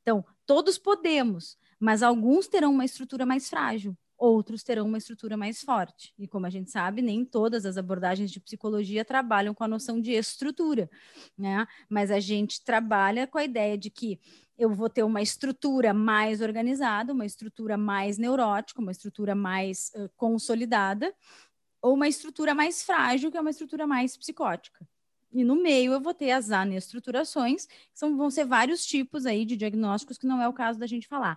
Então, 0.00 0.24
todos 0.46 0.78
podemos, 0.78 1.58
mas 1.78 2.02
alguns 2.02 2.48
terão 2.48 2.72
uma 2.72 2.86
estrutura 2.86 3.26
mais 3.26 3.50
frágil, 3.50 3.94
outros 4.22 4.62
terão 4.62 4.86
uma 4.86 4.98
estrutura 4.98 5.36
mais 5.36 5.62
forte. 5.62 6.14
E 6.16 6.28
como 6.28 6.46
a 6.46 6.50
gente 6.50 6.70
sabe, 6.70 7.02
nem 7.02 7.24
todas 7.24 7.66
as 7.66 7.76
abordagens 7.76 8.30
de 8.30 8.38
psicologia 8.38 9.04
trabalham 9.04 9.52
com 9.52 9.64
a 9.64 9.68
noção 9.68 10.00
de 10.00 10.12
estrutura, 10.12 10.88
né? 11.36 11.66
Mas 11.88 12.08
a 12.08 12.20
gente 12.20 12.62
trabalha 12.62 13.26
com 13.26 13.36
a 13.36 13.44
ideia 13.44 13.76
de 13.76 13.90
que 13.90 14.20
eu 14.56 14.72
vou 14.72 14.88
ter 14.88 15.02
uma 15.02 15.20
estrutura 15.20 15.92
mais 15.92 16.40
organizada, 16.40 17.12
uma 17.12 17.26
estrutura 17.26 17.76
mais 17.76 18.16
neurótica, 18.16 18.80
uma 18.80 18.92
estrutura 18.92 19.34
mais 19.34 19.90
uh, 19.96 20.08
consolidada, 20.16 21.12
ou 21.80 21.94
uma 21.94 22.06
estrutura 22.06 22.54
mais 22.54 22.84
frágil, 22.84 23.28
que 23.28 23.36
é 23.36 23.40
uma 23.40 23.50
estrutura 23.50 23.88
mais 23.88 24.16
psicótica. 24.16 24.86
E 25.32 25.42
no 25.42 25.56
meio 25.56 25.94
eu 25.94 26.00
vou 26.00 26.14
ter 26.14 26.30
as 26.30 26.52
anestruturações, 26.52 27.66
que 27.66 27.98
são, 27.98 28.16
vão 28.16 28.30
ser 28.30 28.44
vários 28.44 28.86
tipos 28.86 29.26
aí 29.26 29.44
de 29.44 29.56
diagnósticos, 29.56 30.16
que 30.16 30.26
não 30.26 30.40
é 30.40 30.46
o 30.46 30.52
caso 30.52 30.78
da 30.78 30.86
gente 30.86 31.08
falar. 31.08 31.36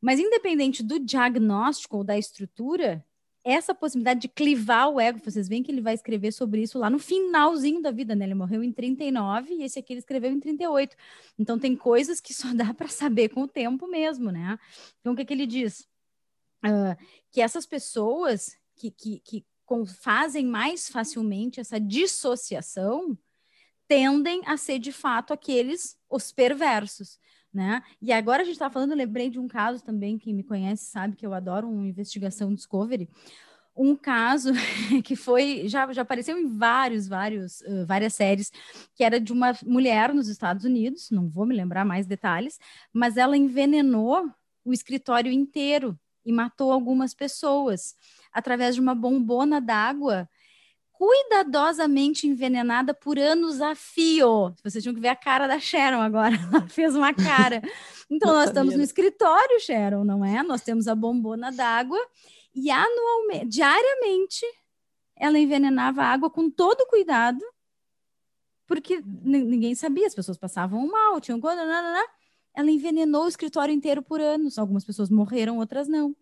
Mas 0.00 0.20
independente 0.20 0.82
do 0.82 0.98
diagnóstico 0.98 1.98
ou 1.98 2.04
da 2.04 2.16
estrutura, 2.16 3.04
essa 3.44 3.74
possibilidade 3.74 4.20
de 4.20 4.28
clivar 4.28 4.88
o 4.90 5.00
ego, 5.00 5.20
vocês 5.24 5.48
veem 5.48 5.62
que 5.62 5.72
ele 5.72 5.80
vai 5.80 5.94
escrever 5.94 6.32
sobre 6.32 6.62
isso 6.62 6.78
lá 6.78 6.90
no 6.90 6.98
finalzinho 6.98 7.80
da 7.80 7.90
vida, 7.90 8.14
né? 8.14 8.26
Ele 8.26 8.34
morreu 8.34 8.62
em 8.62 8.72
39 8.72 9.54
e 9.54 9.62
esse 9.62 9.78
aqui 9.78 9.92
ele 9.92 10.00
escreveu 10.00 10.30
em 10.30 10.38
38. 10.38 10.96
Então 11.38 11.58
tem 11.58 11.74
coisas 11.74 12.20
que 12.20 12.34
só 12.34 12.52
dá 12.54 12.74
para 12.74 12.88
saber 12.88 13.30
com 13.30 13.42
o 13.42 13.48
tempo 13.48 13.86
mesmo, 13.86 14.30
né? 14.30 14.58
Então 15.00 15.12
o 15.12 15.16
que, 15.16 15.24
que 15.24 15.32
ele 15.32 15.46
diz? 15.46 15.88
Uh, 16.64 16.96
que 17.30 17.40
essas 17.40 17.64
pessoas 17.64 18.56
que, 18.76 18.90
que, 18.90 19.20
que 19.20 19.46
fazem 20.00 20.46
mais 20.46 20.88
facilmente 20.88 21.60
essa 21.60 21.78
dissociação 21.78 23.16
tendem 23.86 24.42
a 24.44 24.56
ser 24.56 24.78
de 24.78 24.92
fato 24.92 25.32
aqueles 25.32 25.96
os 26.10 26.32
perversos 26.32 27.18
né? 27.58 27.82
E 28.00 28.12
agora 28.12 28.42
a 28.42 28.44
gente 28.44 28.54
está 28.54 28.70
falando, 28.70 28.94
lembrei 28.94 29.28
de 29.28 29.40
um 29.40 29.48
caso 29.48 29.82
também, 29.82 30.16
quem 30.16 30.32
me 30.32 30.44
conhece 30.44 30.84
sabe 30.84 31.16
que 31.16 31.26
eu 31.26 31.34
adoro 31.34 31.68
uma 31.68 31.88
investigação 31.88 32.54
Discovery, 32.54 33.08
um 33.76 33.96
caso 33.96 34.52
que 35.02 35.16
foi 35.16 35.64
já, 35.66 35.92
já 35.92 36.02
apareceu 36.02 36.38
em 36.38 36.46
vários 36.46 37.08
vários 37.08 37.60
uh, 37.62 37.84
várias 37.84 38.14
séries 38.14 38.52
que 38.94 39.02
era 39.02 39.18
de 39.18 39.32
uma 39.32 39.52
mulher 39.64 40.14
nos 40.14 40.28
Estados 40.28 40.64
Unidos 40.64 41.10
não 41.10 41.28
vou 41.28 41.46
me 41.46 41.54
lembrar 41.54 41.84
mais 41.84 42.04
detalhes 42.06 42.58
mas 42.92 43.16
ela 43.16 43.36
envenenou 43.36 44.28
o 44.64 44.72
escritório 44.72 45.30
inteiro 45.30 45.98
e 46.24 46.32
matou 46.32 46.72
algumas 46.72 47.14
pessoas 47.14 47.94
através 48.32 48.74
de 48.74 48.80
uma 48.80 48.96
bombona 48.96 49.60
d'água 49.60 50.28
cuidadosamente 50.98 52.26
envenenada 52.26 52.92
por 52.92 53.16
anos 53.20 53.60
a 53.60 53.76
fio. 53.76 54.52
Vocês 54.64 54.82
tinham 54.82 54.94
que 54.94 55.00
ver 55.00 55.08
a 55.08 55.16
cara 55.16 55.46
da 55.46 55.60
Sharon 55.60 56.00
agora, 56.00 56.34
ela 56.52 56.68
fez 56.68 56.96
uma 56.96 57.14
cara. 57.14 57.62
Então, 58.10 58.34
nós 58.34 58.48
estamos 58.48 58.74
no 58.74 58.82
escritório, 58.82 59.60
Sharon, 59.60 60.02
não 60.02 60.24
é? 60.24 60.42
Nós 60.42 60.62
temos 60.62 60.88
a 60.88 60.96
bombona 60.96 61.52
d'água 61.52 61.98
e 62.52 62.68
anualmente, 62.68 63.46
diariamente, 63.46 64.44
ela 65.14 65.38
envenenava 65.38 66.02
a 66.02 66.06
água 66.06 66.28
com 66.28 66.50
todo 66.50 66.84
cuidado, 66.86 67.44
porque 68.66 69.00
ninguém 69.22 69.76
sabia, 69.76 70.08
as 70.08 70.14
pessoas 70.14 70.36
passavam 70.36 70.84
mal, 70.88 71.20
tinham. 71.20 71.40
Ela 72.54 72.70
envenenou 72.72 73.24
o 73.24 73.28
escritório 73.28 73.72
inteiro 73.72 74.02
por 74.02 74.20
anos. 74.20 74.58
Algumas 74.58 74.84
pessoas 74.84 75.08
morreram, 75.08 75.58
outras 75.58 75.86
não. 75.86 76.14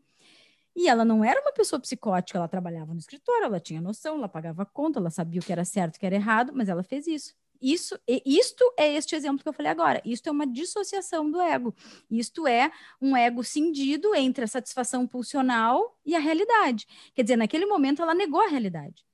E 0.77 0.89
ela 0.89 1.07
não 1.07 1.25
era 1.25 1.41
uma 1.41 1.53
pessoa 1.53 1.81
psicótica, 1.81 2.37
ela 2.37 2.47
trabalhava 2.47 2.93
no 2.93 2.99
escritório, 3.01 3.47
ela 3.47 3.59
tinha 3.59 3.81
noção, 3.81 4.17
ela 4.17 4.29
pagava 4.29 4.67
conta, 4.67 4.99
ela 4.99 5.09
sabia 5.09 5.41
o 5.41 5.43
que 5.45 5.51
era 5.51 5.65
certo 5.65 5.97
o 5.97 5.99
que 5.99 6.05
era 6.05 6.15
errado, 6.15 6.53
mas 6.55 6.69
ela 6.69 6.83
fez 6.83 7.07
isso. 7.07 7.35
Isso, 7.63 7.99
isto 8.07 8.63
é 8.77 8.95
este 8.95 9.17
exemplo 9.17 9.43
que 9.43 9.49
eu 9.49 9.53
falei 9.55 9.73
agora. 9.73 10.03
Isto 10.05 10.29
é 10.29 10.33
uma 10.33 10.47
dissociação 10.47 11.31
do 11.31 11.41
ego. 11.41 11.75
Isto 12.11 12.47
é 12.47 12.71
um 13.01 13.17
ego 13.17 13.43
cindido 13.43 14.15
entre 14.15 14.45
a 14.45 14.47
satisfação 14.47 15.07
pulsional 15.07 15.99
e 16.05 16.15
a 16.15 16.19
realidade. 16.19 16.87
Quer 17.15 17.23
dizer, 17.23 17.37
naquele 17.37 17.65
momento 17.65 18.03
ela 18.03 18.15
negou 18.15 18.43
a 18.43 18.49
realidade. 18.49 19.07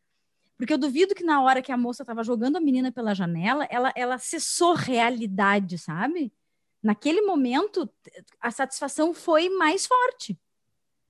Porque 0.58 0.72
eu 0.72 0.78
duvido 0.78 1.14
que 1.14 1.22
na 1.22 1.40
hora 1.40 1.62
que 1.62 1.70
a 1.70 1.76
moça 1.76 2.02
estava 2.02 2.24
jogando 2.24 2.56
a 2.56 2.60
menina 2.60 2.90
pela 2.90 3.14
janela, 3.14 3.64
ela, 3.70 3.92
ela 3.94 4.16
acessou 4.16 4.74
realidade, 4.74 5.78
sabe? 5.78 6.32
Naquele 6.82 7.22
momento, 7.22 7.88
a 8.40 8.50
satisfação 8.50 9.14
foi 9.14 9.48
mais 9.48 9.86
forte 9.86 10.36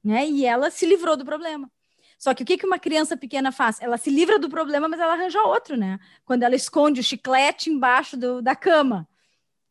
né? 0.02 0.28
E 0.28 0.44
ela 0.44 0.70
se 0.70 0.86
livrou 0.86 1.16
do 1.16 1.24
problema. 1.24 1.70
Só 2.18 2.32
que 2.34 2.44
o 2.44 2.46
que, 2.46 2.56
que 2.56 2.66
uma 2.66 2.78
criança 2.78 3.16
pequena 3.16 3.50
faz? 3.50 3.80
Ela 3.80 3.96
se 3.98 4.08
livra 4.08 4.38
do 4.38 4.48
problema, 4.48 4.88
mas 4.88 5.00
ela 5.00 5.14
arranja 5.14 5.42
outro, 5.42 5.76
né? 5.76 5.98
Quando 6.24 6.44
ela 6.44 6.54
esconde 6.54 7.00
o 7.00 7.02
chiclete 7.02 7.68
embaixo 7.68 8.16
do, 8.16 8.40
da 8.40 8.54
cama. 8.54 9.08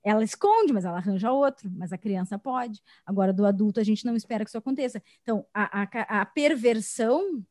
Ela 0.03 0.23
esconde, 0.23 0.73
mas 0.73 0.83
ela 0.83 0.97
arranja 0.97 1.31
outro, 1.31 1.71
mas 1.73 1.93
a 1.93 1.97
criança 1.97 2.37
pode. 2.37 2.81
Agora, 3.05 3.31
do 3.31 3.45
adulto, 3.45 3.79
a 3.79 3.83
gente 3.83 4.05
não 4.05 4.15
espera 4.15 4.43
que 4.43 4.49
isso 4.49 4.57
aconteça. 4.57 5.01
Então, 5.21 5.45
a, 5.53 5.83
a, 5.83 6.21
a 6.21 6.25
perversão 6.25 7.41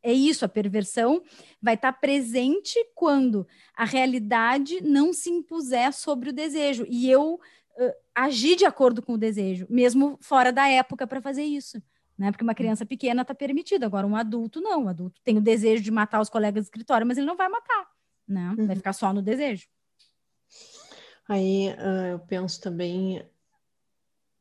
é 0.00 0.12
isso, 0.12 0.44
a 0.44 0.48
perversão 0.48 1.20
vai 1.60 1.74
estar 1.74 1.92
tá 1.92 1.98
presente 1.98 2.78
quando 2.94 3.44
a 3.74 3.84
realidade 3.84 4.80
não 4.80 5.12
se 5.12 5.28
impuser 5.28 5.92
sobre 5.92 6.30
o 6.30 6.32
desejo. 6.32 6.86
E 6.88 7.10
eu 7.10 7.34
uh, 7.34 7.92
agir 8.14 8.54
de 8.54 8.64
acordo 8.64 9.02
com 9.02 9.14
o 9.14 9.18
desejo, 9.18 9.66
mesmo 9.68 10.16
fora 10.20 10.52
da 10.52 10.68
época 10.68 11.06
para 11.06 11.20
fazer 11.20 11.42
isso. 11.42 11.82
Né? 12.18 12.30
Porque 12.30 12.44
uma 12.44 12.54
criança 12.54 12.86
pequena 12.86 13.22
está 13.22 13.34
permitida, 13.34 13.86
agora 13.86 14.06
um 14.06 14.16
adulto 14.16 14.60
não. 14.60 14.84
O 14.84 14.88
adulto 14.88 15.20
tem 15.22 15.36
o 15.36 15.40
desejo 15.40 15.82
de 15.82 15.90
matar 15.90 16.20
os 16.20 16.30
colegas 16.30 16.64
do 16.64 16.66
escritório, 16.66 17.06
mas 17.06 17.18
ele 17.18 17.26
não 17.26 17.36
vai 17.36 17.48
matar, 17.48 17.88
né? 18.26 18.54
Uhum. 18.58 18.66
Vai 18.66 18.76
ficar 18.76 18.92
só 18.92 19.12
no 19.12 19.20
desejo. 19.20 19.66
Aí 21.28 21.68
uh, 21.70 22.06
eu 22.12 22.18
penso 22.20 22.60
também 22.60 23.28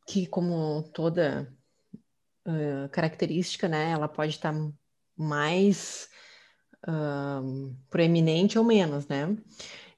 que, 0.08 0.28
como 0.28 0.84
toda 0.94 1.52
uh, 2.48 2.88
característica, 2.90 3.68
né, 3.68 3.92
ela 3.92 4.08
pode 4.08 4.32
estar 4.32 4.54
mais 5.18 6.08
uh, 6.88 7.76
proeminente 7.90 8.58
ou 8.58 8.64
menos, 8.64 9.08
né? 9.08 9.36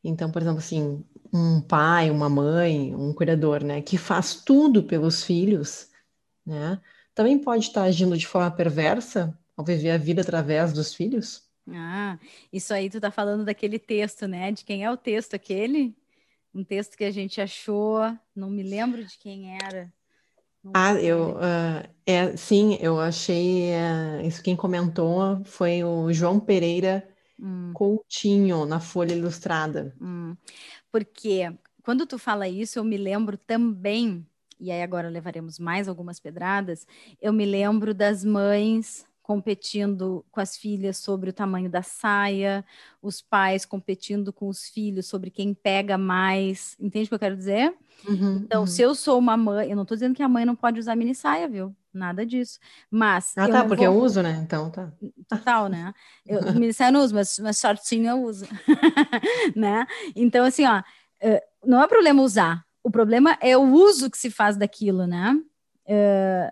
Então, 0.04 0.32
por 0.32 0.42
exemplo, 0.42 0.60
assim, 0.60 1.04
um 1.34 1.60
pai, 1.60 2.10
uma 2.10 2.30
mãe, 2.30 2.96
um 2.96 3.14
cuidador, 3.14 3.64
né, 3.64 3.82
que 3.82 3.98
faz 3.98 4.36
tudo 4.36 4.84
pelos 4.84 5.24
filhos, 5.24 5.90
né, 6.46 6.80
também 7.18 7.40
pode 7.40 7.66
estar 7.66 7.82
agindo 7.82 8.16
de 8.16 8.28
forma 8.28 8.52
perversa 8.52 9.36
ao 9.56 9.66
viver 9.66 9.90
a 9.90 9.98
vida 9.98 10.22
através 10.22 10.72
dos 10.72 10.94
filhos. 10.94 11.42
Ah, 11.68 12.20
isso 12.54 12.72
aí 12.72 12.92
tu 12.92 13.02
tá 13.02 13.10
falando 13.10 13.44
daquele 13.44 13.80
texto, 13.80 14.28
né? 14.28 14.52
De 14.52 14.64
quem 14.64 14.84
é 14.84 14.92
o 14.92 14.96
texto 14.96 15.34
aquele? 15.34 15.98
Um 16.54 16.64
texto 16.64 16.96
que 16.96 17.04
a 17.04 17.10
gente 17.10 17.42
achou, 17.42 18.02
não 18.36 18.52
me 18.52 18.62
lembro 18.62 19.04
de 19.04 19.18
quem 19.18 19.56
era. 19.56 19.92
Ah, 20.76 20.94
eu, 20.94 21.38
uh, 21.38 21.90
é, 22.06 22.38
sim, 22.38 22.78
eu 22.80 23.00
achei, 23.00 23.72
uh, 23.72 24.24
isso 24.24 24.44
quem 24.44 24.56
comentou 24.56 25.44
foi 25.44 25.84
o 25.84 26.14
João 26.14 26.40
Pereira 26.40 27.04
hum. 27.40 27.72
Coutinho, 27.74 28.64
na 28.68 28.80
Folha 28.80 29.14
Ilustrada. 29.14 29.96
Hum. 30.00 30.38
Porque 30.92 31.52
quando 31.82 32.06
tu 32.06 32.20
fala 32.20 32.48
isso, 32.48 32.78
eu 32.78 32.84
me 32.84 32.98
lembro 32.98 33.40
também, 33.40 34.24
e 34.60 34.72
aí 34.72 34.82
agora 34.82 35.10
levaremos 35.10 35.60
mais 35.60 35.88
algumas 35.88 36.20
pedradas, 36.20 36.86
eu 37.22 37.32
me 37.32 37.46
lembro 37.46 37.94
das 37.94 38.24
mães 38.24 39.06
competindo 39.28 40.26
com 40.32 40.40
as 40.40 40.56
filhas 40.56 40.96
sobre 41.00 41.30
o 41.30 41.34
tamanho 41.34 41.70
da 41.70 41.82
saia, 41.82 42.64
os 43.02 43.22
pais 43.22 43.66
competindo 43.66 44.32
com 44.32 44.48
os 44.48 44.70
filhos 44.70 45.06
sobre 45.06 45.30
quem 45.30 45.54
pega 45.54 45.98
mais. 45.98 46.78
Entende 46.80 47.08
o 47.08 47.10
que 47.10 47.16
eu 47.16 47.20
quero 47.20 47.36
dizer? 47.36 47.76
Uhum, 48.08 48.38
então, 48.46 48.62
uhum. 48.62 48.68
se 48.68 48.82
eu 48.82 48.96
sou 48.96 49.20
uma 49.20 49.36
mãe, 49.36 49.70
eu 49.70 49.76
não 49.76 49.84
estou 49.84 49.98
dizendo 49.98 50.16
que 50.16 50.24
a 50.24 50.30
mãe 50.30 50.46
não 50.46 50.56
pode 50.56 50.80
usar 50.80 50.96
mini 50.96 51.14
saia, 51.14 51.46
viu? 51.46 51.76
Nada 51.94 52.26
disso. 52.26 52.58
Mas. 52.90 53.34
Ah, 53.38 53.50
tá, 53.50 53.66
porque 53.66 53.86
vou... 53.86 53.98
eu 53.98 54.02
uso, 54.02 54.22
né? 54.22 54.40
Então 54.42 54.70
tá. 54.70 54.94
Total, 55.28 55.68
né? 55.68 55.94
Eu, 56.26 56.54
mini 56.54 56.74
saia 56.74 56.88
eu 56.88 56.94
não 56.94 57.02
uso, 57.02 57.14
mas, 57.14 57.38
mas 57.40 57.60
shortinho 57.60 58.10
eu 58.10 58.24
uso. 58.24 58.46
né? 59.56 59.86
Então, 60.16 60.46
assim, 60.46 60.66
ó, 60.66 60.82
eh, 61.22 61.44
não 61.66 61.82
é 61.82 61.88
problema 61.88 62.22
usar. 62.22 62.67
O 62.88 62.90
problema 62.90 63.38
é 63.42 63.58
o 63.58 63.64
uso 63.64 64.10
que 64.10 64.18
se 64.18 64.32
faz 64.32 64.56
daquilo, 64.56 65.06
né? 65.06 65.38
Uh, 65.86 66.50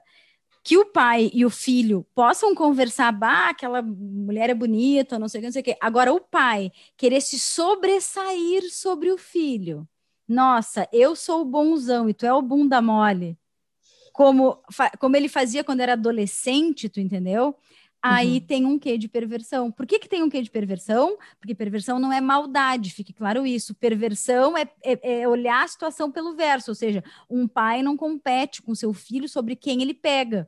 que 0.62 0.78
o 0.78 0.86
pai 0.86 1.32
e 1.34 1.46
o 1.46 1.50
filho 1.50 2.06
possam 2.14 2.54
conversar, 2.54 3.14
bah, 3.14 3.52
aquela 3.52 3.82
mulher 3.82 4.50
é 4.50 4.54
bonita, 4.54 5.18
não 5.18 5.30
sei 5.30 5.40
o 5.40 5.42
que, 5.42 5.48
não 5.48 5.54
sei 5.54 5.62
o 5.62 5.64
que. 5.64 5.78
Agora, 5.80 6.12
o 6.12 6.20
pai 6.20 6.74
querer 6.98 7.22
se 7.22 7.40
sobressair 7.40 8.70
sobre 8.70 9.14
o 9.14 9.18
filho. 9.18 9.88
Nossa, 10.28 10.90
eu 10.92 11.16
sou 11.16 11.40
o 11.40 11.46
bonzão 11.46 12.10
e 12.10 12.14
tu 12.14 12.26
é 12.26 12.34
o 12.34 12.42
bunda 12.42 12.82
mole. 12.82 13.38
Como, 14.12 14.62
como 15.00 15.16
ele 15.16 15.30
fazia 15.30 15.64
quando 15.64 15.80
era 15.80 15.94
adolescente, 15.94 16.90
tu 16.90 17.00
entendeu? 17.00 17.56
Aí 18.08 18.36
uhum. 18.36 18.40
tem 18.42 18.66
um 18.66 18.78
quê 18.78 19.00
de 19.00 19.08
perversão. 19.08 19.72
Por 19.72 19.88
que, 19.88 19.98
que 19.98 20.08
tem 20.08 20.22
um 20.22 20.30
quê 20.30 20.40
de 20.40 20.52
perversão? 20.52 21.18
Porque 21.40 21.56
perversão 21.56 21.98
não 21.98 22.14
é 22.14 22.22
maldade, 22.22 22.92
fique 22.92 23.12
claro 23.12 23.48
isso. 23.48 23.74
Perversão 23.74 24.56
é, 24.56 24.70
é, 24.84 25.22
é 25.22 25.28
olhar 25.28 25.64
a 25.64 25.68
situação 25.68 26.12
pelo 26.12 26.36
verso, 26.36 26.70
ou 26.70 26.76
seja, 26.76 27.04
um 27.28 27.48
pai 27.48 27.82
não 27.82 27.98
compete 27.98 28.62
com 28.62 28.76
seu 28.76 28.94
filho 28.94 29.28
sobre 29.28 29.56
quem 29.56 29.82
ele 29.82 29.94
pega 29.94 30.48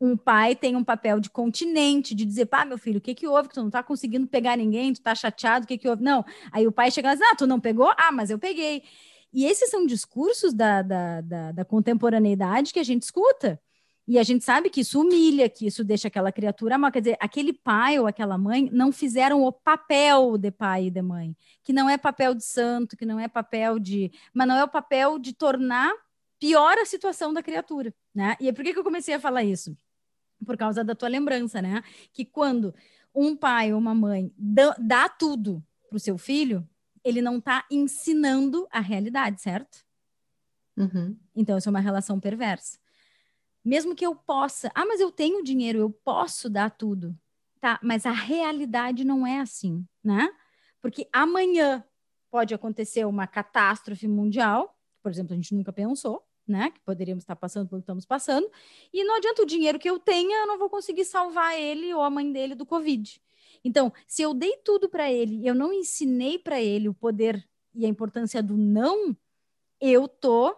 um 0.00 0.16
pai 0.16 0.54
tem 0.54 0.76
um 0.76 0.84
papel 0.84 1.18
de 1.18 1.30
continente, 1.30 2.14
de 2.14 2.24
dizer, 2.24 2.46
pá, 2.46 2.64
meu 2.64 2.76
filho, 2.76 2.98
o 2.98 3.00
que 3.00 3.14
que 3.14 3.26
houve? 3.26 3.48
Que 3.48 3.54
tu 3.54 3.62
não 3.62 3.70
tá 3.70 3.82
conseguindo 3.82 4.26
pegar 4.26 4.56
ninguém, 4.56 4.92
tu 4.92 5.00
tá 5.00 5.14
chateado, 5.14 5.64
o 5.64 5.68
que 5.68 5.78
que 5.78 5.88
houve? 5.88 6.02
Não. 6.02 6.24
Aí 6.52 6.66
o 6.66 6.72
pai 6.72 6.90
chega 6.90 7.12
e 7.12 7.16
diz, 7.16 7.22
ah, 7.22 7.36
tu 7.36 7.46
não 7.46 7.60
pegou? 7.60 7.90
Ah, 7.96 8.12
mas 8.12 8.28
eu 8.28 8.38
peguei. 8.38 8.82
E 9.32 9.46
esses 9.46 9.70
são 9.70 9.86
discursos 9.86 10.52
da, 10.52 10.82
da, 10.82 11.20
da, 11.20 11.52
da 11.52 11.64
contemporaneidade 11.64 12.72
que 12.72 12.78
a 12.78 12.84
gente 12.84 13.02
escuta. 13.02 13.58
E 14.06 14.18
a 14.18 14.22
gente 14.22 14.44
sabe 14.44 14.68
que 14.68 14.82
isso 14.82 15.00
humilha, 15.00 15.48
que 15.48 15.66
isso 15.66 15.82
deixa 15.82 16.08
aquela 16.08 16.30
criatura 16.30 16.76
mal. 16.76 16.92
Quer 16.92 17.00
dizer, 17.00 17.16
aquele 17.18 17.52
pai 17.52 17.98
ou 17.98 18.06
aquela 18.06 18.36
mãe 18.36 18.68
não 18.70 18.92
fizeram 18.92 19.42
o 19.42 19.50
papel 19.50 20.36
de 20.36 20.50
pai 20.50 20.86
e 20.86 20.90
de 20.90 21.00
mãe, 21.00 21.34
que 21.62 21.72
não 21.72 21.88
é 21.88 21.96
papel 21.96 22.34
de 22.34 22.44
santo, 22.44 22.96
que 22.96 23.06
não 23.06 23.18
é 23.18 23.28
papel 23.28 23.78
de. 23.78 24.12
Mas 24.32 24.46
não 24.46 24.56
é 24.56 24.64
o 24.64 24.68
papel 24.68 25.18
de 25.18 25.32
tornar 25.32 25.92
pior 26.38 26.76
a 26.78 26.84
situação 26.84 27.32
da 27.32 27.42
criatura, 27.42 27.94
né? 28.14 28.36
E 28.38 28.52
por 28.52 28.62
que, 28.62 28.74
que 28.74 28.78
eu 28.78 28.84
comecei 28.84 29.14
a 29.14 29.20
falar 29.20 29.42
isso? 29.42 29.74
por 30.44 30.56
causa 30.56 30.84
da 30.84 30.94
tua 30.94 31.08
lembrança, 31.08 31.60
né? 31.60 31.82
Que 32.12 32.24
quando 32.24 32.74
um 33.14 33.36
pai 33.36 33.72
ou 33.72 33.78
uma 33.78 33.94
mãe 33.94 34.32
dá, 34.36 34.76
dá 34.78 35.08
tudo 35.08 35.64
para 35.88 35.96
o 35.96 36.00
seu 36.00 36.18
filho, 36.18 36.68
ele 37.02 37.22
não 37.22 37.38
está 37.38 37.64
ensinando 37.70 38.66
a 38.70 38.80
realidade, 38.80 39.40
certo? 39.40 39.84
Uhum. 40.76 41.16
Então, 41.34 41.56
isso 41.56 41.68
é 41.68 41.70
uma 41.70 41.80
relação 41.80 42.18
perversa. 42.18 42.78
Mesmo 43.64 43.94
que 43.94 44.04
eu 44.04 44.14
possa, 44.14 44.70
ah, 44.74 44.84
mas 44.84 45.00
eu 45.00 45.10
tenho 45.10 45.42
dinheiro, 45.42 45.78
eu 45.78 45.90
posso 45.90 46.50
dar 46.50 46.70
tudo. 46.70 47.16
Tá, 47.60 47.80
mas 47.82 48.04
a 48.04 48.12
realidade 48.12 49.04
não 49.04 49.26
é 49.26 49.40
assim, 49.40 49.86
né? 50.02 50.28
Porque 50.82 51.08
amanhã 51.10 51.82
pode 52.30 52.52
acontecer 52.52 53.06
uma 53.06 53.26
catástrofe 53.26 54.06
mundial, 54.06 54.76
por 55.02 55.10
exemplo, 55.10 55.32
a 55.32 55.36
gente 55.36 55.54
nunca 55.54 55.72
pensou, 55.72 56.22
né? 56.46 56.70
Que 56.70 56.80
poderíamos 56.80 57.22
estar 57.22 57.36
passando 57.36 57.68
pelo 57.68 57.80
que 57.80 57.84
estamos 57.84 58.04
passando. 58.04 58.50
E 58.92 59.02
não 59.04 59.16
adianta 59.16 59.42
o 59.42 59.46
dinheiro 59.46 59.78
que 59.78 59.88
eu 59.88 59.98
tenha, 59.98 60.42
eu 60.42 60.46
não 60.46 60.58
vou 60.58 60.68
conseguir 60.68 61.04
salvar 61.04 61.58
ele 61.58 61.92
ou 61.94 62.02
a 62.02 62.10
mãe 62.10 62.30
dele 62.30 62.54
do 62.54 62.66
Covid. 62.66 63.20
Então, 63.64 63.92
se 64.06 64.20
eu 64.20 64.34
dei 64.34 64.58
tudo 64.58 64.88
para 64.88 65.10
ele 65.10 65.46
eu 65.46 65.54
não 65.54 65.72
ensinei 65.72 66.38
para 66.38 66.60
ele 66.60 66.88
o 66.88 66.94
poder 66.94 67.48
e 67.74 67.86
a 67.86 67.88
importância 67.88 68.42
do 68.42 68.56
não, 68.56 69.16
eu 69.80 70.06
tô 70.06 70.54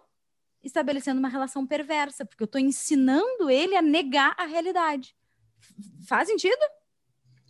estabelecendo 0.66 1.18
uma 1.18 1.28
relação 1.28 1.66
perversa, 1.66 2.24
porque 2.24 2.42
eu 2.42 2.46
estou 2.46 2.60
ensinando 2.60 3.48
ele 3.48 3.76
a 3.76 3.82
negar 3.82 4.34
a 4.38 4.44
realidade. 4.44 5.14
Faz 6.06 6.28
sentido? 6.28 6.60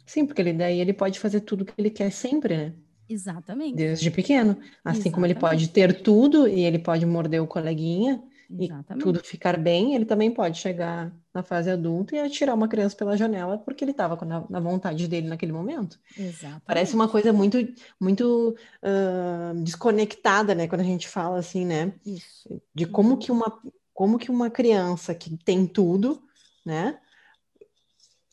Sim, 0.07 0.25
porque 0.25 0.41
ele, 0.41 0.53
daí 0.53 0.81
ele 0.81 0.93
pode 0.93 1.19
fazer 1.19 1.41
tudo 1.41 1.65
que 1.65 1.73
ele 1.77 1.91
quer 1.91 2.11
sempre, 2.11 2.57
né? 2.57 2.75
Exatamente. 3.09 3.77
Desde 3.77 4.11
pequeno. 4.11 4.53
Assim 4.85 5.01
Exatamente. 5.01 5.11
como 5.13 5.27
ele 5.27 5.35
pode 5.35 5.69
ter 5.69 6.03
tudo 6.03 6.47
e 6.49 6.61
ele 6.61 6.79
pode 6.79 7.05
morder 7.07 7.43
o 7.43 7.47
coleguinha 7.47 8.23
Exatamente. 8.51 9.03
e 9.03 9.05
tudo 9.05 9.21
ficar 9.25 9.59
bem, 9.59 9.95
ele 9.95 10.05
também 10.05 10.31
pode 10.31 10.59
chegar 10.59 11.13
na 11.35 11.43
fase 11.43 11.71
adulta 11.71 12.15
e 12.15 12.21
atirar 12.21 12.55
uma 12.55 12.69
criança 12.69 12.97
pela 12.97 13.17
janela 13.17 13.59
porque 13.59 13.85
ele 13.85 13.91
estava 13.91 14.23
na, 14.25 14.45
na, 14.49 14.61
vontade 14.61 15.07
dele 15.09 15.29
naquele 15.29 15.53
momento. 15.53 15.99
Exatamente. 16.17 16.63
Parece 16.65 16.95
uma 16.95 17.09
coisa 17.09 17.33
muito, 17.33 17.59
muito 18.01 18.57
uh, 18.83 19.63
desconectada, 19.63 20.55
né? 20.55 20.69
Quando 20.69 20.81
a 20.81 20.85
gente 20.85 21.09
fala 21.09 21.39
assim, 21.39 21.65
né? 21.67 21.93
Isso. 22.05 22.61
De 22.75 22.87
como 22.87 23.11
uhum. 23.11 23.19
que 23.19 23.33
uma, 23.33 23.61
como 23.93 24.19
que 24.19 24.31
uma 24.31 24.51
criança 24.51 25.15
que 25.15 25.37
tem 25.37 25.67
tudo, 25.67 26.23
né? 26.65 26.99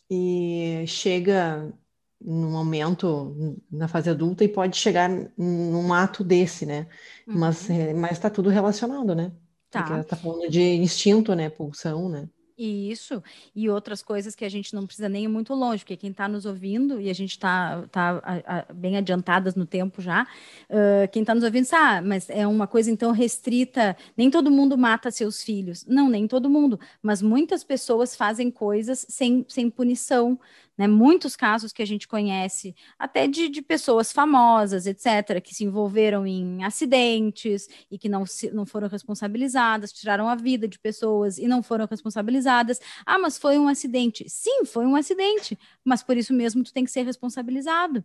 E 0.10 0.84
chega 0.88 1.74
no 2.22 2.50
momento 2.50 3.60
na 3.70 3.88
fase 3.88 4.10
adulta 4.10 4.44
e 4.44 4.48
pode 4.48 4.78
chegar 4.78 5.10
num 5.38 5.92
ato 5.94 6.24
desse, 6.24 6.66
né? 6.66 6.88
Uhum. 7.28 7.38
Mas 7.40 7.70
é, 7.70 7.94
mas 7.94 8.12
está 8.14 8.30
tudo 8.30 8.50
relacionado, 8.50 9.14
né? 9.14 9.32
Tá. 9.74 9.80
Porque 9.80 9.94
ela 9.94 10.04
tá 10.04 10.16
falando 10.16 10.48
de 10.48 10.62
instinto, 10.62 11.34
né? 11.34 11.50
Pulsão, 11.50 12.08
né? 12.08 12.30
Isso, 12.56 13.24
e 13.56 13.68
outras 13.68 14.04
coisas 14.04 14.36
que 14.36 14.46
a 14.46 14.50
gente 14.50 14.76
não 14.76 14.86
precisa 14.86 15.10
nem 15.10 15.24
ir 15.24 15.28
muito 15.28 15.56
longe, 15.56 15.84
porque 15.84 15.98
quem 15.98 16.12
está 16.12 16.28
nos 16.28 16.46
ouvindo, 16.46 17.02
e 17.02 17.10
a 17.10 17.14
gente 17.14 17.32
está 17.32 17.84
tá, 17.92 18.22
tá 18.22 18.68
bem 18.72 18.96
adiantadas 18.96 19.56
no 19.56 19.66
tempo 19.66 20.04
já, 20.04 20.28
uh, 20.70 21.08
quem 21.12 21.24
está 21.24 21.34
nos 21.34 21.44
ouvindo, 21.44 21.68
ah, 21.74 22.00
mas 22.00 22.30
é 22.30 22.46
uma 22.46 22.68
coisa 22.68 22.92
então 22.92 23.12
restrita, 23.12 23.98
nem 24.16 24.30
todo 24.30 24.52
mundo 24.52 24.78
mata 24.78 25.10
seus 25.10 25.42
filhos. 25.42 25.84
Não, 25.88 26.08
nem 26.08 26.28
todo 26.28 26.48
mundo, 26.48 26.80
mas 27.02 27.24
muitas 27.24 27.64
pessoas 27.64 28.16
fazem 28.16 28.52
coisas 28.52 29.04
sem, 29.10 29.44
sem 29.50 29.68
punição, 29.68 30.40
né? 30.78 30.88
Muitos 30.88 31.36
casos 31.36 31.72
que 31.72 31.82
a 31.82 31.86
gente 31.86 32.08
conhece, 32.08 32.76
até 32.98 33.28
de, 33.28 33.48
de 33.50 33.62
pessoas 33.62 34.12
famosas, 34.12 34.86
etc., 34.86 35.42
que 35.42 35.54
se 35.54 35.64
envolveram 35.64 36.26
em 36.26 36.64
acidentes 36.64 37.68
e 37.90 37.98
que 37.98 38.10
não, 38.10 38.26
se, 38.26 38.52
não 38.52 38.66
foram 38.66 38.88
responsabilizadas, 38.88 39.92
tiraram 39.92 40.28
a 40.28 40.36
vida 40.36 40.68
de 40.68 40.80
pessoas 40.80 41.38
e 41.38 41.48
não 41.48 41.62
foram 41.62 41.86
responsabilizadas. 41.86 42.80
Ah, 43.06 43.20
mas 43.20 43.38
foi 43.38 43.58
um 43.58 43.68
acidente. 43.68 44.28
Sim, 44.28 44.66
foi 44.66 44.86
um 44.86 44.96
acidente, 44.96 45.58
mas 45.84 46.02
por 46.02 46.18
isso 46.18 46.34
mesmo 46.34 46.64
tu 46.64 46.74
tem 46.74 46.84
que 46.84 46.92
ser 46.92 47.04
responsabilizado. 47.04 48.04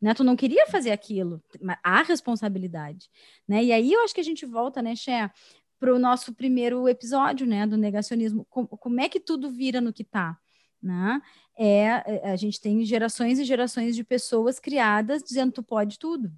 Né? 0.00 0.14
Tu 0.14 0.24
não 0.24 0.36
queria 0.36 0.66
fazer 0.66 0.90
aquilo, 0.92 1.42
há 1.82 2.02
responsabilidade. 2.02 3.08
Né? 3.48 3.64
E 3.64 3.72
aí 3.72 3.92
eu 3.92 4.04
acho 4.04 4.14
que 4.14 4.20
a 4.20 4.24
gente 4.24 4.44
volta, 4.44 4.82
né, 4.82 4.94
Xé, 4.94 5.30
para 5.78 5.94
o 5.94 5.98
nosso 5.98 6.34
primeiro 6.34 6.88
episódio, 6.88 7.46
né, 7.46 7.66
do 7.66 7.76
negacionismo. 7.76 8.46
Como, 8.48 8.68
como 8.68 9.00
é 9.00 9.08
que 9.08 9.20
tudo 9.20 9.50
vira 9.50 9.80
no 9.80 9.92
que 9.92 10.02
está? 10.02 10.38
Né? 10.86 11.20
É, 11.58 12.28
é 12.28 12.30
a 12.30 12.36
gente 12.36 12.60
tem 12.60 12.84
gerações 12.84 13.38
e 13.38 13.44
gerações 13.44 13.96
de 13.96 14.04
pessoas 14.04 14.58
criadas 14.60 15.22
dizendo 15.22 15.52
tu 15.52 15.62
pode 15.62 15.98
tudo, 15.98 16.32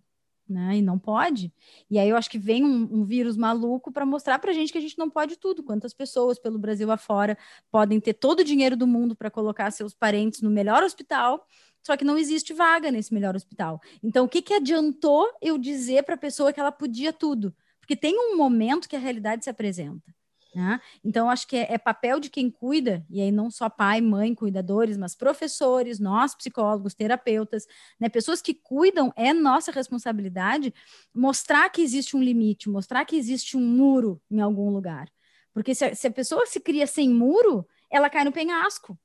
né? 0.48 0.78
E 0.78 0.82
não 0.82 0.98
pode. 0.98 1.52
E 1.90 1.98
aí 1.98 2.08
eu 2.08 2.16
acho 2.16 2.30
que 2.30 2.38
vem 2.38 2.64
um, 2.64 3.00
um 3.00 3.04
vírus 3.04 3.36
maluco 3.36 3.92
para 3.92 4.06
mostrar 4.06 4.38
para 4.38 4.50
a 4.50 4.54
gente 4.54 4.72
que 4.72 4.78
a 4.78 4.80
gente 4.80 4.98
não 4.98 5.10
pode 5.10 5.36
tudo. 5.36 5.62
Quantas 5.62 5.92
pessoas 5.92 6.38
pelo 6.38 6.58
Brasil 6.58 6.90
afora 6.90 7.36
podem 7.70 8.00
ter 8.00 8.14
todo 8.14 8.40
o 8.40 8.44
dinheiro 8.44 8.76
do 8.76 8.86
mundo 8.86 9.14
para 9.14 9.30
colocar 9.30 9.70
seus 9.70 9.92
parentes 9.94 10.40
no 10.40 10.50
melhor 10.50 10.82
hospital, 10.82 11.46
só 11.82 11.96
que 11.96 12.04
não 12.04 12.16
existe 12.16 12.52
vaga 12.54 12.90
nesse 12.90 13.12
melhor 13.12 13.36
hospital. 13.36 13.80
Então, 14.02 14.24
o 14.24 14.28
que, 14.28 14.42
que 14.42 14.54
adiantou 14.54 15.28
eu 15.42 15.58
dizer 15.58 16.04
para 16.04 16.14
a 16.14 16.18
pessoa 16.18 16.52
que 16.52 16.60
ela 16.60 16.72
podia 16.72 17.12
tudo? 17.12 17.54
Porque 17.80 17.96
tem 17.96 18.18
um 18.18 18.36
momento 18.36 18.88
que 18.88 18.96
a 18.96 18.98
realidade 18.98 19.44
se 19.44 19.50
apresenta. 19.50 20.17
Né? 20.54 20.80
Então, 21.04 21.28
acho 21.28 21.46
que 21.46 21.56
é, 21.56 21.74
é, 21.74 21.78
papel 21.78 22.18
de 22.18 22.30
quem 22.30 22.50
cuida, 22.50 23.04
e 23.10 23.20
aí 23.20 23.30
não 23.30 23.50
só 23.50 23.68
pai, 23.68 24.00
mãe, 24.00 24.34
cuidadores, 24.34 24.96
mas 24.96 25.14
professores, 25.14 26.00
nós, 26.00 26.34
psicólogos, 26.34 26.94
terapeutas, 26.94 27.66
né? 28.00 28.08
pessoas 28.08 28.40
que 28.40 28.54
cuidam, 28.54 29.12
é 29.14 29.32
nossa 29.32 29.70
responsabilidade 29.70 30.72
mostrar 31.14 31.68
que 31.70 31.82
existe 31.82 32.16
um 32.16 32.22
limite, 32.22 32.70
mostrar 32.70 33.04
que 33.04 33.16
existe 33.16 33.56
um 33.56 33.60
muro 33.60 34.20
em 34.30 34.40
algum 34.40 34.70
lugar. 34.70 35.10
Porque 35.52 35.74
se 35.74 35.84
a, 35.84 35.94
se 35.94 36.06
a 36.06 36.10
pessoa 36.10 36.46
se 36.46 36.60
cria 36.60 36.86
sem 36.86 37.10
muro, 37.10 37.66
ela 37.90 38.08
cai 38.08 38.24
no 38.24 38.32
penhasco, 38.32 38.98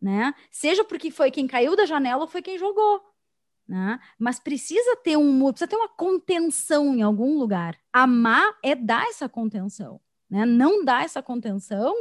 né? 0.00 0.34
Seja 0.50 0.84
porque 0.84 1.10
foi 1.10 1.30
quem 1.30 1.46
caiu 1.46 1.76
da 1.76 1.84
janela 1.84 2.22
ou 2.22 2.28
foi 2.28 2.42
quem 2.42 2.58
jogou. 2.58 3.02
Né? 3.68 3.98
Mas 4.16 4.38
precisa 4.38 4.96
ter 5.02 5.16
um 5.16 5.32
muro, 5.32 5.54
precisa 5.54 5.68
ter 5.68 5.76
uma 5.76 5.88
contenção 5.88 6.94
em 6.94 7.02
algum 7.02 7.36
lugar. 7.36 7.76
Amar 7.92 8.56
é 8.62 8.76
dar 8.76 9.04
essa 9.08 9.28
contenção. 9.28 10.00
Né? 10.30 10.44
Não 10.44 10.84
dar 10.84 11.04
essa 11.04 11.22
contenção 11.22 11.94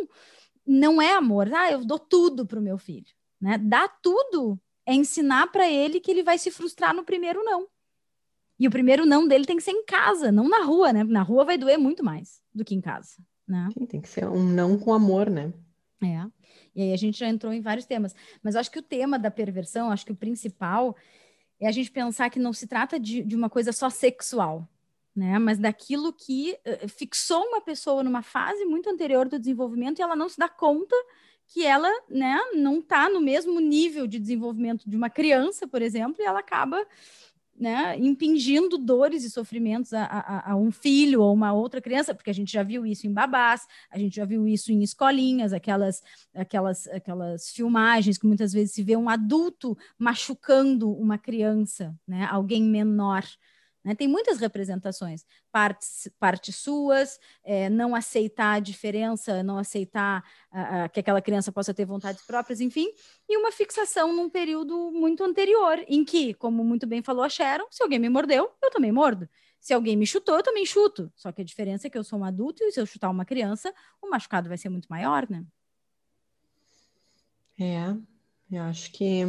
não 0.66 1.02
é 1.02 1.14
amor. 1.14 1.54
Ah, 1.54 1.72
eu 1.72 1.86
dou 1.86 2.00
tudo 2.00 2.46
para 2.46 2.60
o 2.60 2.64
meu 2.64 2.78
filho. 2.78 3.08
Né? 3.40 3.58
Dar 3.58 3.88
tudo 4.02 4.60
é 4.86 4.94
ensinar 4.94 5.48
para 5.48 5.70
ele 5.70 6.00
que 6.00 6.12
ele 6.12 6.24
vai 6.24 6.38
se 6.38 6.52
frustrar 6.52 6.94
no 6.94 7.04
primeiro 7.04 7.44
não. 7.44 7.68
E 8.60 8.68
o 8.68 8.72
primeiro 8.72 9.06
não 9.06 9.28
dele 9.28 9.46
tem 9.46 9.58
que 9.58 9.64
ser 9.64 9.72
em 9.72 9.86
casa, 9.86 10.32
não 10.32 10.48
na 10.48 10.64
rua, 10.64 10.94
né? 10.94 11.04
Na 11.04 11.22
rua 11.22 11.44
vai 11.44 11.58
doer 11.58 11.78
muito 11.78 12.04
mais 12.04 12.42
do 12.54 12.64
que 12.64 12.74
em 12.74 12.80
casa, 12.80 13.18
né? 13.46 13.68
Sim, 13.78 13.86
tem 13.86 14.02
que 14.02 14.08
ser 14.08 14.28
um 14.30 14.44
não 14.44 14.80
com 14.80 14.94
amor, 14.94 15.30
né? 15.30 15.52
É. 16.02 16.26
E 16.74 16.82
aí 16.84 16.94
a 16.94 16.98
gente 16.98 17.20
já 17.20 17.28
entrou 17.28 17.52
em 17.52 17.60
vários 17.60 17.86
temas. 17.86 18.16
Mas 18.42 18.56
acho 18.56 18.72
que 18.72 18.80
o 18.80 18.84
tema 18.84 19.20
da 19.20 19.30
perversão, 19.30 19.92
acho 19.92 20.06
que 20.06 20.12
o 20.14 20.16
principal 20.16 20.96
é 21.60 21.68
a 21.68 21.72
gente 21.72 21.92
pensar 21.92 22.30
que 22.30 22.40
não 22.40 22.54
se 22.54 22.66
trata 22.66 23.00
de, 23.00 23.24
de 23.24 23.36
uma 23.36 23.50
coisa 23.50 23.74
só 23.74 23.90
sexual, 23.90 24.68
né? 25.16 25.40
Mas 25.40 25.58
daquilo 25.58 26.12
que 26.12 26.58
uh, 26.66 26.90
fixou 26.90 27.42
uma 27.44 27.62
pessoa 27.62 28.04
numa 28.04 28.22
fase 28.22 28.66
muito 28.66 28.90
anterior 28.90 29.30
do 29.30 29.40
desenvolvimento 29.40 30.00
e 30.00 30.02
ela 30.02 30.16
não 30.16 30.28
se 30.28 30.38
dá 30.38 30.50
conta 30.50 30.96
que 31.48 31.64
ela, 31.66 31.90
né, 32.10 32.38
não 32.56 32.80
está 32.80 33.10
no 33.10 33.22
mesmo 33.22 33.60
nível 33.60 34.08
de 34.08 34.20
desenvolvimento 34.20 34.90
de 34.90 34.98
uma 34.98 35.10
criança, 35.10 35.68
por 35.68 35.82
exemplo, 35.82 36.16
e 36.20 36.26
ela 36.26 36.40
acaba 36.40 36.84
né, 37.58 37.98
impingindo 37.98 38.78
dores 38.78 39.24
e 39.24 39.30
sofrimentos 39.30 39.94
a, 39.94 40.04
a, 40.04 40.52
a, 40.52 40.56
um 40.58 40.72
filho 40.72 41.22
ou 41.22 41.34
uma 41.34 41.54
outra 41.54 41.82
criança, 41.82 42.14
porque 42.14 42.30
a 42.30 42.34
gente 42.34 42.52
já 42.52 42.64
viu 42.64 42.86
isso 42.86 43.08
em 43.08 43.14
babás, 43.14 43.66
a 43.90 43.98
gente 43.98 44.16
já 44.16 44.26
viu 44.26 44.46
isso 44.46 44.72
em 44.72 44.84
escolinhas, 44.84 45.54
aquelas, 45.54 46.02
aquelas, 46.34 46.88
aquelas 46.88 47.50
filmagens 47.52 48.18
que 48.18 48.28
muitas 48.28 48.52
vezes 48.52 48.74
se 48.74 48.84
vê 48.84 48.98
um 48.98 49.08
adulto 49.08 49.78
machucando 49.98 50.92
uma 50.92 51.18
criança, 51.18 51.96
né, 52.06 52.28
alguém 52.30 52.64
menor. 52.64 53.24
Né? 53.86 53.94
Tem 53.94 54.08
muitas 54.08 54.40
representações, 54.40 55.24
partes, 55.52 56.10
partes 56.20 56.56
suas, 56.56 57.20
é, 57.44 57.70
não 57.70 57.94
aceitar 57.94 58.56
a 58.56 58.60
diferença, 58.60 59.44
não 59.44 59.60
aceitar 59.60 60.24
que 60.92 61.02
aquela 61.02 61.22
criança 61.22 61.52
possa 61.52 61.74
ter 61.74 61.86
vontades 61.86 62.26
próprias, 62.26 62.62
enfim, 62.62 62.88
e 63.28 63.38
uma 63.38 63.52
fixação 63.52 64.14
num 64.16 64.30
período 64.30 64.90
muito 64.92 65.24
anterior, 65.24 65.84
em 65.88 66.04
que, 66.04 66.34
como 66.34 66.64
muito 66.64 66.88
bem 66.88 67.02
falou 67.02 67.24
a 67.24 67.30
Sharon, 67.30 67.68
se 67.70 67.84
alguém 67.84 68.00
me 68.00 68.10
mordeu, 68.10 68.52
eu 68.64 68.72
também 68.72 68.92
mordo. 68.92 69.30
Se 69.60 69.74
alguém 69.74 69.98
me 69.98 70.08
chutou, 70.08 70.38
eu 70.38 70.44
também 70.44 70.66
chuto. 70.66 71.12
Só 71.16 71.32
que 71.32 71.42
a 71.42 71.46
diferença 71.46 71.88
é 71.88 71.90
que 71.90 71.98
eu 71.98 72.04
sou 72.04 72.20
um 72.20 72.24
adulto 72.24 72.64
e 72.64 72.72
se 72.72 72.80
eu 72.80 72.86
chutar 72.86 73.10
uma 73.10 73.26
criança, 73.26 73.74
o 74.02 74.10
machucado 74.10 74.48
vai 74.48 74.58
ser 74.58 74.70
muito 74.70 74.88
maior, 74.88 75.30
né? 75.30 75.44
É, 77.60 77.96
eu 78.52 78.64
acho 78.64 78.92
que 78.92 79.24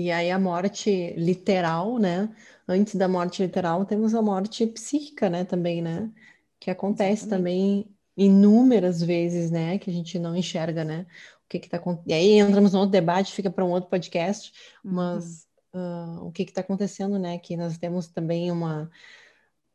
e 0.00 0.10
aí 0.10 0.30
a 0.30 0.38
morte 0.38 1.12
literal, 1.16 1.98
né? 1.98 2.34
Antes 2.66 2.94
da 2.94 3.06
morte 3.06 3.42
literal, 3.42 3.84
temos 3.84 4.14
a 4.14 4.22
morte 4.22 4.66
psíquica, 4.66 5.28
né? 5.28 5.44
Também, 5.44 5.82
né? 5.82 6.10
Que 6.58 6.70
acontece 6.70 7.24
Exatamente. 7.24 7.84
também 7.84 7.96
inúmeras 8.16 9.02
vezes, 9.02 9.50
né? 9.50 9.78
Que 9.78 9.90
a 9.90 9.92
gente 9.92 10.18
não 10.18 10.34
enxerga, 10.34 10.84
né? 10.84 11.06
O 11.44 11.48
que 11.48 11.58
que 11.58 11.68
tá 11.68 11.80
E 12.06 12.12
aí 12.14 12.38
entramos 12.38 12.72
num 12.72 12.80
outro 12.80 12.92
debate, 12.92 13.32
fica 13.32 13.50
para 13.50 13.64
um 13.64 13.70
outro 13.70 13.90
podcast, 13.90 14.52
uhum. 14.84 14.92
mas 14.92 15.46
uh, 15.74 16.26
o 16.26 16.32
que 16.32 16.44
que 16.44 16.52
tá 16.52 16.62
acontecendo, 16.62 17.18
né? 17.18 17.38
Que 17.38 17.56
nós 17.56 17.76
temos 17.76 18.08
também 18.08 18.50
uma 18.50 18.90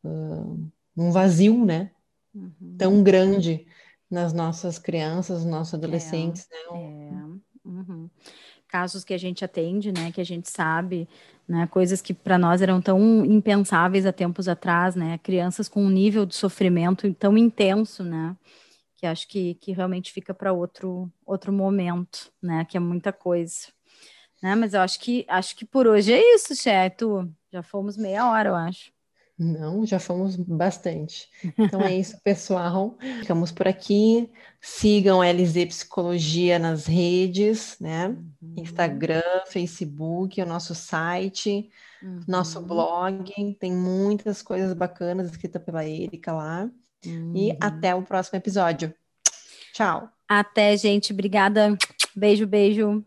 uh, 0.04 0.72
um 0.98 1.12
vazio, 1.12 1.66
né? 1.66 1.92
Uhum. 2.34 2.76
Tão 2.78 3.04
grande 3.04 3.68
nas 4.10 4.34
nossas 4.34 4.80
crianças, 4.80 5.46
nossos 5.46 5.76
adolescentes, 5.76 6.48
é, 6.52 6.74
né? 6.74 7.42
É. 7.64 7.68
Uhum 7.68 8.10
casos 8.76 9.06
que 9.06 9.14
a 9.14 9.18
gente 9.18 9.46
atende, 9.46 9.90
né, 9.90 10.12
que 10.12 10.20
a 10.20 10.26
gente 10.26 10.50
sabe, 10.52 11.08
né, 11.48 11.66
coisas 11.68 12.02
que 12.02 12.14
para 12.14 12.38
nós 12.38 12.62
eram 12.62 12.82
tão 12.82 13.24
impensáveis 13.24 14.06
há 14.06 14.12
tempos 14.12 14.50
atrás, 14.50 14.98
né, 14.98 15.18
crianças 15.20 15.70
com 15.70 15.82
um 15.82 15.90
nível 15.90 16.26
de 16.26 16.36
sofrimento 16.36 17.14
tão 17.14 17.38
intenso, 17.38 18.04
né, 18.04 18.36
que 18.98 19.06
acho 19.06 19.30
que, 19.30 19.54
que 19.62 19.72
realmente 19.72 20.12
fica 20.12 20.34
para 20.34 20.52
outro 20.52 21.10
outro 21.26 21.54
momento, 21.54 22.30
né, 22.44 22.66
que 22.66 22.76
é 22.76 22.80
muita 22.82 23.14
coisa, 23.14 23.68
né, 24.44 24.56
mas 24.56 24.74
eu 24.74 24.82
acho 24.82 25.00
que 25.00 25.26
acho 25.30 25.56
que 25.56 25.64
por 25.64 25.88
hoje 25.88 26.12
é 26.12 26.36
isso, 26.36 26.54
Cheto, 26.54 27.34
já 27.54 27.64
fomos 27.64 27.96
meia 27.96 28.30
hora, 28.30 28.50
eu 28.50 28.56
acho. 28.56 28.95
Não, 29.38 29.86
já 29.86 30.00
fomos 30.00 30.38
bastante. 30.38 31.28
Então 31.58 31.82
é 31.82 31.94
isso, 31.98 32.18
pessoal. 32.24 32.98
Ficamos 33.20 33.52
por 33.52 33.68
aqui. 33.68 34.30
Sigam 34.62 35.22
LZ 35.22 35.66
Psicologia 35.68 36.58
nas 36.58 36.86
redes, 36.86 37.78
né? 37.80 38.08
Uhum. 38.08 38.56
Instagram, 38.58 39.22
Facebook, 39.48 40.42
o 40.42 40.46
nosso 40.46 40.74
site, 40.74 41.70
uhum. 42.02 42.22
nosso 42.28 42.62
blog. 42.62 43.34
Tem 43.60 43.74
muitas 43.74 44.42
coisas 44.42 44.74
bacanas 44.74 45.30
escritas 45.30 45.62
pela 45.62 45.86
Erika 45.86 46.32
lá. 46.32 46.70
Uhum. 47.06 47.34
E 47.36 47.58
até 47.60 47.94
o 47.94 48.04
próximo 48.04 48.38
episódio. 48.38 48.94
Tchau. 49.74 50.10
Até, 50.28 50.76
gente. 50.78 51.12
Obrigada. 51.12 51.78
Beijo, 52.16 52.48
beijo. 52.48 53.06